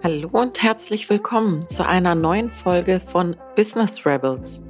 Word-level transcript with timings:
Hallo 0.00 0.28
und 0.30 0.62
herzlich 0.62 1.10
willkommen 1.10 1.66
zu 1.66 1.84
einer 1.84 2.14
neuen 2.14 2.52
Folge 2.52 3.00
von 3.00 3.34
Business 3.56 4.06
Rebels. 4.06 4.60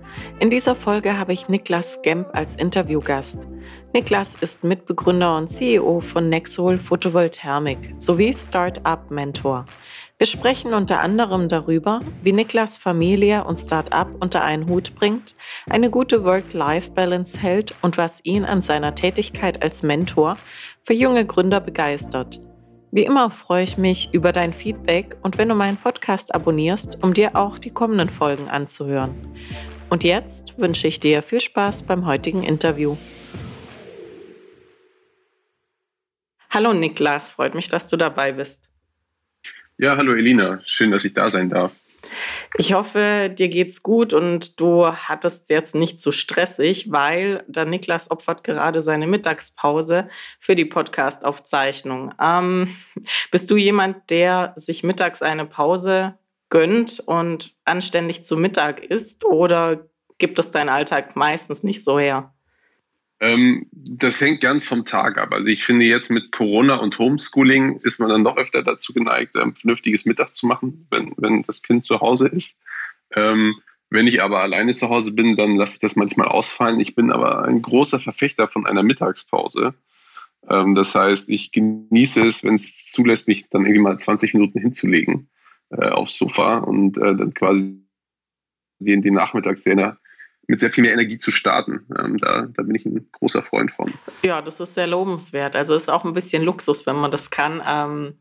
In 0.41 0.49
dieser 0.49 0.75
Folge 0.75 1.19
habe 1.19 1.35
ich 1.35 1.51
Niklas 1.51 2.01
Gemp 2.01 2.29
als 2.33 2.55
Interviewgast. 2.55 3.47
Niklas 3.93 4.37
ist 4.41 4.65
Mitbegründer 4.65 5.37
und 5.37 5.49
CEO 5.49 6.01
von 6.01 6.31
Nexol 6.31 6.79
Photovolthermik 6.79 7.95
sowie 7.99 8.33
Startup 8.33 9.11
Mentor. 9.11 9.67
Wir 10.17 10.27
sprechen 10.27 10.73
unter 10.73 11.01
anderem 11.01 11.51
darüber, 11.51 12.01
wie 12.23 12.33
Niklas 12.33 12.79
Familie 12.79 13.45
und 13.45 13.57
Startup 13.57 14.09
unter 14.21 14.43
einen 14.43 14.67
Hut 14.67 14.95
bringt, 14.95 15.37
eine 15.69 15.91
gute 15.91 16.25
Work-Life-Balance 16.25 17.37
hält 17.39 17.75
und 17.83 17.99
was 17.99 18.25
ihn 18.25 18.47
an 18.47 18.63
seiner 18.63 18.95
Tätigkeit 18.95 19.63
als 19.63 19.83
Mentor 19.83 20.39
für 20.87 20.95
junge 20.95 21.27
Gründer 21.27 21.61
begeistert. 21.61 22.41
Wie 22.91 23.05
immer 23.05 23.31
freue 23.31 23.65
ich 23.65 23.77
mich 23.77 24.15
über 24.15 24.33
dein 24.33 24.55
Feedback 24.55 25.17
und 25.21 25.37
wenn 25.37 25.51
du 25.51 25.55
meinen 25.55 25.77
Podcast 25.77 26.35
abonnierst, 26.35 27.03
um 27.03 27.13
dir 27.13 27.37
auch 27.37 27.59
die 27.59 27.71
kommenden 27.71 28.09
Folgen 28.09 28.49
anzuhören. 28.49 29.15
Und 29.91 30.05
jetzt 30.05 30.59
wünsche 30.59 30.89
ich 30.89 30.99
dir 30.99 31.23
viel 31.23 31.43
Spaß 31.43 31.83
beim 31.83 32.07
heutigen 32.07 32.43
Interview. 32.43 32.97
Hallo 36.49 36.73
Niklas, 36.73 37.29
freut 37.29 37.55
mich, 37.55 37.69
dass 37.69 37.89
du 37.89 37.99
dabei 37.99 38.33
bist. 38.33 38.71
Ja, 39.77 39.99
hallo 39.99 40.15
Elina, 40.15 40.61
schön, 40.65 40.91
dass 40.91 41.05
ich 41.05 41.13
da 41.13 41.29
sein 41.29 41.51
darf. 41.51 41.73
Ich 42.57 42.73
hoffe, 42.73 43.31
dir 43.33 43.49
geht's 43.49 43.83
gut 43.83 44.13
und 44.13 44.61
du 44.61 44.87
hattest 44.87 45.51
jetzt 45.51 45.75
nicht 45.75 46.01
zu 46.01 46.13
stressig, 46.13 46.91
weil 46.91 47.45
der 47.47 47.65
Niklas 47.65 48.11
opfert 48.11 48.45
gerade 48.45 48.83
seine 48.83 49.07
Mittagspause 49.07 50.09
für 50.41 50.57
die 50.57 50.65
Podcast-Aufzeichnung. 50.65 52.15
Ähm, 52.21 52.77
bist 53.31 53.51
du 53.51 53.57
jemand, 53.57 54.11
der 54.11 54.55
sich 54.57 54.83
mittags 54.83 55.23
eine 55.23 55.47
Pause 55.47 56.19
gönnt 56.51 57.01
und 57.01 57.55
anständig 57.65 58.25
zu 58.25 58.37
Mittag 58.37 58.81
isst 58.81 59.25
oder 59.25 59.89
gibt 60.19 60.39
es 60.39 60.51
deinen 60.51 60.69
Alltag 60.69 61.17
meistens 61.17 61.63
nicht 61.63 61.85
so 61.85 61.99
her? 61.99 62.33
Ähm, 63.21 63.67
das 63.73 64.21
hängt 64.21 64.41
ganz 64.41 64.65
vom 64.65 64.85
Tag 64.85 65.19
ab. 65.19 65.33
Also 65.33 65.49
ich 65.49 65.65
finde 65.65 65.85
jetzt 65.85 66.11
mit 66.11 66.31
Corona 66.31 66.77
und 66.77 66.99
Homeschooling 66.99 67.77
ist 67.83 67.99
man 67.99 68.11
dann 68.11 68.25
doch 68.25 68.37
öfter 68.37 68.63
dazu 68.63 68.93
geneigt, 68.93 69.37
ein 69.37 69.57
vernünftiges 69.57 70.05
Mittag 70.07 70.37
zu 70.37 70.47
machen, 70.47 70.87
wenn, 70.91 71.13
wenn 71.17 71.43
das 71.43 71.63
Kind 71.63 71.85
zu 71.85 72.01
Hause 72.01 72.29
ist. 72.29 72.61
Ähm, 73.15 73.61
wenn 73.91 74.07
ich 74.07 74.23
aber 74.23 74.41
alleine 74.41 74.75
zu 74.75 74.89
Hause 74.89 75.13
bin, 75.13 75.35
dann 75.35 75.57
lasse 75.57 75.75
ich 75.75 75.81
das 75.81 75.97
manchmal 75.97 76.29
ausfallen. 76.29 76.79
Ich 76.79 76.95
bin 76.95 77.11
aber 77.11 77.45
ein 77.45 77.63
großer 77.63 77.99
Verfechter 77.99 78.47
von 78.47 78.67
einer 78.67 78.83
Mittagspause. 78.83 79.75
Ähm, 80.49 80.75
das 80.75 80.95
heißt, 80.95 81.29
ich 81.31 81.53
genieße 81.53 82.25
es, 82.27 82.45
wenn 82.45 82.55
es 82.55 82.87
zulässt, 82.87 83.27
mich 83.27 83.49
dann 83.49 83.63
irgendwie 83.65 83.81
mal 83.81 83.99
20 83.99 84.35
Minuten 84.35 84.61
hinzulegen 84.61 85.29
äh, 85.71 85.89
aufs 85.89 86.19
Sofa 86.19 86.59
und 86.59 86.99
äh, 86.99 87.17
dann 87.17 87.35
quasi 87.35 87.83
die, 88.79 89.01
die 89.01 89.11
Nachmittagsszene 89.11 89.99
mit 90.49 90.61
sehr 90.61 90.71
viel 90.71 90.83
mehr 90.83 90.95
Energie 90.95 91.19
zu 91.19 91.31
starten. 91.31 91.87
Ähm, 91.99 92.19
da, 92.19 92.49
da 92.55 92.63
bin 92.63 92.75
ich 92.75 92.85
ein 92.85 93.09
großer 93.13 93.43
Freund 93.43 93.71
von. 93.71 93.93
Ja, 94.23 94.41
das 94.43 94.59
ist 94.59 94.75
sehr 94.75 94.87
lobenswert. 94.87 95.55
Also 95.55 95.75
es 95.75 95.83
ist 95.83 95.89
auch 95.91 96.05
ein 96.05 96.15
bisschen 96.15 96.43
Luxus, 96.43 96.87
wenn 96.87 96.97
man 96.97 97.11
das 97.11 97.31
kann, 97.31 97.63
ähm, 97.65 98.19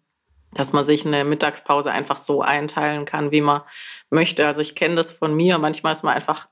dass 0.53 0.73
man 0.73 0.83
sich 0.83 1.05
eine 1.05 1.23
Mittagspause 1.23 1.91
einfach 1.91 2.17
so 2.17 2.41
einteilen 2.41 3.05
kann, 3.05 3.31
wie 3.31 3.41
man 3.41 3.61
möchte. 4.09 4.45
Also 4.45 4.61
ich 4.61 4.75
kenne 4.75 4.95
das 4.95 5.11
von 5.11 5.35
mir. 5.35 5.57
Manchmal 5.57 5.93
ist 5.93 6.03
man 6.03 6.13
einfach 6.13 6.47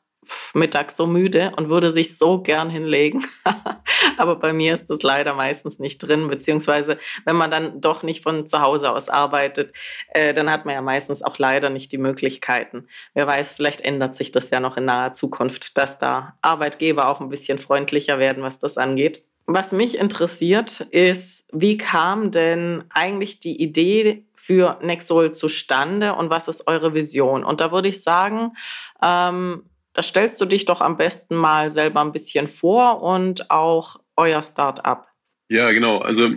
mittags 0.53 0.97
so 0.97 1.07
müde 1.07 1.53
und 1.57 1.69
würde 1.69 1.91
sich 1.91 2.17
so 2.17 2.41
gern 2.41 2.69
hinlegen. 2.69 3.25
Aber 4.17 4.35
bei 4.37 4.53
mir 4.53 4.73
ist 4.73 4.89
das 4.89 5.03
leider 5.03 5.33
meistens 5.33 5.79
nicht 5.79 5.99
drin, 5.99 6.27
beziehungsweise 6.27 6.97
wenn 7.25 7.35
man 7.35 7.51
dann 7.51 7.81
doch 7.81 8.03
nicht 8.03 8.23
von 8.23 8.47
zu 8.47 8.61
Hause 8.61 8.91
aus 8.91 9.09
arbeitet, 9.09 9.73
äh, 10.09 10.33
dann 10.33 10.49
hat 10.49 10.65
man 10.65 10.75
ja 10.75 10.81
meistens 10.81 11.21
auch 11.21 11.37
leider 11.37 11.69
nicht 11.69 11.91
die 11.91 11.97
Möglichkeiten. 11.97 12.87
Wer 13.13 13.27
weiß, 13.27 13.53
vielleicht 13.53 13.81
ändert 13.81 14.15
sich 14.15 14.31
das 14.31 14.49
ja 14.49 14.59
noch 14.59 14.77
in 14.77 14.85
naher 14.85 15.11
Zukunft, 15.11 15.77
dass 15.77 15.97
da 15.97 16.37
Arbeitgeber 16.41 17.07
auch 17.07 17.21
ein 17.21 17.29
bisschen 17.29 17.57
freundlicher 17.57 18.19
werden, 18.19 18.43
was 18.43 18.59
das 18.59 18.77
angeht. 18.77 19.23
Was 19.47 19.71
mich 19.71 19.97
interessiert, 19.97 20.79
ist, 20.79 21.47
wie 21.53 21.77
kam 21.77 22.31
denn 22.31 22.83
eigentlich 22.89 23.39
die 23.39 23.61
Idee 23.61 24.25
für 24.35 24.79
Nexol 24.81 25.33
zustande 25.33 26.15
und 26.15 26.31
was 26.31 26.47
ist 26.47 26.67
eure 26.67 26.95
Vision? 26.95 27.43
Und 27.43 27.61
da 27.61 27.71
würde 27.71 27.87
ich 27.87 28.01
sagen, 28.01 28.53
ähm, 29.03 29.63
da 29.95 30.03
stellst 30.03 30.39
du 30.41 30.45
dich 30.45 30.65
doch 30.65 30.81
am 30.81 30.97
besten 30.97 31.35
mal 31.35 31.71
selber 31.71 32.01
ein 32.01 32.11
bisschen 32.11 32.47
vor 32.47 33.01
und 33.01 33.49
auch 33.49 33.99
euer 34.17 34.41
Start-up. 34.41 35.07
Ja, 35.47 35.71
genau. 35.71 35.99
Also 35.99 36.31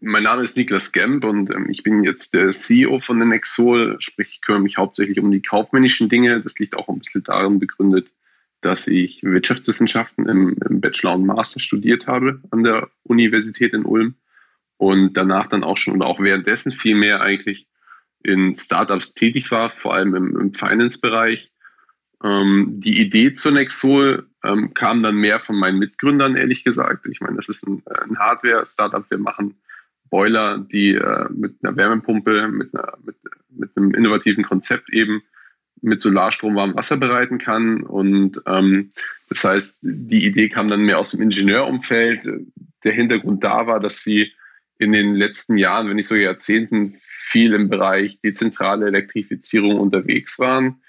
mein 0.00 0.24
Name 0.24 0.42
ist 0.42 0.56
Niklas 0.56 0.90
Gemp 0.90 1.24
und 1.24 1.50
ähm, 1.50 1.68
ich 1.70 1.82
bin 1.82 2.02
jetzt 2.02 2.34
der 2.34 2.50
CEO 2.50 2.98
von 2.98 3.18
der 3.18 3.28
Nexol, 3.28 3.96
sprich 4.00 4.30
ich 4.32 4.40
kümmere 4.40 4.62
mich 4.62 4.78
hauptsächlich 4.78 5.20
um 5.20 5.30
die 5.30 5.42
kaufmännischen 5.42 6.08
Dinge. 6.08 6.40
Das 6.40 6.58
liegt 6.58 6.76
auch 6.76 6.88
ein 6.88 6.98
bisschen 6.98 7.22
darin 7.22 7.60
begründet, 7.60 8.08
dass 8.60 8.88
ich 8.88 9.22
Wirtschaftswissenschaften 9.22 10.28
im, 10.28 10.56
im 10.68 10.80
Bachelor 10.80 11.14
und 11.14 11.26
Master 11.26 11.60
studiert 11.60 12.08
habe 12.08 12.40
an 12.50 12.64
der 12.64 12.88
Universität 13.04 13.74
in 13.74 13.84
Ulm 13.84 14.14
und 14.76 15.12
danach 15.14 15.46
dann 15.46 15.62
auch 15.62 15.76
schon 15.76 15.94
oder 15.94 16.06
auch 16.06 16.18
währenddessen 16.18 16.72
viel 16.72 16.96
mehr 16.96 17.20
eigentlich 17.20 17.68
in 18.24 18.56
Startups 18.56 19.14
tätig 19.14 19.50
war, 19.50 19.70
vor 19.70 19.94
allem 19.94 20.16
im, 20.16 20.40
im 20.40 20.52
Finance-Bereich 20.52 21.52
ähm, 22.24 22.80
die 22.80 23.00
Idee 23.00 23.34
zur 23.34 23.52
Nexol 23.52 24.26
ähm, 24.42 24.72
kam 24.72 25.02
dann 25.02 25.16
mehr 25.16 25.40
von 25.40 25.56
meinen 25.56 25.78
Mitgründern, 25.78 26.36
ehrlich 26.36 26.64
gesagt. 26.64 27.06
Ich 27.06 27.20
meine, 27.20 27.36
das 27.36 27.50
ist 27.50 27.66
ein, 27.66 27.82
äh, 27.86 28.02
ein 28.02 28.18
Hardware-Startup. 28.18 29.04
Wir 29.10 29.18
machen 29.18 29.56
Boiler, 30.08 30.58
die 30.58 30.94
äh, 30.94 31.26
mit 31.30 31.56
einer 31.62 31.76
Wärmepumpe, 31.76 32.48
mit, 32.48 32.74
einer, 32.74 32.96
mit, 33.04 33.16
mit, 33.50 33.76
einem 33.76 33.94
innovativen 33.94 34.42
Konzept 34.42 34.90
eben 34.90 35.22
mit 35.82 36.00
Solarstrom 36.00 36.56
warm 36.56 36.74
Wasser 36.74 36.96
bereiten 36.96 37.36
kann. 37.36 37.82
Und 37.82 38.40
ähm, 38.46 38.88
das 39.28 39.44
heißt, 39.44 39.78
die 39.82 40.24
Idee 40.24 40.48
kam 40.48 40.68
dann 40.68 40.86
mehr 40.86 40.98
aus 40.98 41.10
dem 41.10 41.20
Ingenieurumfeld. 41.20 42.26
Der 42.84 42.92
Hintergrund 42.92 43.44
da 43.44 43.66
war, 43.66 43.80
dass 43.80 44.02
sie 44.02 44.32
in 44.78 44.92
den 44.92 45.14
letzten 45.14 45.58
Jahren, 45.58 45.88
wenn 45.88 45.96
nicht 45.96 46.08
so 46.08 46.16
Jahrzehnten, 46.16 46.96
viel 47.02 47.52
im 47.52 47.68
Bereich 47.68 48.20
dezentrale 48.20 48.86
Elektrifizierung 48.86 49.78
unterwegs 49.78 50.38
waren 50.38 50.80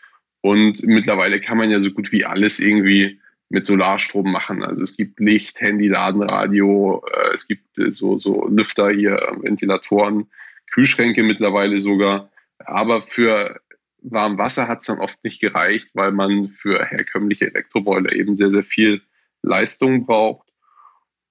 und 0.46 0.84
mittlerweile 0.84 1.42
kann 1.42 1.58
man 1.58 1.72
ja 1.72 1.80
so 1.80 1.90
gut 1.90 2.12
wie 2.12 2.24
alles 2.24 2.60
irgendwie 2.60 3.20
mit 3.50 3.66
Solarstrom 3.66 4.32
machen. 4.32 4.62
Also 4.62 4.84
es 4.84 4.96
gibt 4.96 5.20
Licht, 5.20 5.60
Handy, 5.60 5.88
Ladenradio, 5.88 7.04
äh, 7.12 7.34
es 7.34 7.48
gibt 7.48 7.80
äh, 7.80 7.90
so, 7.90 8.20
so 8.20 8.48
Lüfter 8.48 8.92
hier, 8.92 9.16
Ventilatoren, 9.42 10.28
Kühlschränke 10.72 11.24
mittlerweile 11.24 11.80
sogar. 11.80 12.30
Aber 12.60 13.02
für 13.02 13.60
Warmwasser 14.04 14.68
hat 14.68 14.82
es 14.82 14.86
dann 14.86 15.00
oft 15.00 15.24
nicht 15.24 15.42
gereicht, 15.42 15.90
weil 15.96 16.12
man 16.12 16.50
für 16.50 16.86
herkömmliche 16.86 17.48
Elektroboiler 17.48 18.14
eben 18.14 18.36
sehr, 18.36 18.52
sehr 18.52 18.62
viel 18.62 19.02
Leistung 19.42 20.06
braucht. 20.06 20.48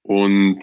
Und 0.02 0.58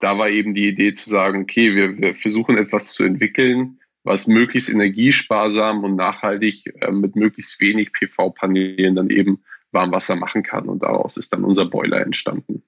da 0.00 0.16
war 0.16 0.30
eben 0.30 0.54
die 0.54 0.68
Idee 0.68 0.94
zu 0.94 1.10
sagen, 1.10 1.42
okay, 1.42 1.74
wir, 1.74 1.98
wir 1.98 2.14
versuchen 2.14 2.56
etwas 2.56 2.94
zu 2.94 3.04
entwickeln, 3.04 3.81
was 4.04 4.26
möglichst 4.26 4.68
energiesparsam 4.68 5.84
und 5.84 5.96
nachhaltig 5.96 6.66
äh, 6.80 6.90
mit 6.90 7.16
möglichst 7.16 7.60
wenig 7.60 7.92
PV-Paneelen 7.92 8.96
dann 8.96 9.10
eben 9.10 9.42
Warmwasser 9.70 10.16
machen 10.16 10.42
kann. 10.42 10.68
Und 10.68 10.82
daraus 10.82 11.16
ist 11.16 11.32
dann 11.32 11.44
unser 11.44 11.64
Boiler 11.64 12.00
entstanden. 12.00 12.62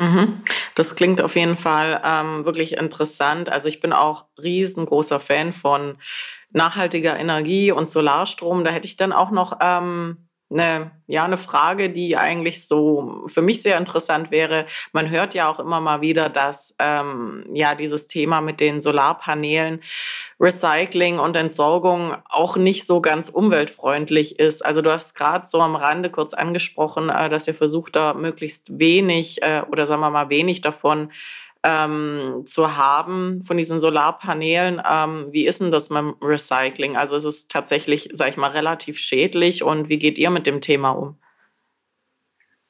Mhm. 0.00 0.42
Das 0.74 0.96
klingt 0.96 1.20
auf 1.20 1.36
jeden 1.36 1.56
Fall 1.56 2.00
ähm, 2.04 2.44
wirklich 2.44 2.76
interessant. 2.76 3.50
Also 3.50 3.68
ich 3.68 3.80
bin 3.80 3.92
auch 3.92 4.26
riesengroßer 4.42 5.20
Fan 5.20 5.52
von 5.52 5.96
nachhaltiger 6.50 7.18
Energie 7.18 7.70
und 7.70 7.88
Solarstrom. 7.88 8.64
Da 8.64 8.70
hätte 8.70 8.86
ich 8.86 8.96
dann 8.96 9.12
auch 9.12 9.30
noch 9.30 9.58
ähm, 9.60 10.28
eine, 10.54 10.92
ja, 11.06 11.24
eine 11.24 11.36
Frage, 11.36 11.90
die 11.90 12.16
eigentlich 12.16 12.66
so 12.66 13.24
für 13.26 13.42
mich 13.42 13.60
sehr 13.60 13.76
interessant 13.76 14.30
wäre. 14.30 14.66
Man 14.92 15.10
hört 15.10 15.34
ja 15.34 15.50
auch 15.50 15.60
immer 15.60 15.80
mal 15.80 16.00
wieder, 16.00 16.28
dass 16.28 16.74
ähm, 16.78 17.44
ja 17.52 17.74
dieses 17.74 18.06
Thema 18.06 18.40
mit 18.40 18.60
den 18.60 18.80
Solarpanelen, 18.80 19.82
Recycling 20.40 21.18
und 21.18 21.36
Entsorgung 21.36 22.16
auch 22.28 22.56
nicht 22.56 22.86
so 22.86 23.00
ganz 23.02 23.28
umweltfreundlich 23.28 24.38
ist. 24.38 24.64
Also 24.64 24.80
du 24.80 24.90
hast 24.90 25.14
gerade 25.14 25.46
so 25.46 25.60
am 25.60 25.76
Rande 25.76 26.10
kurz 26.10 26.32
angesprochen, 26.32 27.10
äh, 27.10 27.28
dass 27.28 27.48
ihr 27.48 27.54
versucht, 27.54 27.96
da 27.96 28.14
möglichst 28.14 28.78
wenig 28.78 29.42
äh, 29.42 29.62
oder 29.70 29.86
sagen 29.86 30.00
wir 30.00 30.10
mal 30.10 30.30
wenig 30.30 30.60
davon 30.60 31.10
ähm, 31.64 32.42
zu 32.44 32.76
haben 32.76 33.42
von 33.42 33.56
diesen 33.56 33.80
Solarpanelen. 33.80 34.80
Ähm, 34.88 35.28
wie 35.30 35.46
ist 35.46 35.60
denn 35.62 35.70
das 35.70 35.88
mit 35.88 35.98
dem 35.98 36.14
Recycling? 36.22 36.96
Also 36.96 37.16
ist 37.16 37.24
es 37.24 37.48
tatsächlich, 37.48 38.10
sage 38.12 38.30
ich 38.30 38.36
mal, 38.36 38.50
relativ 38.50 38.98
schädlich 38.98 39.62
und 39.64 39.88
wie 39.88 39.98
geht 39.98 40.18
ihr 40.18 40.30
mit 40.30 40.46
dem 40.46 40.60
Thema 40.60 40.90
um? 40.90 41.16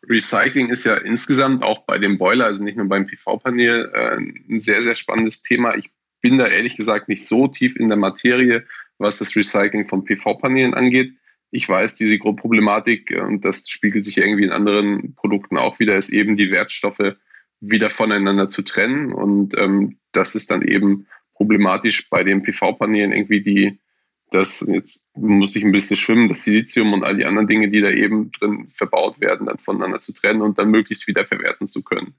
Recycling 0.08 0.68
ist 0.68 0.84
ja 0.84 0.96
insgesamt 0.96 1.64
auch 1.64 1.84
bei 1.86 1.98
dem 1.98 2.18
Boiler, 2.18 2.44
also 2.44 2.62
nicht 2.62 2.76
nur 2.76 2.88
beim 2.88 3.06
PV-Panel, 3.06 3.90
äh, 3.92 4.16
ein 4.52 4.60
sehr, 4.60 4.80
sehr 4.82 4.94
spannendes 4.94 5.42
Thema. 5.42 5.76
Ich 5.76 5.90
bin 6.20 6.38
da 6.38 6.46
ehrlich 6.46 6.76
gesagt 6.76 7.08
nicht 7.08 7.26
so 7.26 7.48
tief 7.48 7.76
in 7.76 7.88
der 7.88 7.98
Materie, 7.98 8.64
was 8.98 9.18
das 9.18 9.34
Recycling 9.34 9.88
von 9.88 10.04
PV-Panelen 10.04 10.74
angeht. 10.74 11.14
Ich 11.50 11.68
weiß, 11.68 11.96
diese 11.96 12.18
Problematik, 12.18 13.10
äh, 13.10 13.20
und 13.20 13.44
das 13.44 13.68
spiegelt 13.68 14.04
sich 14.04 14.18
irgendwie 14.18 14.44
in 14.44 14.52
anderen 14.52 15.14
Produkten 15.16 15.56
auch 15.56 15.80
wieder, 15.80 15.96
ist 15.96 16.10
eben 16.10 16.36
die 16.36 16.50
Wertstoffe 16.50 17.16
wieder 17.60 17.90
voneinander 17.90 18.48
zu 18.48 18.62
trennen. 18.62 19.12
Und 19.12 19.56
ähm, 19.56 19.98
das 20.12 20.34
ist 20.34 20.50
dann 20.50 20.62
eben 20.62 21.06
problematisch 21.34 22.08
bei 22.08 22.24
den 22.24 22.42
PV-Paneelen 22.42 23.12
irgendwie 23.12 23.42
die, 23.42 23.80
das, 24.30 24.64
jetzt 24.68 25.06
muss 25.14 25.54
ich 25.56 25.64
ein 25.64 25.72
bisschen 25.72 25.96
schwimmen, 25.96 26.28
das 26.28 26.44
Silizium 26.44 26.92
und 26.92 27.04
all 27.04 27.16
die 27.16 27.24
anderen 27.24 27.48
Dinge, 27.48 27.68
die 27.68 27.80
da 27.80 27.90
eben 27.90 28.30
drin 28.32 28.68
verbaut 28.68 29.20
werden, 29.20 29.46
dann 29.46 29.58
voneinander 29.58 30.00
zu 30.00 30.12
trennen 30.12 30.42
und 30.42 30.58
dann 30.58 30.70
möglichst 30.70 31.06
wieder 31.06 31.24
verwerten 31.24 31.66
zu 31.66 31.82
können. 31.82 32.14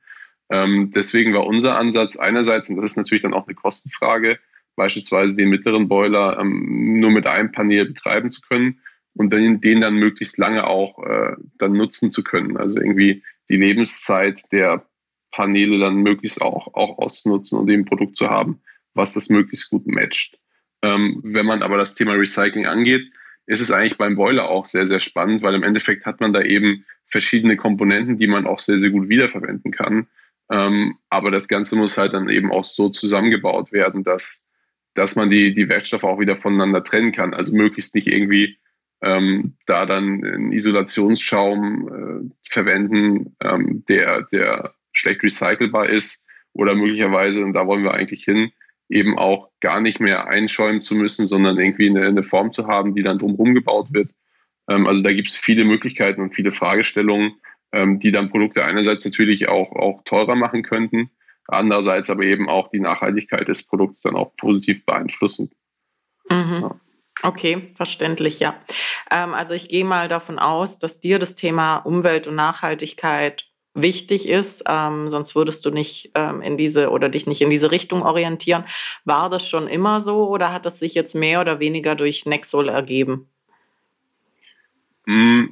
Ähm, 0.50 0.92
deswegen 0.92 1.34
war 1.34 1.46
unser 1.46 1.78
Ansatz 1.78 2.18
einerseits, 2.18 2.70
und 2.70 2.78
das 2.78 2.92
ist 2.92 2.98
natürlich 2.98 3.24
dann 3.24 3.34
auch 3.34 3.48
eine 3.48 3.56
Kostenfrage, 3.56 4.40
beispielsweise 4.76 5.36
den 5.36 5.50
mittleren 5.50 5.88
Boiler 5.88 6.38
ähm, 6.40 7.00
nur 7.00 7.12
mit 7.12 7.28
einem 7.28 7.52
Panel 7.52 7.86
betreiben 7.86 8.30
zu 8.30 8.42
können 8.42 8.80
und 9.16 9.32
dann, 9.32 9.62
den 9.62 9.82
dann 9.82 9.96
möglichst 9.96 10.38
lange 10.38 10.68
auch 10.68 11.04
äh, 11.06 11.36
dann 11.58 11.74
nutzen 11.74 12.12
zu 12.12 12.24
können. 12.24 12.58
Also 12.58 12.80
irgendwie 12.80 13.24
die 13.50 13.58
Lebenszeit 13.58 14.52
der 14.52 14.86
Paneele 15.36 15.80
dann 15.80 15.98
möglichst 15.98 16.42
auch, 16.42 16.74
auch 16.76 16.98
auszunutzen 16.98 17.60
und 17.60 17.70
eben 17.70 17.82
ein 17.82 17.86
Produkt 17.86 18.16
zu 18.16 18.30
haben, 18.30 18.62
was 18.94 19.14
das 19.14 19.28
möglichst 19.28 19.70
gut 19.70 19.86
matcht. 19.86 20.40
Ähm, 20.82 21.22
wenn 21.26 21.46
man 21.46 21.62
aber 21.62 21.78
das 21.78 21.94
Thema 21.94 22.14
Recycling 22.14 22.66
angeht, 22.66 23.12
ist 23.46 23.60
es 23.60 23.70
eigentlich 23.70 23.98
beim 23.98 24.16
Boiler 24.16 24.50
auch 24.50 24.66
sehr, 24.66 24.88
sehr 24.88 25.02
spannend, 25.02 25.42
weil 25.42 25.54
im 25.54 25.64
Endeffekt 25.64 26.06
hat 26.06 26.22
man 26.22 26.32
da 26.32 26.42
eben 26.42 26.86
verschiedene 27.08 27.58
Komponenten, 27.58 28.18
die 28.18 28.28
man 28.28 28.48
auch 28.48 28.60
sehr, 28.60 28.80
sehr 28.80 28.92
gut 28.92 29.10
wiederverwenden 29.10 29.72
kann. 29.72 30.08
Ähm, 30.50 30.96
aber 31.10 31.32
das 31.32 31.50
Ganze 31.50 31.76
muss 31.76 31.98
halt 31.98 32.14
dann 32.14 32.30
eben 32.30 32.50
auch 32.50 32.64
so 32.64 32.88
zusammengebaut 32.88 33.74
werden, 33.74 34.06
dass, 34.06 34.42
dass 34.94 35.18
man 35.18 35.30
die, 35.30 35.54
die 35.54 35.68
Werkstoffe 35.68 36.06
auch 36.06 36.20
wieder 36.20 36.38
voneinander 36.38 36.82
trennen 36.82 37.12
kann. 37.12 37.34
Also 37.34 37.54
möglichst 37.54 37.94
nicht 37.94 38.08
irgendwie 38.08 38.58
ähm, 39.02 39.58
da 39.66 39.86
dann 39.86 40.24
einen 40.24 40.54
Isolationsschaum 40.54 42.32
äh, 42.32 42.50
verwenden, 42.50 43.36
ähm, 43.42 43.84
der, 43.90 44.22
der 44.32 44.74
schlecht 45.06 45.24
recycelbar 45.24 45.90
ist 45.90 46.26
oder 46.54 46.76
möglicherweise, 46.76 47.44
und 47.44 47.54
da 47.54 47.68
wollen 47.68 47.84
wir 47.84 47.94
eigentlich 47.94 48.24
hin, 48.24 48.52
eben 48.90 49.18
auch 49.18 49.50
gar 49.62 49.82
nicht 49.82 50.00
mehr 50.00 50.28
einschäumen 50.28 50.82
zu 50.82 50.96
müssen, 50.96 51.28
sondern 51.28 51.58
irgendwie 51.58 51.90
eine, 51.90 52.06
eine 52.06 52.24
Form 52.24 52.54
zu 52.54 52.68
haben, 52.68 52.96
die 52.96 53.04
dann 53.04 53.20
drumherum 53.20 53.54
gebaut 53.54 53.94
wird. 53.94 54.12
Ähm, 54.70 54.88
also 54.88 55.02
da 55.02 55.12
gibt 55.14 55.30
es 55.30 55.36
viele 55.36 55.64
Möglichkeiten 55.64 56.22
und 56.22 56.36
viele 56.36 56.52
Fragestellungen, 56.52 57.36
ähm, 57.72 58.00
die 58.00 58.12
dann 58.12 58.30
Produkte 58.30 58.64
einerseits 58.64 59.06
natürlich 59.06 59.48
auch, 59.48 59.72
auch 59.72 60.04
teurer 60.06 60.36
machen 60.36 60.64
könnten, 60.64 61.10
andererseits 61.48 62.10
aber 62.10 62.24
eben 62.24 62.48
auch 62.48 62.70
die 62.70 62.80
Nachhaltigkeit 62.80 63.48
des 63.48 63.66
Produkts 63.66 64.02
dann 64.02 64.16
auch 64.16 64.36
positiv 64.36 64.86
beeinflussen. 64.86 65.52
Mhm. 66.30 66.60
Ja. 66.62 66.76
Okay, 67.24 67.72
verständlich, 67.76 68.40
ja. 68.40 68.56
Ähm, 69.10 69.34
also 69.34 69.54
ich 69.54 69.70
gehe 69.70 69.86
mal 69.86 70.08
davon 70.08 70.38
aus, 70.38 70.80
dass 70.80 71.00
dir 71.00 71.18
das 71.18 71.36
Thema 71.36 71.78
Umwelt 71.78 72.28
und 72.28 72.36
Nachhaltigkeit 72.36 73.46
wichtig 73.76 74.28
ist, 74.28 74.64
ähm, 74.68 75.10
sonst 75.10 75.36
würdest 75.36 75.66
du 75.66 75.70
nicht 75.70 76.12
ähm, 76.16 76.42
in 76.42 76.58
diese 76.58 76.90
oder 76.90 77.10
dich 77.10 77.28
nicht 77.28 77.42
in 77.42 77.50
diese 77.50 77.72
Richtung 77.72 78.02
orientieren. 78.02 78.64
War 79.04 79.30
das 79.30 79.48
schon 79.48 79.68
immer 79.68 80.02
so 80.02 80.28
oder 80.30 80.52
hat 80.52 80.66
es 80.66 80.80
sich 80.80 80.96
jetzt 80.96 81.14
mehr 81.14 81.42
oder 81.42 81.60
weniger 81.60 81.94
durch 81.94 82.26
Nexol 82.26 82.70
ergeben? 82.70 83.30
Mm, 85.06 85.46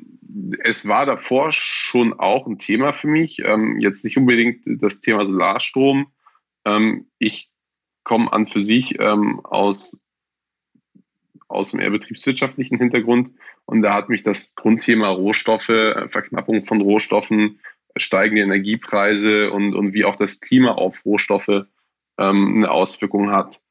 es 0.59 0.87
war 0.87 1.05
davor 1.05 1.51
schon 1.51 2.13
auch 2.13 2.47
ein 2.47 2.57
Thema 2.57 2.93
für 2.93 3.07
mich. 3.07 3.39
Ähm, 3.45 3.79
jetzt 3.79 4.03
nicht 4.03 4.17
unbedingt 4.17 4.63
das 4.65 5.01
Thema 5.01 5.25
Solarstrom. 5.25 6.07
Ähm, 6.65 7.07
ich 7.19 7.51
komme 8.03 8.31
an 8.31 8.47
für 8.47 8.63
sich 8.63 8.99
ähm, 8.99 9.41
aus, 9.43 10.01
aus 11.47 11.71
dem 11.71 11.81
eher 11.81 11.91
betriebswirtschaftlichen 11.91 12.77
Hintergrund 12.77 13.31
und 13.65 13.81
da 13.81 13.93
hat 13.93 14.09
mich 14.09 14.23
das 14.23 14.55
Grundthema 14.55 15.09
Rohstoffe, 15.09 15.69
äh, 15.69 16.07
Verknappung 16.09 16.61
von 16.61 16.81
Rohstoffen, 16.81 17.59
steigende 17.97 18.41
Energiepreise 18.41 19.51
und, 19.51 19.75
und 19.75 19.93
wie 19.93 20.05
auch 20.05 20.15
das 20.15 20.39
Klima 20.41 20.71
auf 20.71 21.05
Rohstoffe 21.05 21.65
ähm, 22.17 22.55
eine 22.57 22.71
Auswirkung 22.71 23.31
hat, 23.31 23.61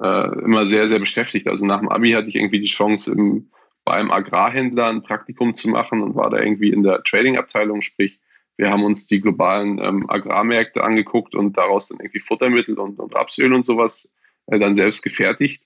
äh, 0.00 0.38
immer 0.42 0.66
sehr, 0.66 0.88
sehr 0.88 0.98
beschäftigt. 0.98 1.48
Also 1.48 1.66
nach 1.66 1.80
dem 1.80 1.88
Abi 1.88 2.12
hatte 2.12 2.28
ich 2.28 2.36
irgendwie 2.36 2.60
die 2.60 2.66
Chance, 2.66 3.12
im, 3.12 3.50
bei 3.84 3.94
einem 3.94 4.10
Agrarhändler 4.10 4.88
ein 4.88 5.02
Praktikum 5.02 5.54
zu 5.54 5.68
machen 5.68 6.02
und 6.02 6.14
war 6.14 6.30
da 6.30 6.38
irgendwie 6.38 6.70
in 6.70 6.82
der 6.82 7.02
Trading-Abteilung, 7.02 7.82
sprich, 7.82 8.20
wir 8.56 8.70
haben 8.70 8.84
uns 8.84 9.06
die 9.06 9.22
globalen 9.22 9.78
ähm, 9.78 10.10
Agrarmärkte 10.10 10.84
angeguckt 10.84 11.34
und 11.34 11.56
daraus 11.56 11.88
dann 11.88 11.98
irgendwie 11.98 12.20
Futtermittel 12.20 12.78
und, 12.78 12.98
und 12.98 13.14
Rapsöl 13.14 13.54
und 13.54 13.64
sowas 13.64 14.12
äh, 14.46 14.58
dann 14.58 14.74
selbst 14.74 15.02
gefertigt. 15.02 15.64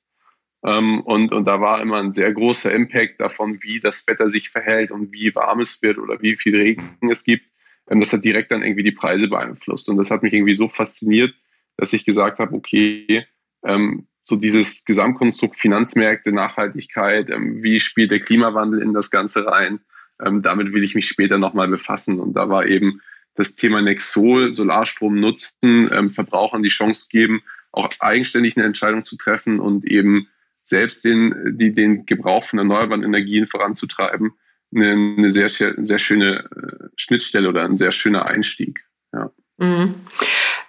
Ähm, 0.64 1.00
und, 1.00 1.32
und 1.32 1.44
da 1.44 1.60
war 1.60 1.82
immer 1.82 1.98
ein 1.98 2.12
sehr 2.12 2.32
großer 2.32 2.72
Impact 2.72 3.20
davon, 3.20 3.62
wie 3.64 3.80
das 3.80 4.06
Wetter 4.06 4.28
sich 4.28 4.50
verhält 4.50 4.92
und 4.92 5.12
wie 5.12 5.34
warm 5.34 5.60
es 5.60 5.82
wird 5.82 5.98
oder 5.98 6.22
wie 6.22 6.36
viel 6.36 6.54
Regen 6.54 6.96
es 7.10 7.24
gibt 7.24 7.46
das 7.86 8.12
hat 8.12 8.24
direkt 8.24 8.50
dann 8.50 8.62
irgendwie 8.62 8.82
die 8.82 8.92
Preise 8.92 9.28
beeinflusst. 9.28 9.88
Und 9.88 9.96
das 9.96 10.10
hat 10.10 10.22
mich 10.22 10.32
irgendwie 10.32 10.54
so 10.54 10.68
fasziniert, 10.68 11.34
dass 11.76 11.92
ich 11.92 12.04
gesagt 12.04 12.38
habe, 12.38 12.54
okay, 12.54 13.26
ähm, 13.64 14.06
so 14.24 14.36
dieses 14.36 14.84
Gesamtkonstrukt 14.84 15.56
Finanzmärkte, 15.56 16.32
Nachhaltigkeit, 16.32 17.30
ähm, 17.30 17.62
wie 17.62 17.80
spielt 17.80 18.10
der 18.10 18.20
Klimawandel 18.20 18.80
in 18.80 18.94
das 18.94 19.10
Ganze 19.10 19.46
rein, 19.46 19.80
ähm, 20.24 20.42
damit 20.42 20.72
will 20.72 20.82
ich 20.82 20.94
mich 20.94 21.08
später 21.08 21.38
nochmal 21.38 21.68
befassen. 21.68 22.20
Und 22.20 22.34
da 22.34 22.48
war 22.48 22.66
eben 22.66 23.00
das 23.34 23.56
Thema 23.56 23.82
Nexol, 23.82 24.54
Solarstrom 24.54 25.20
nutzen, 25.20 25.90
ähm, 25.92 26.08
Verbrauchern 26.08 26.62
die 26.62 26.68
Chance 26.68 27.08
geben, 27.10 27.42
auch 27.72 27.92
eigenständig 27.98 28.56
eine 28.56 28.66
Entscheidung 28.66 29.04
zu 29.04 29.16
treffen 29.16 29.60
und 29.60 29.84
eben 29.84 30.28
selbst 30.62 31.04
den, 31.04 31.58
die, 31.58 31.74
den 31.74 32.06
Gebrauch 32.06 32.44
von 32.44 32.58
erneuerbaren 32.58 33.02
Energien 33.02 33.46
voranzutreiben 33.46 34.32
eine, 34.74 34.92
eine 34.92 35.30
sehr, 35.30 35.48
sehr 35.48 35.98
schöne 35.98 36.44
äh, 36.44 36.88
Schnittstelle 36.96 37.48
oder 37.48 37.64
ein 37.64 37.76
sehr 37.76 37.92
schöner 37.92 38.26
Einstieg. 38.26 38.84
Ja. 39.12 39.30
Mhm. 39.58 39.94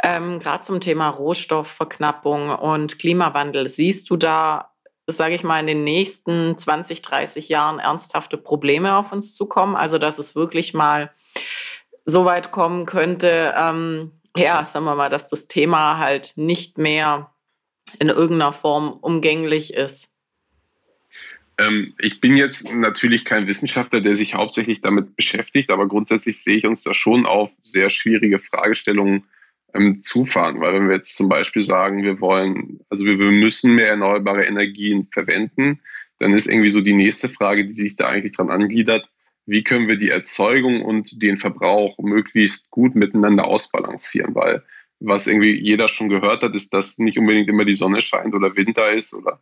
Ähm, 0.03 0.39
Gerade 0.39 0.63
zum 0.63 0.79
Thema 0.79 1.09
Rohstoffverknappung 1.09 2.49
und 2.49 2.99
Klimawandel, 2.99 3.69
siehst 3.69 4.09
du 4.09 4.17
da, 4.17 4.73
sage 5.07 5.35
ich 5.35 5.43
mal, 5.43 5.59
in 5.59 5.67
den 5.67 5.83
nächsten 5.83 6.55
20, 6.55 7.01
30 7.01 7.49
Jahren 7.49 7.79
ernsthafte 7.79 8.37
Probleme 8.37 8.97
auf 8.97 9.11
uns 9.11 9.33
zukommen? 9.33 9.75
Also, 9.75 9.97
dass 9.97 10.19
es 10.19 10.35
wirklich 10.35 10.73
mal 10.73 11.11
so 12.05 12.25
weit 12.25 12.51
kommen 12.51 12.85
könnte, 12.85 13.53
ähm, 13.57 14.11
ja, 14.37 14.65
sagen 14.65 14.85
wir 14.85 14.95
mal, 14.95 15.09
dass 15.09 15.29
das 15.29 15.47
Thema 15.47 15.97
halt 15.97 16.33
nicht 16.35 16.77
mehr 16.77 17.31
in 17.99 18.09
irgendeiner 18.09 18.53
Form 18.53 18.91
umgänglich 18.91 19.73
ist. 19.73 20.14
Ähm, 21.57 21.93
ich 21.99 22.19
bin 22.21 22.37
jetzt 22.37 22.73
natürlich 22.73 23.25
kein 23.25 23.47
Wissenschaftler, 23.47 24.01
der 24.01 24.15
sich 24.15 24.35
hauptsächlich 24.35 24.81
damit 24.81 25.15
beschäftigt, 25.15 25.71
aber 25.71 25.87
grundsätzlich 25.87 26.43
sehe 26.43 26.57
ich 26.57 26.65
uns 26.65 26.83
da 26.83 26.93
schon 26.93 27.25
auf 27.25 27.51
sehr 27.63 27.89
schwierige 27.89 28.39
Fragestellungen 28.39 29.23
ähm, 29.73 30.01
zufahren, 30.01 30.59
weil 30.59 30.73
wenn 30.73 30.87
wir 30.87 30.95
jetzt 30.97 31.15
zum 31.15 31.29
Beispiel 31.29 31.61
sagen, 31.61 32.03
wir 32.03 32.19
wollen, 32.21 32.79
also 32.89 33.05
wir, 33.05 33.19
wir 33.19 33.31
müssen 33.31 33.75
mehr 33.75 33.89
erneuerbare 33.89 34.45
Energien 34.45 35.07
verwenden, 35.11 35.79
dann 36.19 36.33
ist 36.33 36.47
irgendwie 36.47 36.69
so 36.69 36.81
die 36.81 36.93
nächste 36.93 37.29
Frage, 37.29 37.65
die 37.65 37.75
sich 37.75 37.95
da 37.95 38.07
eigentlich 38.07 38.33
dran 38.33 38.49
angliedert, 38.49 39.09
wie 39.45 39.63
können 39.63 39.87
wir 39.87 39.97
die 39.97 40.09
Erzeugung 40.09 40.81
und 40.81 41.21
den 41.21 41.37
Verbrauch 41.37 41.97
möglichst 41.99 42.71
gut 42.71 42.95
miteinander 42.95 43.45
ausbalancieren, 43.45 44.33
weil 44.33 44.63
was 44.99 45.27
irgendwie 45.27 45.59
jeder 45.59 45.87
schon 45.87 46.09
gehört 46.09 46.41
hat, 46.41 46.55
ist, 46.55 46.73
dass 46.73 46.97
nicht 46.97 47.19
unbedingt 47.19 47.49
immer 47.49 47.65
die 47.65 47.75
Sonne 47.75 48.01
scheint 48.01 48.33
oder 48.33 48.55
Winter 48.55 48.91
ist 48.91 49.13
oder 49.13 49.41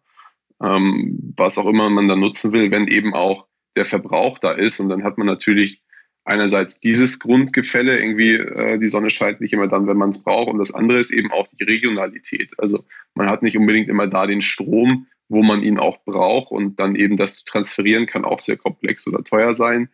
ähm, 0.63 1.33
was 1.35 1.57
auch 1.57 1.67
immer 1.67 1.89
man 1.89 2.07
da 2.07 2.15
nutzen 2.15 2.51
will, 2.53 2.71
wenn 2.71 2.87
eben 2.87 3.13
auch 3.13 3.45
der 3.75 3.85
Verbrauch 3.85 4.39
da 4.39 4.51
ist. 4.51 4.79
Und 4.79 4.89
dann 4.89 5.03
hat 5.03 5.17
man 5.17 5.27
natürlich 5.27 5.83
einerseits 6.25 6.79
dieses 6.79 7.19
Grundgefälle, 7.19 7.99
irgendwie 7.99 8.35
äh, 8.35 8.79
die 8.79 8.87
Sonne 8.87 9.09
scheint 9.09 9.41
nicht 9.41 9.53
immer 9.53 9.67
dann, 9.67 9.87
wenn 9.87 9.97
man 9.97 10.09
es 10.09 10.23
braucht. 10.23 10.49
Und 10.49 10.59
das 10.59 10.73
andere 10.73 10.99
ist 10.99 11.11
eben 11.11 11.31
auch 11.31 11.47
die 11.47 11.63
Regionalität. 11.63 12.51
Also 12.57 12.85
man 13.13 13.29
hat 13.29 13.43
nicht 13.43 13.57
unbedingt 13.57 13.89
immer 13.89 14.07
da 14.07 14.25
den 14.25 14.41
Strom, 14.41 15.07
wo 15.27 15.43
man 15.43 15.63
ihn 15.63 15.79
auch 15.79 16.03
braucht. 16.05 16.51
Und 16.51 16.79
dann 16.79 16.95
eben 16.95 17.17
das 17.17 17.39
zu 17.39 17.45
transferieren 17.45 18.05
kann 18.05 18.25
auch 18.25 18.39
sehr 18.39 18.57
komplex 18.57 19.05
oder 19.07 19.23
teuer 19.23 19.53
sein. 19.53 19.89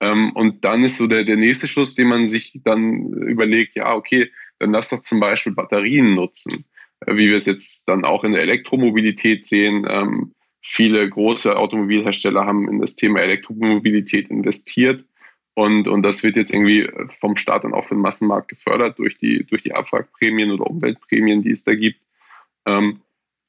Ähm, 0.00 0.32
und 0.34 0.64
dann 0.64 0.84
ist 0.84 0.98
so 0.98 1.08
der, 1.08 1.24
der 1.24 1.36
nächste 1.36 1.66
Schluss, 1.66 1.94
den 1.94 2.08
man 2.08 2.28
sich 2.28 2.60
dann 2.64 3.12
überlegt, 3.12 3.74
ja, 3.74 3.94
okay, 3.94 4.30
dann 4.60 4.72
lass 4.72 4.90
doch 4.90 5.02
zum 5.02 5.18
Beispiel 5.18 5.54
Batterien 5.54 6.14
nutzen. 6.14 6.64
Wie 7.06 7.28
wir 7.28 7.36
es 7.36 7.46
jetzt 7.46 7.88
dann 7.88 8.04
auch 8.04 8.24
in 8.24 8.32
der 8.32 8.42
Elektromobilität 8.42 9.44
sehen. 9.44 9.86
Ähm, 9.88 10.32
viele 10.60 11.08
große 11.08 11.56
Automobilhersteller 11.56 12.46
haben 12.46 12.68
in 12.68 12.80
das 12.80 12.96
Thema 12.96 13.20
Elektromobilität 13.20 14.30
investiert. 14.30 15.04
Und, 15.54 15.86
und 15.86 16.02
das 16.02 16.22
wird 16.22 16.36
jetzt 16.36 16.52
irgendwie 16.52 16.88
vom 17.20 17.36
Staat 17.36 17.64
dann 17.64 17.74
auch 17.74 17.84
für 17.84 17.94
den 17.94 18.02
Massenmarkt 18.02 18.48
gefördert 18.48 18.98
durch 18.98 19.18
die, 19.18 19.44
durch 19.44 19.62
die 19.62 19.74
Abwrackprämien 19.74 20.50
oder 20.50 20.66
Umweltprämien, 20.66 21.42
die 21.42 21.50
es 21.50 21.64
da 21.64 21.74
gibt. 21.74 22.00
Ähm, 22.64 23.02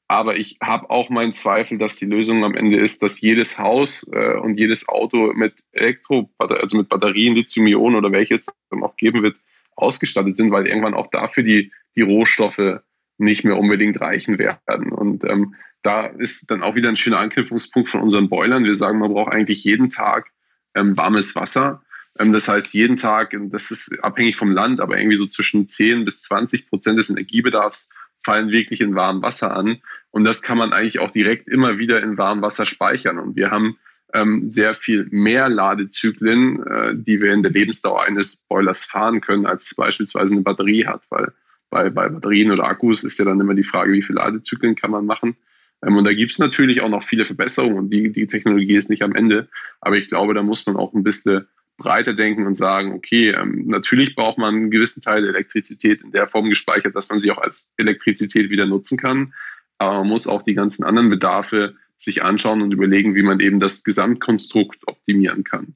aber 0.06 0.36
ich 0.36 0.58
habe 0.60 0.90
auch 0.90 1.08
meinen 1.08 1.32
Zweifel, 1.32 1.78
dass 1.78 1.96
die 1.96 2.04
Lösung 2.04 2.44
am 2.44 2.54
Ende 2.54 2.76
ist, 2.76 3.02
dass 3.02 3.22
jedes 3.22 3.58
Haus 3.58 4.06
äh, 4.12 4.36
und 4.36 4.58
jedes 4.58 4.86
Auto 4.88 5.32
mit 5.32 5.54
Elektro, 5.72 6.30
also 6.38 6.76
mit 6.76 6.90
Batterien, 6.90 7.34
Lithium-Ionen 7.34 7.96
oder 7.96 8.12
welches 8.12 8.48
es 8.48 8.54
dann 8.70 8.82
auch 8.82 8.96
geben 8.96 9.22
wird, 9.22 9.36
ausgestattet 9.76 10.36
sind, 10.36 10.50
weil 10.50 10.66
irgendwann 10.66 10.94
auch 10.94 11.06
dafür 11.10 11.42
die, 11.42 11.72
die 11.96 12.02
Rohstoffe 12.02 12.80
nicht 13.24 13.44
mehr 13.44 13.58
unbedingt 13.58 14.00
reichen 14.00 14.38
werden. 14.38 14.92
Und 14.92 15.24
ähm, 15.24 15.54
da 15.82 16.06
ist 16.06 16.50
dann 16.50 16.62
auch 16.62 16.74
wieder 16.74 16.88
ein 16.88 16.96
schöner 16.96 17.18
Anknüpfungspunkt 17.18 17.88
von 17.88 18.00
unseren 18.00 18.28
Boilern. 18.28 18.64
Wir 18.64 18.74
sagen, 18.74 18.98
man 18.98 19.12
braucht 19.12 19.32
eigentlich 19.32 19.64
jeden 19.64 19.90
Tag 19.90 20.26
ähm, 20.74 20.96
warmes 20.96 21.34
Wasser. 21.34 21.82
Ähm, 22.18 22.32
das 22.32 22.48
heißt, 22.48 22.72
jeden 22.74 22.96
Tag, 22.96 23.36
das 23.50 23.70
ist 23.70 24.02
abhängig 24.02 24.36
vom 24.36 24.50
Land, 24.50 24.80
aber 24.80 24.98
irgendwie 24.98 25.16
so 25.16 25.26
zwischen 25.26 25.68
10 25.68 26.04
bis 26.04 26.22
20 26.22 26.68
Prozent 26.68 26.98
des 26.98 27.10
Energiebedarfs 27.10 27.90
fallen 28.24 28.50
wirklich 28.50 28.80
in 28.80 28.94
warmem 28.94 29.22
Wasser 29.22 29.54
an. 29.54 29.82
Und 30.10 30.24
das 30.24 30.42
kann 30.42 30.58
man 30.58 30.72
eigentlich 30.72 31.00
auch 31.00 31.10
direkt 31.10 31.48
immer 31.48 31.78
wieder 31.78 32.02
in 32.02 32.16
warmem 32.16 32.42
Wasser 32.42 32.66
speichern. 32.66 33.18
Und 33.18 33.36
wir 33.36 33.50
haben 33.50 33.76
ähm, 34.14 34.48
sehr 34.48 34.74
viel 34.74 35.06
mehr 35.10 35.48
Ladezyklen, 35.48 36.66
äh, 36.66 36.94
die 36.96 37.20
wir 37.20 37.32
in 37.32 37.42
der 37.42 37.52
Lebensdauer 37.52 38.04
eines 38.04 38.36
Boilers 38.36 38.84
fahren 38.84 39.20
können, 39.20 39.44
als 39.44 39.74
beispielsweise 39.74 40.34
eine 40.34 40.42
Batterie 40.42 40.86
hat. 40.86 41.02
Weil 41.10 41.32
bei, 41.74 41.90
bei 41.90 42.08
Batterien 42.08 42.52
oder 42.52 42.64
Akkus 42.64 43.02
ist 43.02 43.18
ja 43.18 43.24
dann 43.24 43.40
immer 43.40 43.54
die 43.54 43.64
Frage, 43.64 43.92
wie 43.92 44.02
viele 44.02 44.20
Ladezyklen 44.20 44.76
kann 44.76 44.92
man 44.92 45.04
machen. 45.04 45.36
Ähm, 45.84 45.96
und 45.96 46.04
da 46.04 46.14
gibt 46.14 46.32
es 46.32 46.38
natürlich 46.38 46.80
auch 46.80 46.88
noch 46.88 47.02
viele 47.02 47.24
Verbesserungen 47.24 47.78
und 47.78 47.90
die, 47.90 48.12
die 48.12 48.28
Technologie 48.28 48.76
ist 48.76 48.90
nicht 48.90 49.02
am 49.02 49.14
Ende. 49.14 49.48
Aber 49.80 49.96
ich 49.96 50.08
glaube, 50.08 50.34
da 50.34 50.42
muss 50.42 50.64
man 50.66 50.76
auch 50.76 50.94
ein 50.94 51.02
bisschen 51.02 51.46
breiter 51.76 52.14
denken 52.14 52.46
und 52.46 52.56
sagen, 52.56 52.92
okay, 52.92 53.30
ähm, 53.30 53.64
natürlich 53.66 54.14
braucht 54.14 54.38
man 54.38 54.54
einen 54.54 54.70
gewissen 54.70 55.02
Teil 55.02 55.22
der 55.22 55.30
Elektrizität 55.30 56.02
in 56.02 56.12
der 56.12 56.28
Form 56.28 56.48
gespeichert, 56.48 56.94
dass 56.94 57.10
man 57.10 57.18
sie 57.18 57.32
auch 57.32 57.38
als 57.38 57.72
Elektrizität 57.76 58.50
wieder 58.50 58.66
nutzen 58.66 58.96
kann. 58.96 59.34
Aber 59.78 59.98
man 59.98 60.08
muss 60.08 60.28
auch 60.28 60.42
die 60.42 60.54
ganzen 60.54 60.84
anderen 60.84 61.10
Bedarfe 61.10 61.74
sich 61.98 62.22
anschauen 62.22 62.62
und 62.62 62.72
überlegen, 62.72 63.16
wie 63.16 63.22
man 63.22 63.40
eben 63.40 63.58
das 63.58 63.82
Gesamtkonstrukt 63.82 64.86
optimieren 64.86 65.42
kann. 65.42 65.74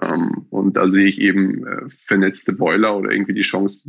Ähm, 0.00 0.46
und 0.50 0.76
da 0.76 0.88
sehe 0.88 1.06
ich 1.06 1.20
eben 1.20 1.66
äh, 1.66 1.88
vernetzte 1.88 2.52
Boiler 2.52 2.96
oder 2.96 3.10
irgendwie 3.10 3.34
die 3.34 3.42
Chance, 3.42 3.88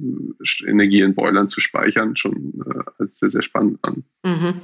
Energie 0.68 1.02
in 1.02 1.16
Boilern 1.16 1.50
zu 1.50 1.62
speichern, 1.62 2.16
schon 2.18 2.62
äh, 2.66 2.80
als 3.00 3.20
sehr, 3.20 3.30
sehr 3.30 3.42
spannend 3.42 3.80
an. 3.84 4.04
Mhm. 4.24 4.62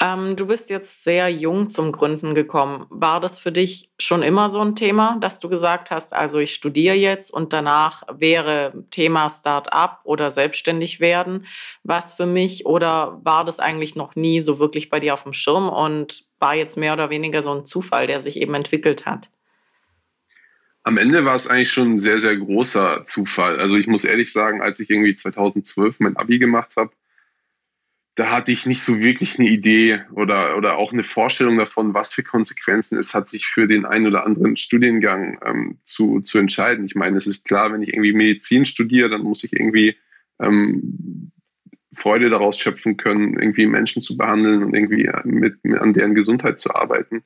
Ähm, 0.00 0.36
du 0.36 0.46
bist 0.46 0.70
jetzt 0.70 1.04
sehr 1.04 1.28
jung 1.28 1.68
zum 1.68 1.92
Gründen 1.92 2.34
gekommen. 2.34 2.86
War 2.90 3.20
das 3.20 3.38
für 3.38 3.52
dich 3.52 3.90
schon 3.98 4.22
immer 4.22 4.48
so 4.48 4.60
ein 4.60 4.74
Thema, 4.74 5.16
dass 5.20 5.40
du 5.40 5.48
gesagt 5.48 5.90
hast, 5.90 6.14
also 6.14 6.38
ich 6.38 6.54
studiere 6.54 6.94
jetzt 6.94 7.32
und 7.32 7.52
danach 7.52 8.02
wäre 8.18 8.84
Thema 8.90 9.28
Start-up 9.28 10.00
oder 10.04 10.30
selbstständig 10.30 11.00
werden 11.00 11.44
was 11.84 12.12
für 12.12 12.26
mich? 12.26 12.66
Oder 12.66 13.20
war 13.24 13.44
das 13.44 13.58
eigentlich 13.58 13.96
noch 13.96 14.14
nie 14.14 14.40
so 14.40 14.58
wirklich 14.58 14.88
bei 14.88 15.00
dir 15.00 15.14
auf 15.14 15.24
dem 15.24 15.32
Schirm 15.32 15.68
und 15.68 16.24
war 16.38 16.54
jetzt 16.54 16.76
mehr 16.76 16.92
oder 16.92 17.10
weniger 17.10 17.42
so 17.42 17.52
ein 17.54 17.64
Zufall, 17.64 18.06
der 18.06 18.20
sich 18.20 18.40
eben 18.40 18.54
entwickelt 18.54 19.06
hat? 19.06 19.30
Am 20.84 20.98
Ende 20.98 21.24
war 21.24 21.34
es 21.34 21.46
eigentlich 21.46 21.70
schon 21.70 21.92
ein 21.92 21.98
sehr, 21.98 22.18
sehr 22.18 22.36
großer 22.36 23.04
Zufall. 23.04 23.60
Also 23.60 23.76
ich 23.76 23.86
muss 23.86 24.04
ehrlich 24.04 24.32
sagen, 24.32 24.62
als 24.62 24.80
ich 24.80 24.90
irgendwie 24.90 25.14
2012 25.14 26.00
mein 26.00 26.16
Abi 26.16 26.38
gemacht 26.38 26.74
habe, 26.76 26.90
da 28.14 28.30
hatte 28.30 28.52
ich 28.52 28.66
nicht 28.66 28.82
so 28.82 28.98
wirklich 28.98 29.38
eine 29.38 29.48
Idee 29.48 30.02
oder, 30.12 30.56
oder 30.58 30.76
auch 30.76 30.92
eine 30.92 31.04
Vorstellung 31.04 31.56
davon, 31.56 31.94
was 31.94 32.12
für 32.12 32.22
Konsequenzen 32.22 32.98
es 32.98 33.14
hat, 33.14 33.28
sich 33.28 33.46
für 33.46 33.66
den 33.66 33.86
einen 33.86 34.06
oder 34.06 34.26
anderen 34.26 34.56
Studiengang 34.56 35.38
ähm, 35.44 35.78
zu, 35.84 36.20
zu 36.20 36.38
entscheiden. 36.38 36.84
Ich 36.84 36.94
meine, 36.94 37.16
es 37.16 37.26
ist 37.26 37.46
klar, 37.46 37.72
wenn 37.72 37.82
ich 37.82 37.88
irgendwie 37.88 38.12
Medizin 38.12 38.66
studiere, 38.66 39.08
dann 39.08 39.22
muss 39.22 39.44
ich 39.44 39.54
irgendwie 39.54 39.96
ähm, 40.40 41.32
Freude 41.94 42.28
daraus 42.28 42.58
schöpfen 42.58 42.98
können, 42.98 43.38
irgendwie 43.38 43.66
Menschen 43.66 44.02
zu 44.02 44.16
behandeln 44.16 44.62
und 44.62 44.74
irgendwie 44.74 45.10
mit, 45.24 45.64
mit 45.64 45.80
an 45.80 45.94
deren 45.94 46.14
Gesundheit 46.14 46.60
zu 46.60 46.74
arbeiten 46.74 47.22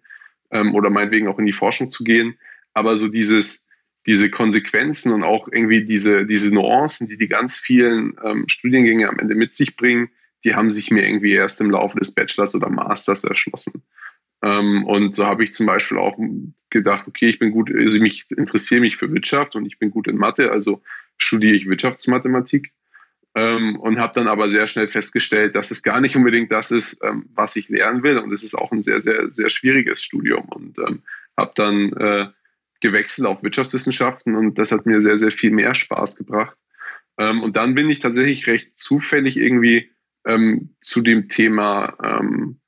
ähm, 0.50 0.74
oder 0.74 0.90
meinetwegen 0.90 1.26
auch 1.26 1.38
in 1.38 1.46
die 1.46 1.52
Forschung 1.52 1.90
zu 1.90 2.04
gehen. 2.04 2.36
Aber 2.76 2.98
so 2.98 3.08
dieses, 3.08 3.64
diese 4.04 4.28
Konsequenzen 4.28 5.10
und 5.14 5.22
auch 5.22 5.48
irgendwie 5.50 5.82
diese, 5.82 6.26
diese 6.26 6.54
Nuancen, 6.54 7.08
die 7.08 7.16
die 7.16 7.26
ganz 7.26 7.56
vielen 7.56 8.14
ähm, 8.22 8.44
Studiengänge 8.48 9.08
am 9.08 9.18
Ende 9.18 9.34
mit 9.34 9.54
sich 9.54 9.76
bringen, 9.76 10.10
die 10.44 10.54
haben 10.54 10.70
sich 10.70 10.90
mir 10.90 11.08
irgendwie 11.08 11.32
erst 11.32 11.58
im 11.62 11.70
Laufe 11.70 11.98
des 11.98 12.14
Bachelors 12.14 12.54
oder 12.54 12.68
Masters 12.68 13.24
erschlossen. 13.24 13.82
Ähm, 14.42 14.84
und 14.84 15.16
so 15.16 15.24
habe 15.24 15.42
ich 15.42 15.54
zum 15.54 15.64
Beispiel 15.64 15.96
auch 15.96 16.18
gedacht, 16.68 17.08
okay, 17.08 17.30
ich 17.30 17.38
bin 17.38 17.50
gut, 17.50 17.74
also 17.74 18.04
ich 18.04 18.30
interessiere 18.30 18.82
mich 18.82 18.98
für 18.98 19.10
Wirtschaft 19.10 19.56
und 19.56 19.64
ich 19.64 19.78
bin 19.78 19.90
gut 19.90 20.06
in 20.06 20.18
Mathe, 20.18 20.52
also 20.52 20.82
studiere 21.16 21.54
ich 21.54 21.66
Wirtschaftsmathematik. 21.66 22.72
Ähm, 23.34 23.80
und 23.80 23.98
habe 23.98 24.12
dann 24.14 24.28
aber 24.28 24.50
sehr 24.50 24.66
schnell 24.66 24.88
festgestellt, 24.88 25.56
dass 25.56 25.70
es 25.70 25.82
gar 25.82 26.02
nicht 26.02 26.14
unbedingt 26.14 26.52
das 26.52 26.70
ist, 26.70 27.02
ähm, 27.02 27.26
was 27.34 27.56
ich 27.56 27.70
lernen 27.70 28.02
will. 28.02 28.18
Und 28.18 28.32
es 28.32 28.42
ist 28.42 28.54
auch 28.54 28.70
ein 28.72 28.82
sehr, 28.82 29.00
sehr, 29.00 29.30
sehr 29.30 29.48
schwieriges 29.48 30.02
Studium. 30.02 30.46
Und 30.50 30.78
ähm, 30.78 31.02
habe 31.36 31.52
dann 31.54 31.92
äh, 31.94 32.26
gewechselt 32.80 33.26
auf 33.26 33.42
Wirtschaftswissenschaften 33.42 34.36
und 34.36 34.58
das 34.58 34.72
hat 34.72 34.86
mir 34.86 35.00
sehr, 35.00 35.18
sehr 35.18 35.32
viel 35.32 35.50
mehr 35.50 35.74
Spaß 35.74 36.16
gebracht. 36.16 36.56
Ähm, 37.18 37.42
und 37.42 37.56
dann 37.56 37.74
bin 37.74 37.88
ich 37.88 38.00
tatsächlich 38.00 38.46
recht 38.46 38.78
zufällig 38.78 39.36
irgendwie 39.36 39.90
ähm, 40.26 40.74
zu 40.82 41.00
dem 41.00 41.28
Thema 41.28 41.96
ähm, 42.02 42.60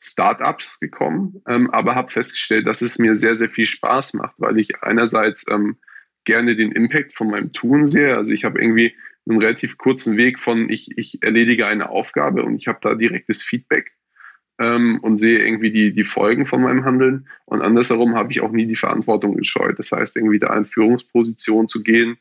Startups 0.00 0.80
gekommen, 0.80 1.42
ähm, 1.48 1.70
aber 1.70 1.94
habe 1.94 2.10
festgestellt, 2.10 2.66
dass 2.66 2.82
es 2.82 2.98
mir 2.98 3.16
sehr, 3.16 3.34
sehr 3.34 3.48
viel 3.48 3.66
Spaß 3.66 4.14
macht, 4.14 4.34
weil 4.38 4.58
ich 4.58 4.82
einerseits 4.82 5.44
ähm, 5.50 5.76
gerne 6.24 6.56
den 6.56 6.72
Impact 6.72 7.14
von 7.14 7.30
meinem 7.30 7.52
Tun 7.52 7.86
sehe. 7.86 8.16
Also 8.16 8.32
ich 8.32 8.44
habe 8.44 8.60
irgendwie 8.60 8.94
einen 9.28 9.40
relativ 9.40 9.78
kurzen 9.78 10.16
Weg 10.16 10.38
von 10.38 10.68
ich, 10.68 10.96
ich 10.96 11.22
erledige 11.22 11.66
eine 11.66 11.88
Aufgabe 11.88 12.44
und 12.44 12.56
ich 12.56 12.68
habe 12.68 12.78
da 12.82 12.94
direktes 12.94 13.42
Feedback 13.42 13.92
ähm, 14.58 14.98
und 15.02 15.18
sehe 15.18 15.44
irgendwie 15.44 15.70
die, 15.70 15.92
die 15.92 16.04
Folgen 16.04 16.46
von 16.46 16.62
meinem 16.62 16.84
Handeln. 16.84 17.28
Und 17.44 17.62
andersherum 17.62 18.14
habe 18.14 18.32
ich 18.32 18.40
auch 18.40 18.52
nie 18.52 18.66
die 18.66 18.76
Verantwortung 18.76 19.36
gescheut. 19.36 19.78
Das 19.78 19.92
heißt, 19.92 20.16
irgendwie 20.16 20.38
da 20.38 20.56
in 20.56 20.64
Führungsposition 20.64 21.68
zu 21.68 21.82
gehen 21.82 22.18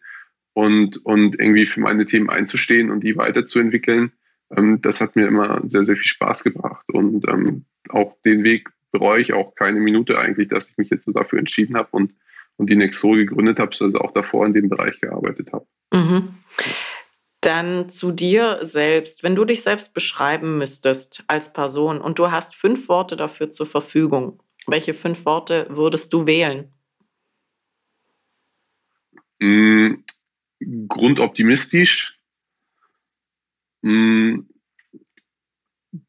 und, 0.53 1.05
und 1.05 1.39
irgendwie 1.39 1.65
für 1.65 1.81
meine 1.81 2.05
Themen 2.05 2.29
einzustehen 2.29 2.91
und 2.91 3.03
die 3.03 3.17
weiterzuentwickeln 3.17 4.11
ähm, 4.55 4.81
das 4.81 5.01
hat 5.01 5.15
mir 5.15 5.27
immer 5.27 5.61
sehr, 5.65 5.83
sehr 5.83 5.95
viel 5.95 6.07
Spaß 6.07 6.43
gebracht. 6.43 6.85
Und 6.91 7.27
ähm, 7.27 7.65
auch 7.89 8.15
den 8.23 8.43
Weg 8.43 8.69
bereue 8.91 9.21
ich 9.21 9.33
auch 9.33 9.55
keine 9.55 9.79
Minute 9.79 10.19
eigentlich, 10.19 10.49
dass 10.49 10.69
ich 10.69 10.77
mich 10.77 10.89
jetzt 10.89 11.05
so 11.05 11.11
dafür 11.11 11.39
entschieden 11.39 11.75
habe 11.75 11.89
und, 11.91 12.13
und 12.57 12.69
die 12.69 12.75
Nexol 12.75 13.17
gegründet 13.17 13.59
habe, 13.59 13.75
also 13.79 13.99
auch 13.99 14.13
davor 14.13 14.45
in 14.45 14.53
dem 14.53 14.69
Bereich 14.69 15.01
gearbeitet 15.01 15.51
habe. 15.51 15.65
Mhm. 15.93 16.29
Dann 17.45 17.89
zu 17.89 18.11
dir 18.11 18.57
selbst. 18.63 19.21
Wenn 19.21 19.35
du 19.35 19.45
dich 19.45 19.61
selbst 19.61 19.93
beschreiben 19.93 20.57
müsstest 20.57 21.23
als 21.27 21.53
Person 21.53 22.01
und 22.01 22.17
du 22.17 22.31
hast 22.31 22.55
fünf 22.55 22.89
Worte 22.89 23.15
dafür 23.15 23.51
zur 23.51 23.67
Verfügung, 23.67 24.41
welche 24.65 24.95
fünf 24.95 25.25
Worte 25.25 25.67
würdest 25.69 26.11
du 26.11 26.25
wählen? 26.25 26.73
Mhm. 29.39 30.03
Grundoptimistisch, 30.87 32.19
hm, 33.83 34.49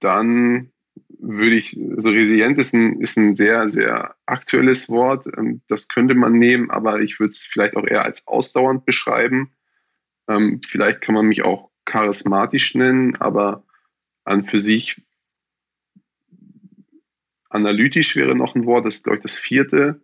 dann 0.01 0.73
würde 1.19 1.57
ich, 1.57 1.79
also 1.97 2.13
resilient 2.13 2.59
ist 2.59 2.73
ein, 2.73 3.03
ist 3.03 3.19
ein 3.19 3.35
sehr, 3.35 3.69
sehr 3.69 4.15
aktuelles 4.25 4.89
Wort. 4.89 5.27
Ähm, 5.37 5.61
das 5.69 5.89
könnte 5.89 6.15
man 6.15 6.39
nehmen, 6.39 6.71
aber 6.71 7.01
ich 7.01 7.21
würde 7.21 7.33
es 7.33 7.41
vielleicht 7.41 7.77
auch 7.77 7.87
eher 7.87 8.07
als 8.07 8.27
ausdauernd 8.27 8.87
beschreiben. 8.87 9.53
Ähm, 10.29 10.61
vielleicht 10.67 11.01
kann 11.01 11.15
man 11.15 11.27
mich 11.27 11.43
auch 11.43 11.71
charismatisch 11.85 12.75
nennen, 12.75 13.17
aber 13.17 13.65
an 14.25 14.45
für 14.45 14.59
sich 14.59 15.01
analytisch 17.49 18.17
wäre 18.17 18.35
noch 18.35 18.55
ein 18.55 18.67
Wort, 18.67 18.87
das 18.87 18.97
ist, 18.97 19.05
glaube 19.05 19.19
ich, 19.19 19.23
das 19.23 19.39
vierte. 19.39 20.01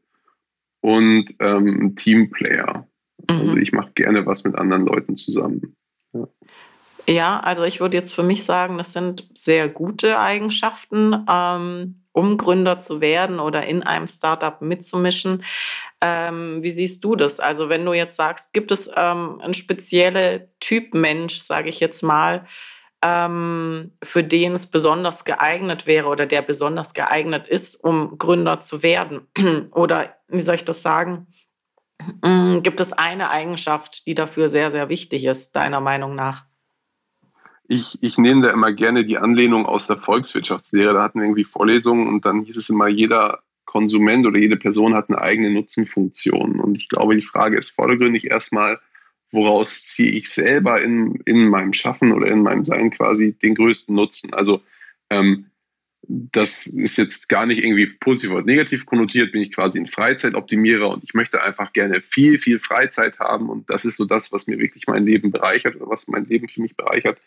Und 0.80 1.34
ähm, 1.38 1.94
Teamplayer. 1.96 2.88
Also 3.28 3.42
mhm. 3.42 3.48
Also 3.48 3.60
ich 3.60 3.72
mache 3.72 3.92
gerne 3.94 4.26
was 4.26 4.44
mit 4.44 4.54
anderen 4.54 4.86
Leuten 4.86 5.16
zusammen. 5.16 5.76
Ja. 6.12 6.28
Ja, 7.08 7.40
also 7.40 7.64
ich 7.64 7.80
würde 7.80 7.96
jetzt 7.96 8.14
für 8.14 8.22
mich 8.22 8.44
sagen, 8.44 8.78
das 8.78 8.92
sind 8.92 9.28
sehr 9.34 9.68
gute 9.68 10.20
Eigenschaften, 10.20 11.26
ähm, 11.28 12.04
um 12.12 12.36
Gründer 12.36 12.78
zu 12.78 13.00
werden 13.00 13.40
oder 13.40 13.66
in 13.66 13.82
einem 13.82 14.06
Startup 14.06 14.60
mitzumischen. 14.60 15.44
Ähm, 16.00 16.62
wie 16.62 16.70
siehst 16.70 17.02
du 17.02 17.16
das? 17.16 17.40
Also 17.40 17.68
wenn 17.68 17.84
du 17.84 17.92
jetzt 17.92 18.16
sagst, 18.16 18.52
gibt 18.52 18.70
es 18.70 18.88
ähm, 18.96 19.40
einen 19.40 19.54
speziellen 19.54 20.48
Typ 20.60 20.94
Mensch, 20.94 21.40
sage 21.40 21.70
ich 21.70 21.80
jetzt 21.80 22.02
mal, 22.02 22.46
ähm, 23.02 23.92
für 24.02 24.22
den 24.22 24.52
es 24.52 24.70
besonders 24.70 25.24
geeignet 25.24 25.86
wäre 25.88 26.06
oder 26.06 26.26
der 26.26 26.42
besonders 26.42 26.94
geeignet 26.94 27.48
ist, 27.48 27.74
um 27.76 28.16
Gründer 28.18 28.60
zu 28.60 28.82
werden? 28.84 29.26
oder 29.72 30.16
wie 30.28 30.40
soll 30.40 30.54
ich 30.54 30.64
das 30.64 30.82
sagen? 30.82 31.26
Hm, 32.24 32.62
gibt 32.62 32.80
es 32.80 32.92
eine 32.92 33.30
Eigenschaft, 33.30 34.06
die 34.06 34.14
dafür 34.14 34.48
sehr, 34.48 34.70
sehr 34.70 34.88
wichtig 34.88 35.24
ist, 35.24 35.56
deiner 35.56 35.80
Meinung 35.80 36.14
nach? 36.14 36.51
Ich, 37.72 38.02
ich 38.02 38.18
nehme 38.18 38.42
da 38.42 38.50
immer 38.50 38.70
gerne 38.70 39.02
die 39.02 39.16
Anlehnung 39.16 39.64
aus 39.64 39.86
der 39.86 39.96
Volkswirtschaftslehre. 39.96 40.92
Da 40.92 41.02
hatten 41.02 41.20
wir 41.20 41.24
irgendwie 41.24 41.44
Vorlesungen 41.44 42.06
und 42.06 42.26
dann 42.26 42.42
hieß 42.42 42.58
es 42.58 42.68
immer, 42.68 42.86
jeder 42.86 43.42
Konsument 43.64 44.26
oder 44.26 44.38
jede 44.38 44.58
Person 44.58 44.94
hat 44.94 45.08
eine 45.08 45.20
eigene 45.20 45.50
Nutzenfunktion. 45.50 46.60
Und 46.60 46.76
ich 46.76 46.90
glaube, 46.90 47.16
die 47.16 47.22
Frage 47.22 47.56
ist 47.56 47.70
vordergründig 47.70 48.30
erstmal, 48.30 48.78
woraus 49.30 49.84
ziehe 49.86 50.12
ich 50.12 50.28
selber 50.28 50.82
in, 50.82 51.14
in 51.24 51.48
meinem 51.48 51.72
Schaffen 51.72 52.12
oder 52.12 52.26
in 52.26 52.42
meinem 52.42 52.66
Sein 52.66 52.90
quasi 52.90 53.32
den 53.32 53.54
größten 53.54 53.94
Nutzen. 53.94 54.34
Also 54.34 54.60
ähm, 55.08 55.46
das 56.06 56.66
ist 56.66 56.98
jetzt 56.98 57.30
gar 57.30 57.46
nicht 57.46 57.64
irgendwie 57.64 57.86
positiv 57.86 58.32
oder 58.32 58.44
negativ 58.44 58.84
konnotiert, 58.84 59.32
bin 59.32 59.40
ich 59.40 59.52
quasi 59.52 59.78
ein 59.78 59.86
Freizeitoptimierer 59.86 60.90
und 60.90 61.04
ich 61.04 61.14
möchte 61.14 61.40
einfach 61.42 61.72
gerne 61.72 62.02
viel, 62.02 62.38
viel 62.38 62.58
Freizeit 62.58 63.18
haben 63.18 63.48
und 63.48 63.70
das 63.70 63.86
ist 63.86 63.96
so 63.96 64.04
das, 64.04 64.30
was 64.32 64.46
mir 64.46 64.58
wirklich 64.58 64.86
mein 64.88 65.06
Leben 65.06 65.30
bereichert 65.30 65.76
oder 65.76 65.88
was 65.88 66.08
mein 66.08 66.26
Leben 66.26 66.48
für 66.48 66.60
mich 66.60 66.76
bereichert. 66.76 67.18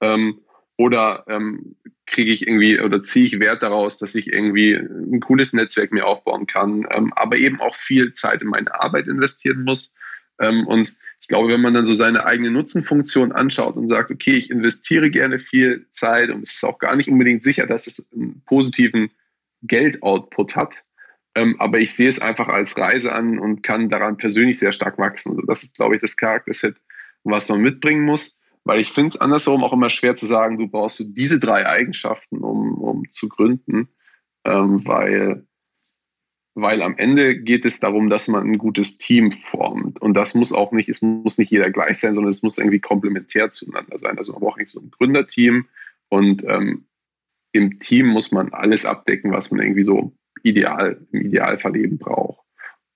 Ähm, 0.00 0.40
oder 0.76 1.24
ähm, 1.28 1.76
kriege 2.06 2.32
ich 2.32 2.46
irgendwie 2.46 2.80
oder 2.80 3.02
ziehe 3.02 3.26
ich 3.26 3.40
Wert 3.40 3.62
daraus, 3.62 3.98
dass 3.98 4.14
ich 4.14 4.32
irgendwie 4.32 4.74
ein 4.74 5.20
cooles 5.20 5.52
Netzwerk 5.52 5.92
mir 5.92 6.06
aufbauen 6.06 6.46
kann, 6.46 6.86
ähm, 6.90 7.12
aber 7.14 7.36
eben 7.36 7.60
auch 7.60 7.74
viel 7.74 8.12
Zeit 8.12 8.42
in 8.42 8.48
meine 8.48 8.74
Arbeit 8.80 9.06
investieren 9.06 9.64
muss. 9.64 9.94
Ähm, 10.40 10.66
und 10.66 10.94
ich 11.20 11.28
glaube, 11.28 11.48
wenn 11.48 11.60
man 11.60 11.74
dann 11.74 11.86
so 11.86 11.94
seine 11.94 12.26
eigene 12.26 12.50
Nutzenfunktion 12.50 13.32
anschaut 13.32 13.76
und 13.76 13.88
sagt, 13.88 14.10
okay, 14.10 14.36
ich 14.36 14.50
investiere 14.50 15.10
gerne 15.10 15.38
viel 15.38 15.86
Zeit 15.92 16.30
und 16.30 16.42
es 16.42 16.54
ist 16.54 16.64
auch 16.64 16.78
gar 16.78 16.96
nicht 16.96 17.08
unbedingt 17.08 17.42
sicher, 17.42 17.66
dass 17.66 17.86
es 17.86 18.06
einen 18.12 18.42
positiven 18.44 19.10
Geldoutput 19.62 20.56
hat, 20.56 20.74
ähm, 21.34 21.56
aber 21.58 21.78
ich 21.78 21.94
sehe 21.94 22.08
es 22.08 22.20
einfach 22.20 22.48
als 22.48 22.78
Reise 22.78 23.12
an 23.12 23.38
und 23.38 23.62
kann 23.62 23.88
daran 23.88 24.16
persönlich 24.16 24.58
sehr 24.58 24.72
stark 24.72 24.98
wachsen. 24.98 25.30
Also 25.30 25.42
das 25.42 25.62
ist, 25.62 25.74
glaube 25.74 25.96
ich, 25.96 26.00
das 26.00 26.16
Charakterset, 26.16 26.76
was 27.24 27.48
man 27.48 27.60
mitbringen 27.60 28.04
muss. 28.04 28.38
Weil 28.64 28.80
ich 28.80 28.92
finde 28.92 29.08
es 29.08 29.20
andersherum 29.20 29.62
auch 29.62 29.72
immer 29.72 29.90
schwer 29.90 30.14
zu 30.14 30.26
sagen, 30.26 30.58
du 30.58 30.68
brauchst 30.68 31.04
diese 31.16 31.38
drei 31.38 31.66
Eigenschaften, 31.66 32.38
um, 32.38 32.74
um 32.78 33.10
zu 33.10 33.28
gründen, 33.28 33.88
ähm, 34.44 34.86
weil, 34.86 35.46
weil 36.54 36.82
am 36.82 36.96
Ende 36.96 37.38
geht 37.38 37.66
es 37.66 37.80
darum, 37.80 38.08
dass 38.08 38.26
man 38.26 38.50
ein 38.50 38.58
gutes 38.58 38.96
Team 38.96 39.32
formt. 39.32 40.00
Und 40.00 40.14
das 40.14 40.34
muss 40.34 40.52
auch 40.52 40.72
nicht, 40.72 40.88
es 40.88 41.02
muss 41.02 41.36
nicht 41.36 41.50
jeder 41.50 41.70
gleich 41.70 41.98
sein, 41.98 42.14
sondern 42.14 42.30
es 42.30 42.42
muss 42.42 42.56
irgendwie 42.56 42.80
komplementär 42.80 43.50
zueinander 43.50 43.98
sein. 43.98 44.16
Also 44.16 44.32
man 44.32 44.40
braucht 44.40 44.58
irgendwie 44.58 44.72
so 44.72 44.80
ein 44.80 44.90
Gründerteam 44.90 45.66
und 46.08 46.42
ähm, 46.44 46.86
im 47.52 47.78
Team 47.80 48.06
muss 48.06 48.32
man 48.32 48.52
alles 48.52 48.86
abdecken, 48.86 49.30
was 49.30 49.50
man 49.50 49.60
irgendwie 49.60 49.84
so 49.84 50.12
ideal, 50.42 51.06
im 51.12 51.22
Idealfall 51.22 51.76
eben 51.76 51.98
braucht. 51.98 52.44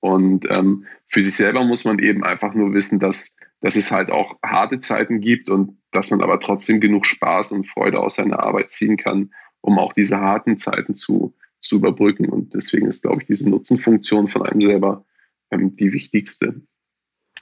Und 0.00 0.46
ähm, 0.56 0.86
für 1.06 1.22
sich 1.22 1.36
selber 1.36 1.64
muss 1.64 1.84
man 1.84 1.98
eben 1.98 2.24
einfach 2.24 2.54
nur 2.54 2.72
wissen, 2.72 3.00
dass, 3.00 3.34
dass 3.60 3.76
es 3.76 3.90
halt 3.90 4.10
auch 4.10 4.36
harte 4.44 4.78
Zeiten 4.78 5.20
gibt 5.20 5.50
und 5.50 5.78
dass 5.90 6.10
man 6.10 6.22
aber 6.22 6.38
trotzdem 6.40 6.80
genug 6.80 7.06
Spaß 7.06 7.52
und 7.52 7.66
Freude 7.66 8.00
aus 8.00 8.16
seiner 8.16 8.40
Arbeit 8.40 8.70
ziehen 8.70 8.96
kann, 8.96 9.32
um 9.60 9.78
auch 9.78 9.92
diese 9.92 10.20
harten 10.20 10.58
Zeiten 10.58 10.94
zu, 10.94 11.34
zu 11.60 11.76
überbrücken. 11.76 12.28
Und 12.28 12.54
deswegen 12.54 12.86
ist, 12.86 13.02
glaube 13.02 13.22
ich, 13.22 13.26
diese 13.26 13.48
Nutzenfunktion 13.48 14.28
von 14.28 14.42
einem 14.42 14.62
selber 14.62 15.04
ähm, 15.50 15.76
die 15.76 15.92
wichtigste. 15.92 16.60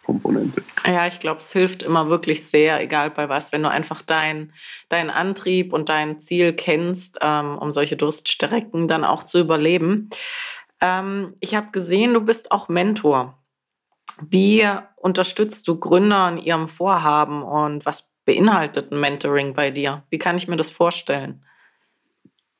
Komponente. 0.05 0.63
Ja, 0.87 1.09
ich 1.09 1.19
glaube, 1.19 1.39
es 1.39 1.53
hilft 1.53 1.83
immer 1.83 2.09
wirklich 2.09 2.47
sehr, 2.47 2.81
egal 2.81 3.11
bei 3.11 3.29
was, 3.29 3.51
wenn 3.51 3.65
du 3.65 3.71
einfach 3.71 4.03
deinen 4.03 4.53
dein 4.89 5.11
Antrieb 5.11 5.73
und 5.73 5.89
dein 5.89 6.21
Ziel 6.21 6.53
kennst, 6.53 7.19
ähm, 7.23 7.59
um 7.59 7.73
solche 7.73 7.97
Durststrecken 7.97 8.87
dann 8.87 9.05
auch 9.05 9.25
zu 9.25 9.41
überleben. 9.41 10.11
Ähm, 10.81 11.35
ich 11.41 11.57
habe 11.57 11.73
gesehen, 11.73 12.15
du 12.15 12.21
bist 12.21 12.53
auch 12.53 12.69
Mentor. 12.69 13.43
Wie 14.23 14.67
unterstützt 14.97 15.69
du 15.69 15.79
Gründer 15.79 16.29
in 16.29 16.39
ihrem 16.39 16.69
Vorhaben 16.69 17.43
und 17.43 17.85
was 17.85 18.15
beinhaltet 18.25 18.93
ein 18.93 19.01
Mentoring 19.01 19.55
bei 19.55 19.71
dir? 19.71 20.05
Wie 20.11 20.19
kann 20.19 20.37
ich 20.37 20.49
mir 20.49 20.57
das 20.57 20.71
vorstellen? 20.71 21.45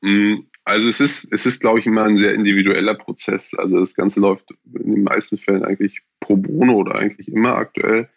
Mm, 0.01 0.41
also 0.63 0.89
es 0.89 0.99
ist, 0.99 1.31
es 1.31 1.45
ist, 1.45 1.61
glaube 1.61 1.79
ich, 1.79 1.85
immer 1.85 2.03
ein 2.03 2.17
sehr 2.17 2.33
individueller 2.33 2.95
Prozess. 2.95 3.53
Also 3.53 3.79
das 3.79 3.95
Ganze 3.95 4.19
läuft 4.19 4.51
in 4.73 4.95
den 4.95 5.03
meisten 5.03 5.37
Fällen 5.37 5.63
eigentlich 5.63 6.01
pro 6.19 6.35
bono 6.35 6.75
oder 6.75 6.95
eigentlich 6.95 7.31
immer 7.31 7.55
aktuell. 7.55 8.09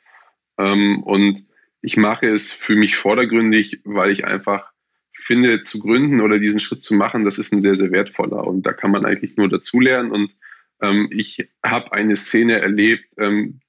Ähm, 0.59 1.03
und 1.05 1.47
ich 1.81 1.97
mache 1.97 2.29
es 2.29 2.53
für 2.53 2.77
mich 2.77 2.97
vordergründig, 2.97 3.81
weil 3.85 4.11
ich 4.11 4.25
einfach 4.25 4.73
finde, 5.13 5.63
zu 5.63 5.79
gründen 5.79 6.21
oder 6.21 6.39
diesen 6.39 6.61
Schritt 6.61 6.83
zu 6.83 6.95
machen, 6.95 7.25
das 7.25 7.39
ist 7.39 7.53
ein 7.53 7.63
sehr, 7.63 7.77
sehr 7.77 7.93
wertvoller. 7.93 8.47
Und 8.47 8.63
da 8.67 8.73
kann 8.73 8.91
man 8.91 9.05
eigentlich 9.05 9.37
nur 9.37 9.49
dazulernen. 9.49 10.11
Und 10.11 10.35
ähm, 10.83 11.09
ich 11.13 11.49
habe 11.65 11.93
eine 11.93 12.17
Szene 12.17 12.61
erlebt, 12.61 13.05
ähm, 13.19 13.61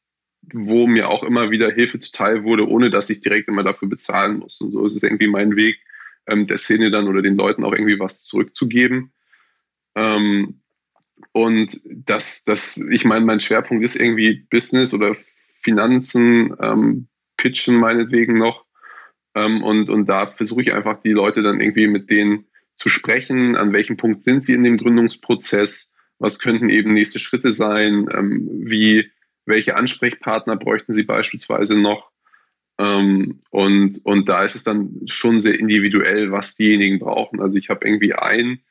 wo 0.53 0.87
mir 0.87 1.09
auch 1.09 1.23
immer 1.23 1.51
wieder 1.51 1.71
Hilfe 1.71 1.99
zuteil 1.99 2.43
wurde, 2.43 2.67
ohne 2.67 2.89
dass 2.89 3.09
ich 3.09 3.21
direkt 3.21 3.47
immer 3.47 3.63
dafür 3.63 3.87
bezahlen 3.87 4.39
muss. 4.39 4.59
Und 4.61 4.71
so 4.71 4.83
ist 4.85 4.95
es 4.95 5.03
irgendwie 5.03 5.27
mein 5.27 5.55
Weg, 5.55 5.77
ähm, 6.27 6.47
der 6.47 6.57
Szene 6.57 6.91
dann 6.91 7.07
oder 7.07 7.21
den 7.21 7.35
Leuten 7.35 7.63
auch 7.63 7.73
irgendwie 7.73 7.99
was 7.99 8.23
zurückzugeben. 8.23 9.11
Ähm, 9.95 10.61
und 11.33 11.79
das, 11.85 12.43
das, 12.43 12.77
ich 12.77 13.05
meine, 13.05 13.25
mein 13.25 13.39
Schwerpunkt 13.39 13.83
ist 13.83 13.95
irgendwie 13.95 14.45
Business 14.49 14.93
oder 14.93 15.15
Finanzen, 15.61 16.55
ähm, 16.59 17.07
Pitchen 17.37 17.77
meinetwegen 17.77 18.37
noch. 18.37 18.65
Ähm, 19.35 19.63
und, 19.63 19.89
und 19.89 20.07
da 20.07 20.27
versuche 20.27 20.61
ich 20.61 20.73
einfach 20.73 21.01
die 21.01 21.11
Leute 21.11 21.43
dann 21.43 21.61
irgendwie 21.61 21.87
mit 21.87 22.09
denen 22.09 22.45
zu 22.75 22.89
sprechen, 22.89 23.55
an 23.55 23.73
welchem 23.73 23.97
Punkt 23.97 24.23
sind 24.23 24.43
sie 24.43 24.53
in 24.53 24.63
dem 24.63 24.77
Gründungsprozess, 24.77 25.90
was 26.21 26.39
könnten 26.39 26.69
eben 26.69 26.93
nächste 26.93 27.19
Schritte 27.19 27.51
sein, 27.51 28.07
ähm, 28.15 28.47
wie, 28.63 29.09
welche 29.45 29.75
Ansprechpartner 29.75 30.55
bräuchten 30.55 30.93
sie 30.93 31.03
beispielsweise 31.03 31.75
noch. 31.75 32.11
Ähm, 32.77 33.41
und, 33.49 34.05
und 34.05 34.29
da 34.29 34.45
ist 34.45 34.55
es 34.55 34.63
dann 34.63 35.01
schon 35.07 35.41
sehr 35.41 35.59
individuell, 35.59 36.31
was 36.31 36.55
diejenigen 36.55 36.99
brauchen. 36.99 37.41
Also 37.41 37.57
ich 37.57 37.69
habe 37.69 37.85
irgendwie 37.85 38.13
einen, 38.13 38.61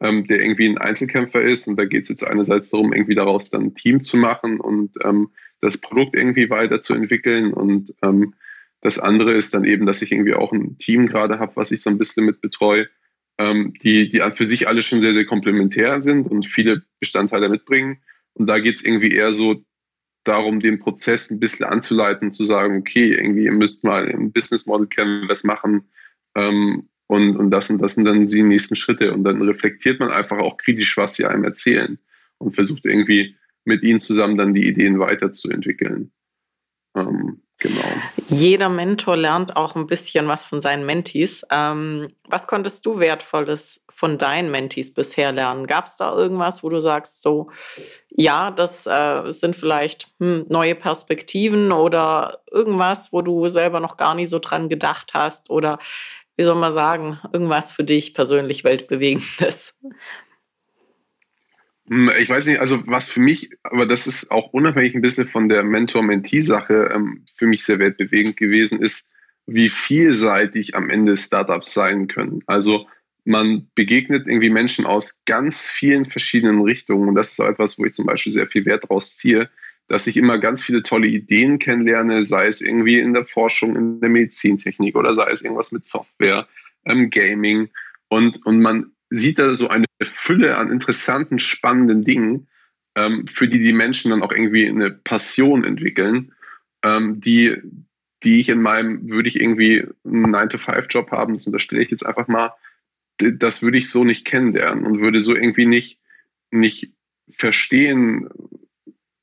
ähm, 0.00 0.26
der 0.26 0.40
irgendwie 0.40 0.68
ein 0.68 0.78
Einzelkämpfer 0.78 1.42
ist. 1.42 1.68
Und 1.68 1.76
da 1.78 1.84
geht 1.84 2.02
es 2.02 2.08
jetzt 2.08 2.26
einerseits 2.26 2.70
darum, 2.70 2.92
irgendwie 2.92 3.14
daraus 3.14 3.50
dann 3.50 3.62
ein 3.62 3.74
Team 3.74 4.02
zu 4.02 4.16
machen 4.16 4.60
und 4.60 4.92
ähm, 5.04 5.30
das 5.60 5.78
Produkt 5.78 6.16
irgendwie 6.16 6.50
weiterzuentwickeln. 6.50 7.52
Und 7.52 7.94
ähm, 8.02 8.34
das 8.80 8.98
andere 8.98 9.32
ist 9.32 9.54
dann 9.54 9.64
eben, 9.64 9.86
dass 9.86 10.02
ich 10.02 10.10
irgendwie 10.10 10.34
auch 10.34 10.52
ein 10.52 10.76
Team 10.78 11.06
gerade 11.06 11.38
habe, 11.38 11.52
was 11.54 11.70
ich 11.70 11.82
so 11.82 11.90
ein 11.90 11.98
bisschen 11.98 12.26
mit 12.26 12.40
betreue, 12.40 12.88
ähm, 13.38 13.74
die, 13.82 14.08
die 14.08 14.22
für 14.34 14.44
sich 14.44 14.68
alle 14.68 14.82
schon 14.82 15.00
sehr, 15.00 15.14
sehr 15.14 15.26
komplementär 15.26 16.00
sind 16.00 16.30
und 16.30 16.46
viele 16.46 16.82
Bestandteile 17.00 17.48
mitbringen. 17.48 18.02
Und 18.34 18.46
da 18.46 18.58
geht 18.58 18.76
es 18.76 18.84
irgendwie 18.84 19.12
eher 19.12 19.32
so 19.32 19.62
darum, 20.24 20.60
den 20.60 20.78
Prozess 20.78 21.30
ein 21.30 21.40
bisschen 21.40 21.66
anzuleiten, 21.66 22.32
zu 22.32 22.44
sagen, 22.44 22.78
okay, 22.78 23.14
irgendwie, 23.14 23.44
ihr 23.44 23.52
müsst 23.52 23.84
mal 23.84 24.08
im 24.08 24.32
Business 24.32 24.66
Model 24.66 24.86
Canvas 24.86 25.44
machen 25.44 25.88
ähm, 26.34 26.88
und, 27.06 27.36
und 27.36 27.50
das 27.50 27.70
und 27.70 27.78
das 27.78 27.94
sind 27.94 28.04
dann 28.04 28.26
die 28.26 28.42
nächsten 28.42 28.76
Schritte. 28.76 29.12
Und 29.12 29.24
dann 29.24 29.40
reflektiert 29.42 30.00
man 30.00 30.10
einfach 30.10 30.38
auch 30.38 30.56
kritisch, 30.56 30.96
was 30.96 31.14
sie 31.14 31.26
einem 31.26 31.44
erzählen 31.44 31.98
und 32.38 32.54
versucht 32.54 32.84
irgendwie 32.84 33.36
mit 33.64 33.82
ihnen 33.82 34.00
zusammen 34.00 34.36
dann 34.36 34.54
die 34.54 34.66
Ideen 34.66 34.98
weiterzuentwickeln. 34.98 36.12
Ähm, 36.96 37.42
genau. 37.58 37.82
Jeder 38.26 38.68
Mentor 38.68 39.16
lernt 39.16 39.56
auch 39.56 39.76
ein 39.76 39.86
bisschen 39.86 40.28
was 40.28 40.44
von 40.44 40.60
seinen 40.60 40.84
Mentees. 40.86 41.44
Ähm, 41.50 42.08
was 42.28 42.46
konntest 42.46 42.84
du 42.86 42.98
Wertvolles 42.98 43.84
von 43.88 44.18
deinen 44.18 44.50
Mentees 44.50 44.92
bisher 44.92 45.32
lernen? 45.32 45.66
Gab 45.66 45.86
es 45.86 45.96
da 45.96 46.12
irgendwas, 46.12 46.62
wo 46.62 46.68
du 46.68 46.80
sagst, 46.80 47.22
so, 47.22 47.50
ja, 48.10 48.50
das 48.50 48.86
äh, 48.86 49.30
sind 49.30 49.56
vielleicht 49.56 50.08
hm, 50.18 50.46
neue 50.48 50.74
Perspektiven 50.74 51.72
oder 51.72 52.42
irgendwas, 52.50 53.12
wo 53.12 53.22
du 53.22 53.48
selber 53.48 53.80
noch 53.80 53.96
gar 53.96 54.14
nicht 54.14 54.28
so 54.28 54.38
dran 54.38 54.68
gedacht 54.68 55.14
hast 55.14 55.50
oder 55.50 55.78
wie 56.36 56.42
soll 56.42 56.56
man 56.56 56.72
sagen, 56.72 57.18
irgendwas 57.32 57.72
für 57.72 57.84
dich 57.84 58.12
persönlich 58.12 58.62
weltbewegendes? 58.64 59.78
Hm, 61.88 62.10
ich 62.20 62.28
weiß 62.28 62.46
nicht, 62.46 62.60
also 62.60 62.86
was 62.86 63.08
für 63.08 63.20
mich, 63.20 63.50
aber 63.62 63.86
das 63.86 64.06
ist 64.06 64.30
auch 64.30 64.52
unabhängig 64.52 64.94
ein 64.94 65.02
bisschen 65.02 65.28
von 65.28 65.48
der 65.48 65.62
Mentor-Mentee-Sache 65.62 66.90
ähm, 66.92 67.24
für 67.36 67.46
mich 67.46 67.64
sehr 67.64 67.78
weltbewegend 67.78 68.36
gewesen 68.36 68.82
ist, 68.82 69.10
wie 69.46 69.68
vielseitig 69.68 70.74
am 70.74 70.90
Ende 70.90 71.16
Startups 71.16 71.72
sein 71.72 72.08
können. 72.08 72.42
Also 72.46 72.88
man 73.24 73.68
begegnet 73.74 74.26
irgendwie 74.26 74.50
Menschen 74.50 74.86
aus 74.86 75.22
ganz 75.24 75.60
vielen 75.60 76.06
verschiedenen 76.06 76.62
Richtungen 76.62 77.08
und 77.08 77.14
das 77.14 77.32
ist 77.32 77.40
auch 77.40 77.48
etwas, 77.48 77.78
wo 77.78 77.84
ich 77.84 77.94
zum 77.94 78.06
Beispiel 78.06 78.32
sehr 78.32 78.46
viel 78.46 78.64
Wert 78.66 78.88
draus 78.88 79.16
ziehe, 79.16 79.48
dass 79.88 80.08
ich 80.08 80.16
immer 80.16 80.38
ganz 80.38 80.62
viele 80.62 80.82
tolle 80.82 81.06
Ideen 81.06 81.58
kennenlerne, 81.60 82.24
sei 82.24 82.48
es 82.48 82.60
irgendwie 82.60 82.98
in 82.98 83.14
der 83.14 83.24
Forschung, 83.24 83.76
in 83.76 84.00
der 84.00 84.10
Medizintechnik 84.10 84.96
oder 84.96 85.14
sei 85.14 85.30
es 85.30 85.42
irgendwas 85.42 85.70
mit 85.70 85.84
Software, 85.84 86.48
ähm, 86.84 87.10
Gaming. 87.10 87.68
Und, 88.08 88.44
und 88.46 88.60
man 88.60 88.92
sieht 89.10 89.38
da 89.38 89.54
so 89.54 89.68
eine 89.68 89.86
Fülle 90.02 90.56
an 90.56 90.70
interessanten, 90.70 91.38
spannenden 91.38 92.04
Dingen, 92.04 92.48
ähm, 92.96 93.26
für 93.28 93.46
die 93.46 93.58
die 93.58 93.72
Menschen 93.72 94.10
dann 94.10 94.22
auch 94.22 94.32
irgendwie 94.32 94.66
eine 94.66 94.90
Passion 94.90 95.64
entwickeln, 95.64 96.32
ähm, 96.82 97.20
die, 97.20 97.56
die 98.22 98.40
ich 98.40 98.48
in 98.48 98.62
meinem, 98.62 99.08
würde 99.08 99.28
ich 99.28 99.40
irgendwie 99.40 99.86
einen 100.04 100.34
9-to-5-Job 100.34 101.10
haben, 101.10 101.34
das 101.34 101.46
unterstelle 101.46 101.82
ich 101.82 101.90
jetzt 101.90 102.06
einfach 102.06 102.26
mal, 102.28 102.52
das 103.18 103.62
würde 103.62 103.78
ich 103.78 103.90
so 103.90 104.04
nicht 104.04 104.24
kennenlernen 104.24 104.84
und 104.84 105.00
würde 105.00 105.20
so 105.20 105.34
irgendwie 105.34 105.66
nicht, 105.66 106.00
nicht 106.50 106.92
verstehen, 107.30 108.28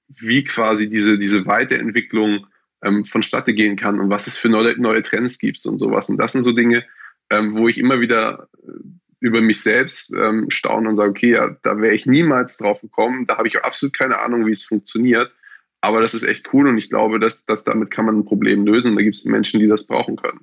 wie 0.08 0.44
quasi 0.44 0.90
diese, 0.90 1.18
diese 1.18 1.46
Weiterentwicklung 1.46 2.48
ähm, 2.84 3.06
vonstatte 3.06 3.54
gehen 3.54 3.76
kann 3.76 4.00
und 4.00 4.10
was 4.10 4.28
es 4.28 4.38
für 4.38 4.50
neue, 4.50 4.80
neue 4.80 5.04
Trends 5.04 5.40
gibt 5.40 5.66
und 5.66 5.80
sowas. 5.80 6.10
Und 6.10 6.18
das 6.18 6.34
sind 6.34 6.44
so 6.44 6.52
Dinge, 6.52 6.86
ähm, 7.30 7.56
wo 7.56 7.68
ich 7.68 7.78
immer 7.78 8.02
wieder 8.02 8.50
äh, 8.64 8.72
über 9.24 9.40
mich 9.40 9.62
selbst 9.62 10.14
ähm, 10.14 10.50
staune 10.50 10.90
und 10.90 10.98
sage, 10.98 11.12
okay, 11.12 11.32
ja, 11.32 11.50
da 11.62 11.80
wäre 11.80 11.96
ich 11.96 12.06
niemals 12.06 12.58
drauf 12.58 12.82
gekommen, 12.82 13.26
da 13.26 13.38
habe 13.38 13.48
ich 13.48 13.58
auch 13.58 13.64
absolut 13.64 13.98
keine 13.98 14.20
Ahnung, 14.20 14.46
wie 14.46 14.52
es 14.52 14.66
funktioniert. 14.66 15.32
Aber 15.80 16.02
das 16.02 16.14
ist 16.14 16.24
echt 16.24 16.54
cool 16.54 16.68
und 16.68 16.78
ich 16.78 16.90
glaube, 16.90 17.22
dass, 17.22 17.46
dass 17.46 17.64
damit 17.64 17.90
kann 17.90 18.06
man 18.06 18.20
ein 18.20 18.26
Problem 18.26 18.66
lösen. 18.66 18.98
Da 18.98 19.02
gibt 19.02 19.16
es 19.16 19.24
Menschen, 19.24 19.62
die 19.62 19.68
das 19.68 19.88
brauchen 19.88 20.18
können. 20.18 20.42